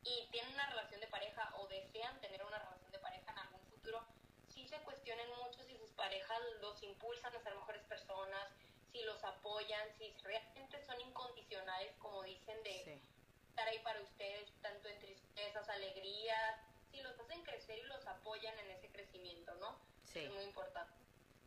y 0.04 0.28
tienen 0.32 0.54
una 0.54 0.70
relación 0.70 1.00
de 1.00 1.08
pareja 1.08 1.50
o 1.58 1.68
desean 1.68 2.20
tener 2.20 2.44
una 2.44 2.60
relación 2.60 2.92
de 2.92 3.00
pareja 3.00 3.32
en 3.32 3.38
algún 3.38 3.62
futuro, 3.68 4.04
sí 4.50 4.68
se 4.68 4.78
cuestionen 4.80 5.30
mucho 5.42 5.64
si 5.64 5.78
sus 5.78 5.92
parejas 5.92 6.40
los 6.60 6.84
impulsan 6.84 7.34
a 7.34 7.40
ser 7.40 7.56
mejores 7.56 7.82
personas, 7.84 8.50
si 8.92 9.02
los 9.04 9.24
apoyan, 9.24 9.88
si 9.98 10.14
realmente 10.24 10.86
son 10.86 11.00
incondicionales, 11.00 11.96
como 12.00 12.22
dicen, 12.24 12.62
de 12.64 13.02
estar 13.48 13.66
ahí 13.66 13.80
para 13.80 14.02
ustedes, 14.02 14.52
tanto 14.62 14.90
en 14.90 15.00
tristezas, 15.00 15.70
alegrías, 15.70 16.60
si 16.92 17.02
los 17.02 17.18
hacen 17.18 17.44
crecer 17.44 17.80
y 17.80 17.84
los 17.84 18.06
apoyan 18.08 18.60
en 18.60 18.72
ese 18.72 18.90
crecimiento, 18.92 19.56
¿no? 19.56 19.80
Sí. 20.04 20.20
Es 20.20 20.34
muy 20.34 20.44
importante. 20.44 20.94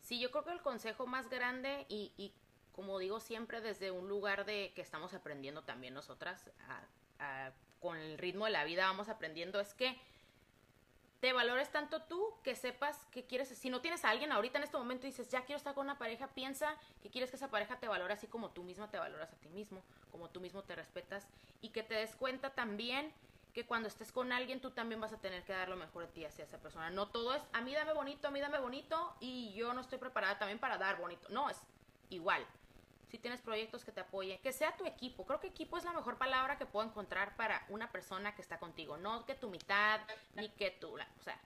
Sí, 0.01 0.19
yo 0.19 0.31
creo 0.31 0.45
que 0.45 0.53
el 0.53 0.63
consejo 0.63 1.07
más 1.07 1.29
grande 1.29 1.85
y, 1.91 2.15
y 2.17 2.33
como 2.77 2.99
digo 2.99 3.19
siempre 3.19 3.61
desde 3.63 3.91
un 3.91 4.07
lugar 4.07 4.45
de 4.45 4.73
que 4.75 4.83
estamos 4.83 5.15
aprendiendo 5.15 5.63
también 5.63 5.95
nosotras 5.95 6.51
con 7.81 7.97
el 7.97 8.19
ritmo 8.19 8.45
de 8.45 8.51
la 8.53 8.65
vida 8.65 8.87
vamos 8.87 9.09
aprendiendo 9.09 9.59
es 9.59 9.75
que 9.75 9.99
te 11.21 11.33
valores 11.33 11.73
tanto 11.73 12.03
tú 12.03 12.35
que 12.45 12.55
sepas 12.55 13.07
que 13.11 13.25
quieres, 13.25 13.49
si 13.49 13.71
no 13.71 13.81
tienes 13.81 14.05
a 14.05 14.11
alguien 14.11 14.33
ahorita 14.33 14.59
en 14.59 14.65
este 14.65 14.77
momento 14.77 15.07
y 15.07 15.11
dices, 15.11 15.31
ya 15.31 15.45
quiero 15.47 15.57
estar 15.57 15.75
con 15.75 15.87
una 15.87 15.99
pareja, 15.99 16.29
piensa 16.29 16.77
que 17.03 17.09
quieres 17.09 17.31
que 17.31 17.37
esa 17.37 17.51
pareja 17.51 17.81
te 17.81 17.89
valore 17.89 18.13
así 18.13 18.27
como 18.27 18.51
tú 18.51 18.63
misma 18.63 18.91
te 18.91 18.99
valoras 18.99 19.33
a 19.33 19.37
ti 19.37 19.49
mismo, 19.49 19.83
como 20.13 20.29
tú 20.29 20.41
mismo 20.41 20.63
te 20.63 20.77
respetas 20.77 21.27
y 21.63 21.71
que 21.71 21.83
te 21.83 21.95
des 21.95 22.15
cuenta 22.17 22.51
también 22.51 23.11
que 23.55 23.65
cuando 23.65 23.89
estés 23.89 24.13
con 24.13 24.31
alguien 24.31 24.61
tú 24.61 24.71
también 24.73 25.01
vas 25.01 25.15
a 25.15 25.17
tener 25.17 25.43
que 25.45 25.55
dar 25.55 25.71
lo 25.71 25.77
mejor 25.77 26.07
de 26.07 26.13
ti 26.13 26.25
hacia 26.27 26.45
esa 26.45 26.59
persona. 26.59 26.91
No 26.91 27.09
todo 27.09 27.35
es, 27.35 27.43
a 27.55 27.63
mí 27.63 27.73
dame 27.73 27.95
bonito, 27.95 28.29
a 28.29 28.31
mí 28.31 28.39
dame 28.39 28.59
bonito 28.59 29.17
y 29.19 29.55
yo 29.55 29.73
no 29.73 29.81
estoy 29.81 29.97
preparada 29.97 30.39
también 30.39 30.59
para 30.59 30.77
dar 30.77 30.99
bonito. 30.99 31.27
No, 31.31 31.49
es 31.49 31.57
igual 32.11 32.47
si 33.09 33.19
tienes 33.19 33.41
proyectos 33.41 33.85
que 33.85 33.93
te 33.93 34.01
apoyen, 34.01 34.39
que 34.41 34.53
sea 34.53 34.77
tu 34.77 34.85
equipo. 34.85 35.25
Creo 35.25 35.41
que 35.41 35.47
equipo 35.47 35.77
es 35.77 35.85
la 35.85 35.93
mejor 35.93 36.19
palabra 36.19 36.59
que 36.59 36.67
puedo 36.67 36.87
encontrar 36.87 37.37
para 37.37 37.65
una 37.69 37.91
persona 37.91 38.35
que 38.35 38.43
está 38.43 38.59
contigo, 38.59 38.97
no 38.97 39.25
que 39.27 39.35
tu 39.35 39.49
mitad 39.49 40.01
ni 40.35 40.49
que 40.51 40.73
tú, 40.73 40.95
o 40.95 41.23
sea, 41.23 41.39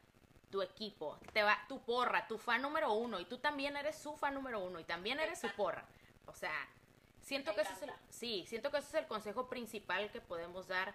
tu 0.50 0.62
equipo, 0.62 1.18
te 1.32 1.42
va 1.42 1.58
tu 1.68 1.80
porra, 1.80 2.26
tu 2.26 2.38
fan 2.38 2.62
número 2.62 2.92
uno 2.92 3.20
y 3.20 3.24
tú 3.24 3.38
también 3.38 3.76
eres 3.76 3.96
su 3.96 4.16
fan 4.16 4.34
número 4.34 4.60
uno 4.60 4.80
y 4.80 4.84
también 4.84 5.20
eres 5.20 5.40
su 5.40 5.48
porra. 5.50 5.84
O 6.26 6.34
sea, 6.34 6.68
siento 7.20 7.54
que 7.54 7.60
ese 7.60 7.72
es 7.72 7.82
el, 7.82 7.92
sí, 8.08 8.44
siento 8.46 8.70
que 8.70 8.78
ese 8.78 8.88
es 8.88 8.94
el 8.94 9.06
consejo 9.06 9.48
principal 9.48 10.10
que 10.10 10.20
podemos 10.20 10.66
dar. 10.66 10.94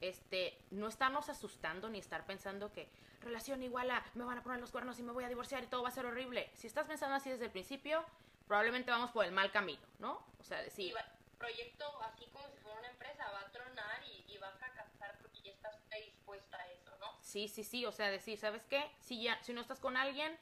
Este, 0.00 0.58
no 0.70 0.88
estarnos 0.88 1.30
asustando 1.30 1.88
ni 1.88 1.98
estar 1.98 2.26
pensando 2.26 2.70
que 2.72 2.88
relación 3.22 3.62
igual 3.62 3.90
a 3.90 4.04
me 4.14 4.24
van 4.24 4.36
a 4.36 4.42
poner 4.42 4.60
los 4.60 4.70
cuernos 4.70 4.98
y 4.98 5.02
me 5.02 5.12
voy 5.12 5.24
a 5.24 5.28
divorciar 5.28 5.64
y 5.64 5.66
todo 5.66 5.82
va 5.82 5.88
a 5.88 5.92
ser 5.92 6.04
horrible. 6.04 6.50
Si 6.54 6.66
estás 6.66 6.86
pensando 6.86 7.14
así 7.14 7.30
desde 7.30 7.46
el 7.46 7.50
principio, 7.50 8.04
probablemente 8.46 8.90
vamos 8.90 9.10
por 9.10 9.24
el 9.24 9.32
mal 9.32 9.50
camino, 9.50 9.82
¿no? 9.98 10.24
O 10.38 10.44
sea, 10.44 10.62
decir... 10.62 10.94
El 10.96 11.38
proyecto, 11.38 11.84
así 12.02 12.26
como 12.32 12.48
si 12.48 12.58
fuera 12.58 12.78
una 12.78 12.88
empresa, 12.88 13.30
va 13.30 13.40
a 13.40 13.50
tronar 13.50 14.02
y, 14.04 14.36
va 14.38 14.48
a 14.48 14.52
fracasar 14.52 15.16
porque 15.18 15.40
ya 15.42 15.52
estás 15.52 15.76
predispuesta 15.88 16.56
a 16.56 16.70
eso, 16.70 16.90
¿no? 17.00 17.06
Sí, 17.20 17.48
sí, 17.48 17.64
sí, 17.64 17.86
o 17.86 17.92
sea, 17.92 18.10
decir, 18.10 18.38
¿sabes 18.38 18.64
qué? 18.64 18.90
Si, 19.00 19.22
ya, 19.22 19.42
si 19.42 19.52
no 19.52 19.60
estás 19.60 19.80
con 19.80 19.96
alguien 19.96 20.36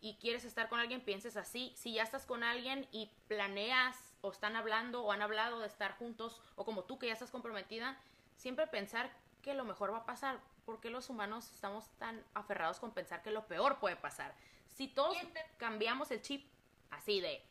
y 0.00 0.16
quieres 0.16 0.44
estar 0.44 0.68
con 0.68 0.80
alguien, 0.80 1.00
pienses 1.00 1.36
así. 1.36 1.72
Si 1.76 1.94
ya 1.94 2.02
estás 2.02 2.26
con 2.26 2.44
alguien 2.44 2.86
y 2.92 3.10
planeas 3.28 3.96
o 4.20 4.30
están 4.30 4.56
hablando 4.56 5.02
o 5.02 5.12
han 5.12 5.22
hablado 5.22 5.60
de 5.60 5.66
estar 5.66 5.96
juntos 5.98 6.40
o 6.54 6.64
como 6.64 6.84
tú 6.84 6.98
que 6.98 7.06
ya 7.06 7.12
estás 7.12 7.30
comprometida, 7.30 7.98
siempre 8.36 8.66
pensar 8.66 9.10
que 9.42 9.54
lo 9.54 9.64
mejor 9.64 9.92
va 9.92 9.98
a 9.98 10.06
pasar, 10.06 10.40
porque 10.64 10.90
los 10.90 11.08
humanos 11.08 11.50
estamos 11.52 11.88
tan 11.98 12.22
aferrados 12.34 12.80
con 12.80 12.92
pensar 12.92 13.22
que 13.22 13.30
lo 13.30 13.46
peor 13.46 13.78
puede 13.78 13.96
pasar. 13.96 14.34
Si 14.66 14.88
todos 14.88 15.16
cambiamos 15.56 16.10
el 16.10 16.20
chip 16.20 16.44
Así 16.90 17.20
de, 17.20 17.42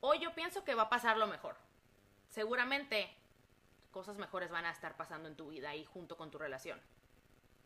hoy 0.00 0.18
yo 0.20 0.34
pienso 0.34 0.64
que 0.64 0.74
va 0.74 0.84
a 0.84 0.90
pasar 0.90 1.16
lo 1.16 1.26
mejor. 1.26 1.56
Seguramente 2.28 3.14
cosas 3.92 4.16
mejores 4.16 4.50
van 4.50 4.64
a 4.64 4.70
estar 4.70 4.96
pasando 4.96 5.28
en 5.28 5.36
tu 5.36 5.48
vida 5.48 5.74
y 5.74 5.84
junto 5.84 6.16
con 6.16 6.30
tu 6.30 6.38
relación. 6.38 6.80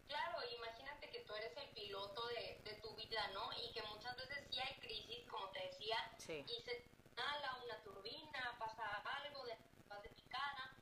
Claro, 0.09 0.39
imagínate 0.57 1.11
que 1.11 1.21
tú 1.21 1.35
eres 1.35 1.57
el 1.57 1.69
piloto 1.71 2.27
de, 2.29 2.61
de 2.65 2.75
tu 2.81 2.95
vida, 2.97 3.29
¿no? 3.33 3.51
Y 3.53 3.73
que 3.73 3.83
muchas 3.83 4.17
veces 4.17 4.45
sí 4.51 4.59
hay 4.61 4.75
crisis, 4.81 5.27
como 5.29 5.49
te 5.51 5.61
decía, 5.61 5.97
y 6.29 6.63
se 6.63 6.85
inhala 7.13 7.59
una 7.65 7.83
turbina, 7.83 8.57
pasa 8.59 8.85
algo, 9.05 9.45
de, 9.45 9.57
vas 9.89 10.03
de 10.03 10.11
picada, 10.11 10.75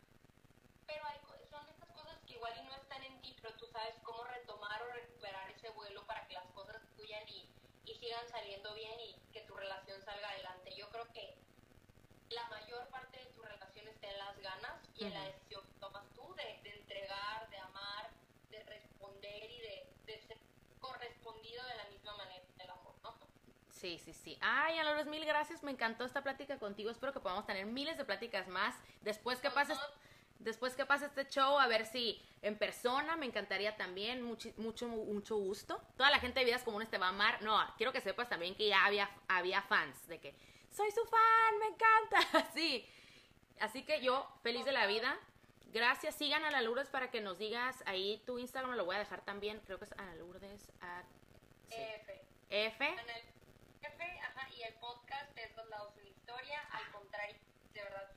pero 0.87 1.05
hay, 1.07 1.19
son 1.51 1.69
estas 1.69 1.91
cosas 1.91 2.19
que 2.27 2.35
igual 2.35 2.53
y 2.59 2.63
no 2.65 2.75
están 2.77 3.03
en 3.03 3.21
ti, 3.23 3.37
pero 3.41 3.55
tú 3.57 3.67
sabes 3.67 3.95
cómo 4.03 4.25
retomar 4.25 4.83
o 4.83 4.93
recuperar 4.93 5.51
ese 5.51 5.71
vuelo 5.71 6.07
para 6.07 6.27
que 6.27 6.35
las 6.35 6.47
cosas 6.53 6.83
fluyan 6.95 7.29
y, 7.29 7.49
y 7.87 7.95
sigan 7.95 8.29
saliendo 8.29 8.75
bien 8.75 8.99
y 9.01 9.15
que 9.33 9.41
tu 9.43 9.55
relación 9.55 10.01
salga 10.03 10.29
adelante. 10.31 10.75
Yo 10.77 10.89
creo 10.91 11.07
que 11.13 11.37
la 12.31 12.49
mayor 12.49 12.87
parte 12.89 13.19
de 13.19 13.27
tu 13.27 13.43
relación 13.43 13.89
está 13.89 14.09
en 14.09 14.19
las 14.19 14.39
ganas 14.41 14.83
y 14.97 15.05
en 15.05 15.15
la 15.15 15.25
decisión 15.25 15.65
que 15.67 15.73
tomas 15.81 16.05
tú 16.15 16.35
de, 16.35 16.71
entregar, 16.71 17.49
de 17.51 17.59
amar, 17.59 18.11
de 18.51 18.63
responder 18.65 19.51
y 19.51 19.61
de, 19.61 20.21
ser 20.27 20.39
correspondido 20.81 21.65
de 21.65 21.77
la 21.77 21.85
misma 21.85 22.17
manera 22.17 22.45
del 22.57 22.71
amor, 22.71 22.95
¿no? 23.03 23.15
Sí, 23.71 23.99
sí, 23.99 24.13
sí. 24.13 24.39
Ay, 24.41 24.79
Ana 24.79 25.05
mil 25.05 25.25
gracias. 25.25 25.63
Me 25.63 25.71
encantó 25.71 26.05
esta 26.05 26.23
plática 26.23 26.59
contigo. 26.59 26.91
Espero 26.91 27.13
que 27.13 27.21
podamos 27.21 27.47
tener 27.47 27.67
miles 27.67 27.97
de 27.97 28.05
pláticas 28.05 28.49
más. 28.49 28.75
Después 29.03 29.41
que 29.41 29.51
pases 29.51 29.79
después 30.45 30.77
que 30.77 30.87
pase 30.87 31.07
este 31.07 31.27
show, 31.29 31.59
a 31.59 31.67
ver 31.67 31.87
si 31.87 32.23
en 32.43 32.57
persona 32.57 33.17
me 33.17 33.27
encantaría 33.27 33.77
también, 33.77 34.23
mucho, 34.23 34.51
mucho, 34.57 34.87
mucho 34.87 35.37
gusto. 35.37 35.83
Toda 35.97 36.11
la 36.11 36.21
gente 36.21 36.41
de 36.41 36.47
Vidas 36.47 36.63
Comunes 36.63 36.91
te 36.91 36.99
va 36.99 37.07
a 37.07 37.11
amar. 37.11 37.43
No, 37.43 37.59
quiero 37.77 37.93
que 37.93 38.01
sepas 38.01 38.29
también 38.29 38.55
que 38.55 38.69
ya 38.69 38.85
había, 38.85 39.11
había 39.27 39.63
fans, 39.63 40.07
de 40.07 40.21
que 40.21 40.35
soy 40.71 40.91
su 40.91 41.05
fan, 41.07 41.59
me 41.59 41.67
encanta. 41.67 42.39
Así. 42.49 42.89
Así 43.61 43.83
que 43.85 44.01
yo, 44.03 44.29
feliz 44.43 44.65
de 44.65 44.73
la 44.73 44.87
vida. 44.87 45.19
Gracias, 45.73 46.15
sigan 46.15 46.45
a 46.45 46.51
la 46.51 46.61
Lourdes 46.61 46.89
para 46.89 47.11
que 47.11 47.21
nos 47.21 47.39
digas 47.39 47.83
ahí 47.87 48.23
tu 48.27 48.39
Instagram, 48.39 48.77
lo 48.77 48.85
voy 48.85 48.95
a 48.95 49.01
dejar 49.01 49.23
también, 49.23 49.61
creo 49.67 49.79
que 49.79 49.87
es 49.87 49.93
Ana 49.99 50.15
Lourdes. 50.15 50.71
A, 50.81 51.03
F. 51.71 52.23
F. 52.49 52.97
F, 53.83 54.21
ajá, 54.21 54.49
y 54.57 54.63
el 54.63 54.75
podcast 54.75 55.37
es 55.37 55.55
Dos 55.57 55.69
Lados 55.69 55.97
de 55.97 56.09
Historia, 56.09 56.61
al 56.71 56.93
contrario 56.93 57.37
de 57.75 57.83
verdad 57.83 58.09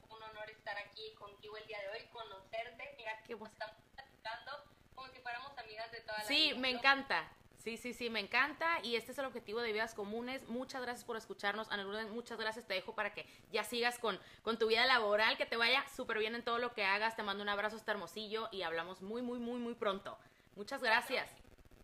estar 0.68 0.84
aquí 0.86 1.14
contigo 1.14 1.56
el 1.56 1.66
día 1.66 1.80
de 1.80 1.90
hoy, 1.90 2.06
conocerte. 2.12 2.94
Mira 2.98 3.24
que 3.24 3.34
estamos 3.34 3.76
platicando 3.94 4.52
como 4.96 5.08
si 5.14 5.20
fuéramos 5.22 5.58
amigas 5.58 5.90
de 5.94 6.02
toda 6.02 6.18
la 6.18 6.26
vida. 6.26 6.28
Sí, 6.28 6.54
me 6.60 6.70
encanta. 6.70 7.32
Sí, 7.58 7.78
sí, 7.78 7.94
sí, 7.94 8.10
me 8.10 8.20
encanta 8.20 8.80
y 8.84 8.96
este 8.98 9.14
es 9.14 9.18
el 9.18 9.26
objetivo 9.26 9.62
de 9.62 9.72
Vidas 9.72 9.94
Comunes. 9.94 10.48
Muchas 10.50 10.82
gracias 10.82 11.06
por 11.06 11.16
escucharnos, 11.16 11.70
Ana 11.72 11.84
Lourdes, 11.84 12.10
muchas 12.10 12.38
gracias, 12.38 12.66
te 12.66 12.74
dejo 12.74 12.96
para 12.96 13.14
que 13.14 13.26
ya 13.52 13.64
sigas 13.64 13.98
con, 14.00 14.20
con 14.42 14.58
tu 14.58 14.68
vida 14.68 14.86
laboral, 14.86 15.38
que 15.38 15.46
te 15.46 15.58
vaya 15.58 15.86
súper 15.90 16.18
bien 16.18 16.36
en 16.36 16.44
todo 16.44 16.60
lo 16.60 16.74
que 16.74 16.86
hagas, 16.86 17.16
te 17.16 17.24
mando 17.24 17.44
un 17.44 17.50
abrazo 17.50 17.78
hasta 17.78 17.92
Hermosillo 17.92 18.50
y 18.52 18.62
hablamos 18.62 19.02
muy, 19.02 19.22
muy, 19.22 19.40
muy, 19.40 19.60
muy 19.60 19.74
pronto. 19.74 20.18
Muchas 20.56 20.82
gracias. 20.82 21.30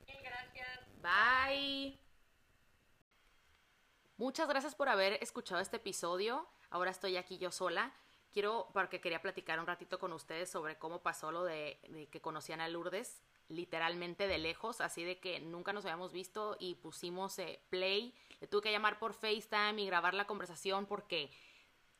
Gracias. 0.07 0.79
Bye. 1.01 1.97
Muchas 4.17 4.47
gracias 4.47 4.75
por 4.75 4.89
haber 4.89 5.13
escuchado 5.21 5.61
este 5.61 5.77
episodio. 5.77 6.47
Ahora 6.69 6.91
estoy 6.91 7.17
aquí 7.17 7.38
yo 7.38 7.51
sola. 7.51 7.93
Quiero, 8.34 8.67
porque 8.73 8.99
quería 8.99 9.21
platicar 9.21 9.59
un 9.59 9.67
ratito 9.67 9.99
con 9.99 10.11
ustedes 10.11 10.49
sobre 10.49 10.79
cómo 10.79 11.03
pasó 11.03 11.31
lo 11.31 11.43
de, 11.43 12.07
que 12.11 12.19
conocían 12.19 12.61
a 12.61 12.67
Lourdes 12.67 13.21
literalmente 13.47 14.27
de 14.27 14.39
lejos, 14.39 14.81
así 14.81 15.03
de 15.03 15.19
que 15.19 15.39
nunca 15.39 15.71
nos 15.71 15.86
habíamos 15.86 16.11
visto 16.11 16.57
y 16.59 16.75
pusimos 16.75 17.38
eh, 17.38 17.61
play. 17.69 18.15
Le 18.41 18.47
tuve 18.47 18.63
que 18.63 18.71
llamar 18.71 18.97
por 18.97 19.13
FaceTime 19.13 19.79
y 19.79 19.86
grabar 19.86 20.15
la 20.15 20.25
conversación 20.25 20.88
porque 20.88 21.29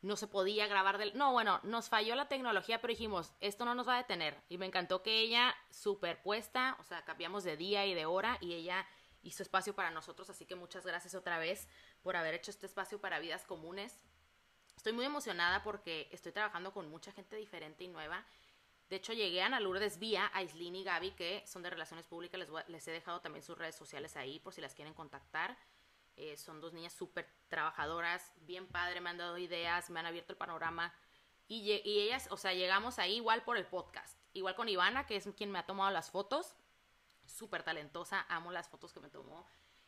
no 0.02 0.16
se 0.16 0.26
podía 0.26 0.66
grabar 0.66 0.98
del... 0.98 1.16
No, 1.16 1.32
bueno, 1.32 1.60
nos 1.62 1.88
falló 1.88 2.16
la 2.16 2.26
tecnología, 2.26 2.80
pero 2.80 2.90
dijimos, 2.90 3.32
esto 3.40 3.64
no 3.64 3.76
nos 3.76 3.86
va 3.86 3.94
a 3.94 3.98
detener. 3.98 4.36
Y 4.48 4.58
me 4.58 4.66
encantó 4.66 5.02
que 5.02 5.20
ella, 5.20 5.54
superpuesta, 5.70 6.76
o 6.80 6.84
sea, 6.84 7.04
cambiamos 7.04 7.44
de 7.44 7.56
día 7.56 7.86
y 7.86 7.94
de 7.94 8.06
hora 8.06 8.38
y 8.40 8.54
ella 8.54 8.86
hizo 9.22 9.42
espacio 9.42 9.74
para 9.74 9.90
nosotros, 9.90 10.28
así 10.30 10.46
que 10.46 10.56
muchas 10.56 10.84
gracias 10.84 11.14
otra 11.14 11.38
vez 11.38 11.68
por 12.02 12.16
haber 12.16 12.34
hecho 12.34 12.50
este 12.50 12.66
espacio 12.66 13.00
para 13.00 13.20
vidas 13.20 13.46
comunes. 13.46 14.02
Estoy 14.84 14.92
muy 14.92 15.06
emocionada 15.06 15.62
porque 15.62 16.10
estoy 16.12 16.32
trabajando 16.32 16.74
con 16.74 16.90
mucha 16.90 17.10
gente 17.10 17.36
diferente 17.36 17.84
y 17.84 17.88
nueva 17.88 18.22
de 18.88 18.96
hecho, 18.96 19.12
llegué 19.12 19.42
a 19.42 19.46
Ana 19.46 19.60
Lourdes 19.60 19.98
vía 19.98 20.30
a 20.34 20.42
Islin 20.42 20.76
y 20.76 20.84
Gaby, 20.84 21.12
que 21.12 21.42
son 21.46 21.62
de 21.62 21.70
Relaciones 21.70 22.06
Públicas. 22.06 22.40
Les, 22.68 22.86
he 22.86 22.90
dejado 22.92 23.20
también 23.20 23.42
sus 23.42 23.56
redes 23.56 23.74
sociales 23.74 24.14
ahí 24.16 24.38
por 24.40 24.52
si 24.52 24.60
las 24.60 24.74
quieren 24.74 24.92
contactar. 24.92 25.56
Eh, 26.16 26.36
son 26.36 26.60
dos 26.60 26.72
niñas 26.74 26.92
súper 26.92 27.28
trabajadoras, 27.48 28.32
bien 28.42 28.68
padre, 28.68 29.00
me 29.00 29.10
han 29.10 29.16
dado 29.16 29.38
ideas, 29.38 29.90
me 29.90 30.00
han 30.00 30.06
abierto 30.06 30.32
el 30.32 30.36
panorama. 30.36 30.94
Y, 31.48 31.72
y, 31.72 32.00
ellas, 32.00 32.28
o 32.30 32.36
sea, 32.36 32.52
llegamos 32.52 32.98
ahí 32.98 33.16
igual 33.16 33.42
por 33.42 33.56
el 33.56 33.66
podcast. 33.66 34.18
Igual 34.34 34.54
con 34.54 34.68
Ivana, 34.68 35.06
que 35.06 35.16
es 35.16 35.26
quien 35.36 35.50
me 35.50 35.58
ha 35.58 35.66
tomado 35.66 35.90
las 35.90 36.10
fotos. 36.10 36.54
Súper 37.24 37.62
talentosa, 37.62 38.26
amo 38.28 38.52
las 38.52 38.68
fotos 38.68 38.92
que 38.92 39.00
me 39.00 39.08
tomó. 39.08 39.46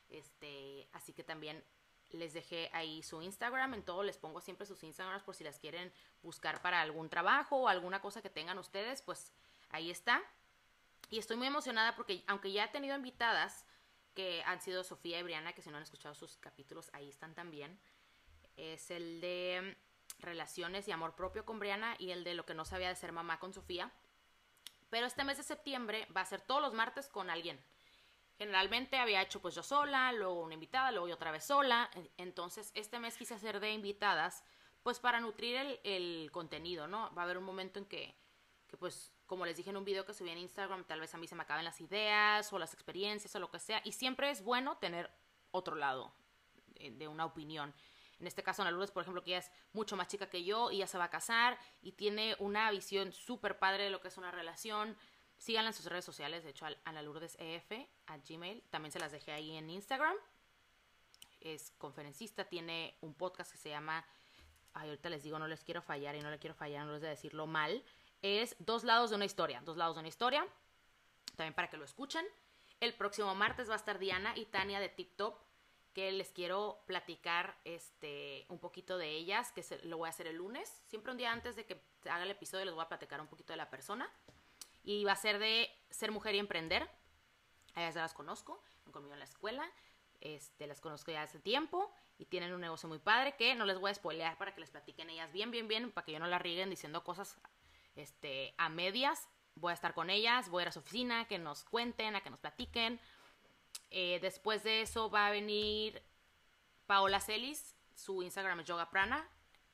Este, 0.09 0.88
así 0.92 1.12
que 1.12 1.22
también 1.22 1.62
les 2.11 2.32
dejé 2.32 2.70
ahí 2.72 3.02
su 3.02 3.20
Instagram, 3.22 3.74
en 3.74 3.82
todo 3.82 4.02
les 4.02 4.18
pongo 4.18 4.40
siempre 4.40 4.66
sus 4.66 4.82
Instagrams 4.82 5.22
por 5.22 5.34
si 5.34 5.44
las 5.44 5.59
quieren 5.59 5.92
buscar 6.22 6.62
para 6.62 6.80
algún 6.80 7.09
trabajo 7.09 7.57
o 7.57 7.68
alguna 7.68 8.00
cosa 8.00 8.22
que 8.22 8.30
tengan 8.30 8.59
ustedes, 8.59 9.02
pues 9.02 9.32
ahí 9.70 9.90
está. 9.90 10.22
Y 11.11 11.18
estoy 11.18 11.36
muy 11.36 11.46
emocionada 11.46 11.94
porque 11.94 12.24
aunque 12.26 12.52
ya 12.52 12.64
he 12.64 12.68
tenido 12.68 12.96
invitadas 12.96 13.64
que 14.14 14.42
han 14.44 14.61
sido 14.61 14.82
Sofía 14.82 15.18
y 15.18 15.22
Briana, 15.22 15.52
que 15.52 15.62
si 15.62 15.70
no 15.70 15.76
han 15.76 15.82
escuchado 15.82 16.14
sus 16.14 16.38
capítulos, 16.38 16.90
ahí 16.94 17.09
están 17.09 17.34
también. 17.34 17.78
Es 18.57 18.90
el 18.90 19.20
de 19.20 19.76
relaciones 20.20 20.88
y 20.88 20.92
amor 20.92 21.14
propio 21.14 21.44
con 21.44 21.59
Briana 21.59 21.94
y 21.98 22.11
el 22.11 22.24
de 22.24 22.34
lo 22.34 22.46
que 22.46 22.54
no 22.54 22.64
sabía 22.64 22.88
de 22.88 22.96
ser 22.96 23.12
mamá 23.12 23.38
con 23.38 23.52
Sofía. 23.52 23.92
Pero 24.88 25.07
este 25.07 25.24
mes 25.24 25.36
de 25.36 25.42
septiembre 25.42 26.09
va 26.16 26.22
a 26.22 26.26
ser 26.26 26.40
todos 26.40 26.62
los 26.62 26.72
martes 26.72 27.09
con 27.09 27.28
alguien. 27.28 27.62
Generalmente 28.39 28.99
había 28.99 29.22
hecho 29.22 29.41
pues 29.41 29.55
yo 29.55 29.62
sola, 29.62 30.12
luego 30.12 30.43
una 30.43 30.55
invitada, 30.55 30.91
luego 30.93 31.09
yo 31.09 31.14
otra 31.14 31.30
vez 31.30 31.45
sola. 31.45 31.91
Entonces 32.16 32.70
este 32.74 32.99
mes 32.99 33.16
quise 33.16 33.34
hacer 33.34 33.61
de 33.61 33.72
invitadas 33.72 34.45
pues 34.82 35.01
para 35.01 35.20
nutrir 35.20 35.57
el, 35.57 35.80
el 35.84 36.30
contenido, 36.30 36.87
¿no? 36.87 37.12
Va 37.14 37.22
a 37.22 37.24
haber 37.24 37.39
un 37.39 37.45
momento 37.45 37.78
en 37.78 37.87
que, 37.87 38.14
que 38.68 38.76
pues 38.76 39.12
como 39.26 39.45
les 39.45 39.57
dije 39.57 39.70
en 39.70 39.76
un 39.76 39.84
video 39.84 40.07
que 40.07 40.14
subí 40.14 40.30
en 40.30 40.39
Instagram, 40.39 40.84
tal 40.84 41.01
vez 41.01 41.14
a 41.14 41.18
mí 41.18 41.26
se 41.26 41.34
me 41.34 41.43
acaben 41.43 41.64
las 41.64 41.80
ideas 41.80 42.53
o 42.53 42.59
las 42.59 42.72
experiencias 42.72 43.34
o 43.34 43.41
lo 43.41 43.51
que 43.51 43.59
sea. 43.59 43.82
Y 43.84 43.93
siempre 43.93 44.30
es 44.30 44.43
bueno 44.43 44.78
tener 44.78 45.11
otro 45.51 45.74
lado 45.74 46.12
de, 46.78 47.09
una 47.09 47.24
opinión. 47.24 47.74
En 48.20 48.26
este 48.26 48.43
caso, 48.43 48.62
Ana 48.62 48.70
Lourdes, 48.70 48.93
por 48.93 49.03
ejemplo, 49.03 49.22
que 49.22 49.30
ella 49.30 49.39
es 49.41 49.51
mucho 49.72 49.97
más 49.97 50.09
chica 50.09 50.30
que 50.30 50.45
yo 50.45 50.70
y 50.70 50.78
ya 50.78 50.87
se 50.87 50.97
va 50.97 51.05
a 51.05 51.11
casar 51.11 51.59
y 51.82 51.93
tiene 51.93 52.37
una 52.39 52.70
visión 52.70 53.12
súper 53.12 53.59
padre 53.59 53.84
de 53.84 53.91
lo 53.91 54.01
que 54.01 54.09
es 54.09 54.16
una 54.16 54.30
relación. 54.30 54.97
Síganla 55.39 55.70
en 55.70 55.74
sus 55.74 55.87
redes 55.87 56.05
sociales, 56.05 56.45
de 56.45 56.51
hecho, 56.51 56.66
Ana 56.84 57.03
Lourdes 57.03 57.37
EF, 57.39 57.72
a 58.07 58.18
Gmail. 58.18 58.62
También 58.70 58.91
se 58.91 58.99
las 58.99 59.12
dejé 59.12 59.32
ahí 59.32 59.57
en 59.57 59.70
Instagram. 59.70 60.16
Es 61.41 61.72
conferencista, 61.78 62.45
tiene 62.45 62.97
un 63.01 63.14
podcast 63.14 63.53
que 63.53 63.59
se 63.59 63.68
llama. 63.68 64.05
Ay, 64.72 64.89
ahorita 64.89 65.09
les 65.11 65.22
digo, 65.22 65.39
no 65.39 65.47
les 65.47 65.62
quiero 65.62 65.82
fallar 65.82 66.16
y 66.16 66.20
no 66.20 66.30
le 66.30 66.39
quiero 66.39 66.55
fallar, 66.55 66.87
no 66.87 66.93
les 66.93 67.03
de 67.03 67.09
decirlo 67.09 67.47
mal. 67.47 67.84
Es 68.22 68.57
Dos 68.59 68.84
lados 68.84 69.11
de 69.11 69.16
una 69.16 69.24
historia. 69.24 69.61
Dos 69.64 69.76
lados 69.76 69.97
de 69.97 70.01
una 70.01 70.09
historia. 70.09 70.47
También 71.37 71.55
para 71.55 71.68
que 71.68 71.76
lo 71.76 71.84
escuchen. 71.84 72.26
El 72.80 72.95
próximo 72.95 73.34
martes 73.34 73.68
va 73.68 73.74
a 73.74 73.78
estar 73.78 73.99
Diana 73.99 74.37
y 74.37 74.47
Tania 74.47 74.80
de 74.80 74.89
TikTok 74.89 75.39
que 75.93 76.12
les 76.12 76.30
quiero 76.30 76.82
platicar 76.87 77.57
este 77.64 78.45
un 78.51 78.59
poquito 78.59 78.99
de 78.99 79.12
ellas, 79.12 79.51
que 79.53 79.64
lo 79.84 79.97
voy 79.97 80.09
a 80.09 80.11
hacer 80.11 80.26
el 80.26 80.37
lunes. 80.37 80.82
Siempre 80.84 81.11
un 81.11 81.16
día 81.16 81.32
antes 81.32 81.57
de 81.57 81.64
que 81.64 81.80
haga 82.05 82.24
el 82.24 82.30
episodio 82.30 82.66
les 82.66 82.74
voy 82.74 82.84
a 82.84 82.89
platicar 82.89 83.18
un 83.18 83.28
poquito 83.28 83.55
de 83.55 83.57
la 83.57 83.70
persona 83.70 84.11
y 84.87 85.05
va 85.05 85.12
a 85.12 85.16
ser 85.16 85.39
de 85.39 85.68
ser 85.91 86.12
mujer 86.12 86.34
y 86.37 86.39
emprender. 86.39 86.89
Ellas 87.74 87.97
ya 87.97 88.03
las 88.03 88.14
conozco, 88.14 88.62
han 88.87 88.93
conmigo 88.93 89.12
en 89.12 89.18
la 89.18 89.26
escuela, 89.26 89.68
este, 90.20 90.66
las 90.66 90.80
conozco 90.80 91.11
ya 91.11 91.22
hace 91.22 91.41
tiempo 91.41 91.93
y 92.18 92.24
tienen 92.24 92.55
un 92.55 92.61
negocio 92.61 92.89
muy 92.89 93.01
padre 93.01 93.37
que 93.37 93.55
no 93.55 93.66
les 93.66 93.78
voy 93.78 93.91
a 93.91 93.95
spoilear 93.95 94.39
para 94.39 94.55
que 94.55 94.61
les 94.61 94.70
platiquen 94.70 95.11
ellas 95.11 95.32
bien, 95.32 95.51
bien, 95.51 95.68
bien, 95.68 95.91
para 95.91 96.05
que 96.07 96.12
yo 96.12 96.20
no 96.20 96.28
la 96.28 96.39
rieguen 96.39 96.70
diciendo 96.70 97.05
cosas 97.05 97.37
este, 97.97 98.55
a 98.57 98.68
medias. 98.68 99.28
Voy 99.57 99.72
a 99.72 99.74
estar 99.74 99.93
con 99.93 100.09
ellas, 100.09 100.49
voy 100.49 100.61
a 100.61 100.62
ir 100.62 100.68
a 100.68 100.72
su 100.72 100.78
oficina, 100.78 101.26
que 101.26 101.39
nos 101.39 101.64
cuenten, 101.64 102.14
a 102.14 102.22
que 102.22 102.30
nos 102.30 102.39
platiquen. 102.39 103.01
Eh, 103.91 104.20
después 104.22 104.62
de 104.62 104.82
eso 104.82 105.11
va 105.11 105.26
a 105.26 105.30
venir 105.30 106.01
Paola 106.87 107.20
Celis, 107.20 107.76
su 107.95 108.22
Instagram 108.22 108.61
es 108.61 108.66
Yoga 108.66 108.89
Prana, 108.89 109.28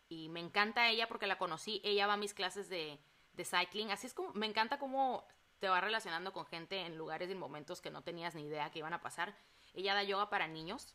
y 0.08 0.30
me 0.30 0.40
encanta 0.40 0.88
ella 0.88 1.06
porque 1.06 1.26
la 1.26 1.38
conocí, 1.38 1.82
ella 1.84 2.06
va 2.06 2.14
a 2.14 2.18
mis 2.18 2.32
clases 2.32 2.68
de, 2.68 2.98
de 3.32 3.44
cycling. 3.44 3.90
Así 3.90 4.06
es 4.06 4.14
como, 4.14 4.32
me 4.34 4.46
encanta 4.46 4.78
cómo 4.78 5.26
te 5.58 5.68
va 5.68 5.80
relacionando 5.80 6.32
con 6.32 6.44
gente 6.46 6.80
en 6.80 6.98
lugares 6.98 7.28
y 7.28 7.32
en 7.32 7.38
momentos 7.38 7.80
que 7.80 7.90
no 7.90 8.02
tenías 8.02 8.34
ni 8.34 8.42
idea 8.42 8.70
que 8.70 8.80
iban 8.80 8.94
a 8.94 9.00
pasar. 9.00 9.36
Ella 9.74 9.94
da 9.94 10.02
yoga 10.02 10.28
para 10.28 10.48
niños 10.48 10.94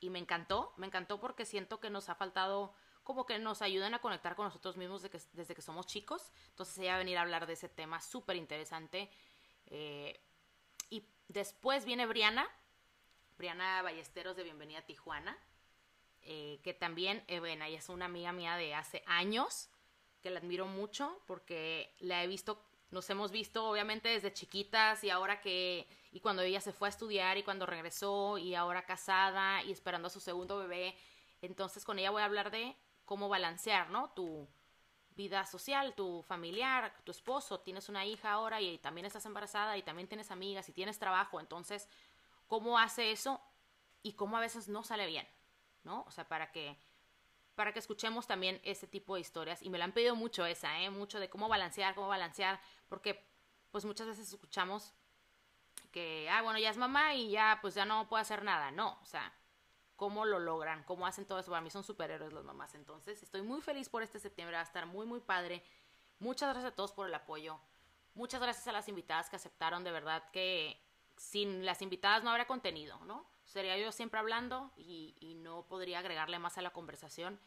y 0.00 0.10
me 0.10 0.18
encantó, 0.18 0.72
me 0.76 0.86
encantó 0.86 1.20
porque 1.20 1.44
siento 1.44 1.80
que 1.80 1.90
nos 1.90 2.08
ha 2.08 2.14
faltado 2.14 2.74
como 3.02 3.24
que 3.24 3.38
nos 3.38 3.62
ayudan 3.62 3.94
a 3.94 4.00
conectar 4.00 4.34
con 4.34 4.46
nosotros 4.46 4.76
mismos 4.76 5.02
desde 5.32 5.54
que, 5.54 5.62
somos 5.62 5.86
chicos. 5.86 6.32
Entonces 6.50 6.76
ella 6.78 6.92
va 6.92 6.94
a 6.96 6.98
venir 6.98 7.18
a 7.18 7.22
hablar 7.22 7.46
de 7.46 7.52
ese 7.52 7.68
tema 7.68 8.00
súper 8.00 8.36
interesante. 8.36 9.10
Eh, 9.66 10.20
y 10.90 11.04
después 11.28 11.84
viene 11.84 12.06
Briana, 12.06 12.48
Briana 13.38 13.80
Ballesteros 13.82 14.36
de 14.36 14.42
Bienvenida 14.42 14.80
a 14.80 14.86
Tijuana, 14.86 15.38
eh, 16.22 16.58
que 16.64 16.74
también, 16.74 17.22
eh, 17.28 17.38
bueno, 17.38 17.64
ella 17.64 17.78
es 17.78 17.88
una 17.88 18.06
amiga 18.06 18.32
mía 18.32 18.56
de 18.56 18.74
hace 18.74 19.04
años 19.06 19.68
que 20.26 20.32
la 20.32 20.40
admiro 20.40 20.66
mucho 20.66 21.22
porque 21.24 21.94
la 22.00 22.24
he 22.24 22.26
visto, 22.26 22.60
nos 22.90 23.08
hemos 23.10 23.30
visto 23.30 23.64
obviamente 23.68 24.08
desde 24.08 24.32
chiquitas 24.32 25.04
y 25.04 25.10
ahora 25.10 25.40
que, 25.40 25.86
y 26.10 26.18
cuando 26.18 26.42
ella 26.42 26.60
se 26.60 26.72
fue 26.72 26.88
a 26.88 26.90
estudiar 26.90 27.38
y 27.38 27.44
cuando 27.44 27.64
regresó 27.64 28.36
y 28.36 28.56
ahora 28.56 28.84
casada 28.84 29.62
y 29.62 29.70
esperando 29.70 30.08
a 30.08 30.10
su 30.10 30.18
segundo 30.18 30.58
bebé, 30.58 30.96
entonces 31.42 31.84
con 31.84 32.00
ella 32.00 32.10
voy 32.10 32.22
a 32.22 32.24
hablar 32.24 32.50
de 32.50 32.74
cómo 33.04 33.28
balancear, 33.28 33.90
¿no? 33.90 34.10
Tu 34.16 34.48
vida 35.10 35.46
social, 35.46 35.94
tu 35.94 36.24
familiar, 36.24 36.92
tu 37.04 37.12
esposo, 37.12 37.60
tienes 37.60 37.88
una 37.88 38.04
hija 38.04 38.32
ahora 38.32 38.60
y 38.60 38.78
también 38.78 39.06
estás 39.06 39.26
embarazada 39.26 39.78
y 39.78 39.84
también 39.84 40.08
tienes 40.08 40.32
amigas 40.32 40.68
y 40.68 40.72
tienes 40.72 40.98
trabajo, 40.98 41.38
entonces, 41.38 41.88
¿cómo 42.48 42.80
hace 42.80 43.12
eso 43.12 43.40
y 44.02 44.14
cómo 44.14 44.38
a 44.38 44.40
veces 44.40 44.66
no 44.66 44.82
sale 44.82 45.06
bien, 45.06 45.28
¿no? 45.84 46.02
O 46.08 46.10
sea, 46.10 46.26
para 46.26 46.50
que 46.50 46.76
para 47.56 47.72
que 47.72 47.80
escuchemos 47.80 48.26
también 48.26 48.60
ese 48.62 48.86
tipo 48.86 49.14
de 49.14 49.22
historias. 49.22 49.62
Y 49.62 49.70
me 49.70 49.78
la 49.78 49.86
han 49.86 49.92
pedido 49.92 50.14
mucho 50.14 50.46
esa, 50.46 50.80
¿eh? 50.80 50.90
Mucho 50.90 51.18
de 51.18 51.28
cómo 51.28 51.48
balancear, 51.48 51.94
cómo 51.94 52.06
balancear, 52.06 52.60
porque 52.88 53.26
pues 53.72 53.84
muchas 53.84 54.06
veces 54.06 54.32
escuchamos 54.32 54.92
que, 55.90 56.28
ah, 56.30 56.42
bueno, 56.42 56.58
ya 56.58 56.70
es 56.70 56.76
mamá 56.76 57.14
y 57.14 57.30
ya 57.30 57.58
pues 57.62 57.74
ya 57.74 57.86
no 57.86 58.08
puedo 58.08 58.20
hacer 58.20 58.44
nada. 58.44 58.70
No, 58.70 58.98
o 59.02 59.06
sea, 59.06 59.32
cómo 59.96 60.26
lo 60.26 60.38
logran, 60.38 60.84
cómo 60.84 61.06
hacen 61.06 61.24
todo 61.24 61.38
eso. 61.38 61.50
Para 61.50 61.62
mí 61.62 61.70
son 61.70 61.82
superhéroes 61.82 62.34
las 62.34 62.44
mamás. 62.44 62.74
Entonces, 62.74 63.22
estoy 63.22 63.40
muy 63.40 63.62
feliz 63.62 63.88
por 63.88 64.02
este 64.02 64.20
septiembre, 64.20 64.54
va 64.54 64.60
a 64.60 64.64
estar 64.64 64.84
muy, 64.84 65.06
muy 65.06 65.20
padre. 65.20 65.64
Muchas 66.18 66.50
gracias 66.50 66.72
a 66.72 66.76
todos 66.76 66.92
por 66.92 67.08
el 67.08 67.14
apoyo. 67.14 67.58
Muchas 68.14 68.40
gracias 68.40 68.68
a 68.68 68.72
las 68.72 68.88
invitadas 68.88 69.30
que 69.30 69.36
aceptaron, 69.36 69.82
de 69.82 69.92
verdad 69.92 70.30
que 70.30 70.78
sin 71.16 71.64
las 71.64 71.80
invitadas 71.80 72.22
no 72.22 72.30
habrá 72.30 72.46
contenido, 72.46 72.98
¿no? 73.06 73.26
Sería 73.46 73.78
yo 73.78 73.92
siempre 73.92 74.20
hablando 74.20 74.72
y, 74.76 75.14
no 75.36 75.66
podría 75.66 76.00
agregarle 76.00 76.38
más 76.38 76.58
a 76.58 76.62
la 76.62 76.72
conversación. 76.72 77.38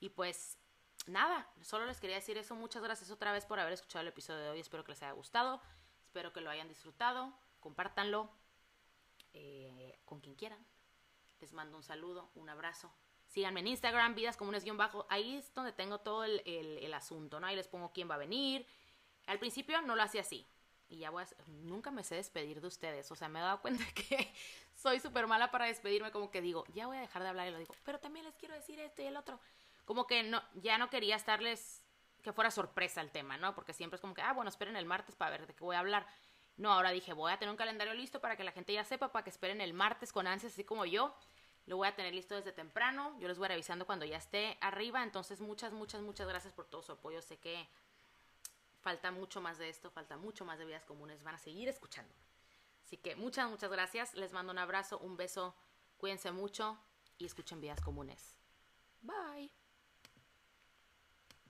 Y 0.00 0.08
pues 0.08 0.58
nada, 1.06 1.48
solo 1.60 1.86
les 1.86 2.00
quería 2.00 2.16
decir 2.16 2.38
eso. 2.38 2.54
Muchas 2.54 2.82
gracias 2.82 3.10
otra 3.10 3.30
vez 3.32 3.44
por 3.44 3.60
haber 3.60 3.74
escuchado 3.74 4.02
el 4.02 4.08
episodio 4.08 4.40
de 4.40 4.48
hoy. 4.50 4.60
Espero 4.60 4.84
que 4.84 4.92
les 4.92 5.02
haya 5.02 5.12
gustado. 5.12 5.60
Espero 6.06 6.32
que 6.32 6.40
lo 6.40 6.50
hayan 6.50 6.68
disfrutado. 6.68 7.32
Compártanlo 7.60 8.30
eh, 9.34 9.98
con 10.04 10.20
quien 10.20 10.34
quieran. 10.34 10.64
Les 11.40 11.52
mando 11.52 11.76
un 11.76 11.82
saludo, 11.82 12.30
un 12.34 12.48
abrazo. 12.48 12.90
Síganme 13.28 13.60
en 13.60 13.68
Instagram, 13.68 14.14
vidas 14.14 14.36
comunes-bajo. 14.38 15.06
Ahí 15.10 15.36
es 15.36 15.52
donde 15.52 15.72
tengo 15.72 15.98
todo 16.00 16.24
el, 16.24 16.42
el, 16.46 16.78
el 16.78 16.94
asunto, 16.94 17.38
¿no? 17.38 17.46
Ahí 17.46 17.56
les 17.56 17.68
pongo 17.68 17.92
quién 17.92 18.08
va 18.10 18.14
a 18.14 18.18
venir. 18.18 18.66
Al 19.26 19.38
principio 19.38 19.82
no 19.82 19.96
lo 19.96 20.02
hacía 20.02 20.22
así. 20.22 20.46
y 20.88 20.98
ya 20.98 21.10
voy 21.10 21.24
a... 21.24 21.28
Nunca 21.48 21.90
me 21.90 22.04
sé 22.04 22.14
despedir 22.14 22.60
de 22.60 22.68
ustedes, 22.68 23.10
o 23.10 23.16
sea, 23.16 23.28
me 23.28 23.40
he 23.40 23.42
dado 23.42 23.60
cuenta 23.60 23.84
que 23.94 24.32
soy 24.76 25.00
súper 25.00 25.26
mala 25.26 25.50
para 25.50 25.66
despedirme, 25.66 26.12
como 26.12 26.30
que 26.30 26.40
digo, 26.40 26.64
ya 26.74 26.86
voy 26.86 26.98
a 26.98 27.00
dejar 27.00 27.22
de 27.22 27.28
hablar 27.30 27.48
y 27.48 27.50
lo 27.50 27.58
digo, 27.58 27.74
pero 27.82 27.98
también 27.98 28.26
les 28.26 28.36
quiero 28.36 28.54
decir 28.54 28.78
esto 28.78 29.02
y 29.02 29.06
el 29.06 29.16
otro. 29.16 29.40
Como 29.86 30.06
que 30.06 30.22
no, 30.22 30.42
ya 30.54 30.78
no 30.78 30.90
quería 30.90 31.16
estarles, 31.16 31.82
que 32.22 32.32
fuera 32.32 32.50
sorpresa 32.50 33.00
el 33.00 33.10
tema, 33.10 33.36
¿no? 33.38 33.54
Porque 33.54 33.72
siempre 33.72 33.96
es 33.96 34.00
como 34.00 34.14
que, 34.14 34.20
ah, 34.20 34.32
bueno, 34.32 34.50
esperen 34.50 34.76
el 34.76 34.84
martes 34.84 35.16
para 35.16 35.30
ver 35.30 35.46
de 35.46 35.54
qué 35.54 35.64
voy 35.64 35.76
a 35.76 35.80
hablar. 35.80 36.06
No, 36.56 36.72
ahora 36.72 36.90
dije, 36.90 37.12
voy 37.12 37.32
a 37.32 37.38
tener 37.38 37.50
un 37.50 37.56
calendario 37.56 37.94
listo 37.94 38.20
para 38.20 38.36
que 38.36 38.44
la 38.44 38.52
gente 38.52 38.72
ya 38.72 38.84
sepa, 38.84 39.12
para 39.12 39.24
que 39.24 39.30
esperen 39.30 39.60
el 39.60 39.72
martes 39.72 40.12
con 40.12 40.26
ansias, 40.26 40.52
así 40.52 40.64
como 40.64 40.84
yo. 40.84 41.14
Lo 41.66 41.76
voy 41.76 41.88
a 41.88 41.96
tener 41.96 42.14
listo 42.14 42.34
desde 42.34 42.52
temprano. 42.52 43.16
Yo 43.18 43.28
les 43.28 43.38
voy 43.38 43.48
revisando 43.48 43.86
cuando 43.86 44.04
ya 44.04 44.16
esté 44.16 44.56
arriba. 44.60 45.02
Entonces, 45.02 45.40
muchas, 45.40 45.72
muchas, 45.72 46.00
muchas 46.00 46.28
gracias 46.28 46.52
por 46.54 46.66
todo 46.66 46.82
su 46.82 46.92
apoyo. 46.92 47.20
Sé 47.22 47.38
que 47.38 47.68
falta 48.80 49.10
mucho 49.10 49.40
más 49.40 49.58
de 49.58 49.68
esto, 49.68 49.90
falta 49.90 50.16
mucho 50.16 50.44
más 50.44 50.58
de 50.58 50.64
vidas 50.64 50.84
comunes. 50.84 51.22
Van 51.24 51.34
a 51.34 51.38
seguir 51.38 51.68
escuchando. 51.68 52.14
Así 52.86 52.98
que 52.98 53.16
muchas, 53.16 53.50
muchas 53.50 53.70
gracias. 53.70 54.14
Les 54.14 54.32
mando 54.32 54.52
un 54.52 54.58
abrazo, 54.58 55.00
un 55.00 55.16
beso. 55.16 55.56
Cuídense 55.96 56.30
mucho 56.30 56.78
y 57.18 57.26
escuchen 57.26 57.60
vidas 57.60 57.80
comunes. 57.80 58.38
Bye. 59.02 59.52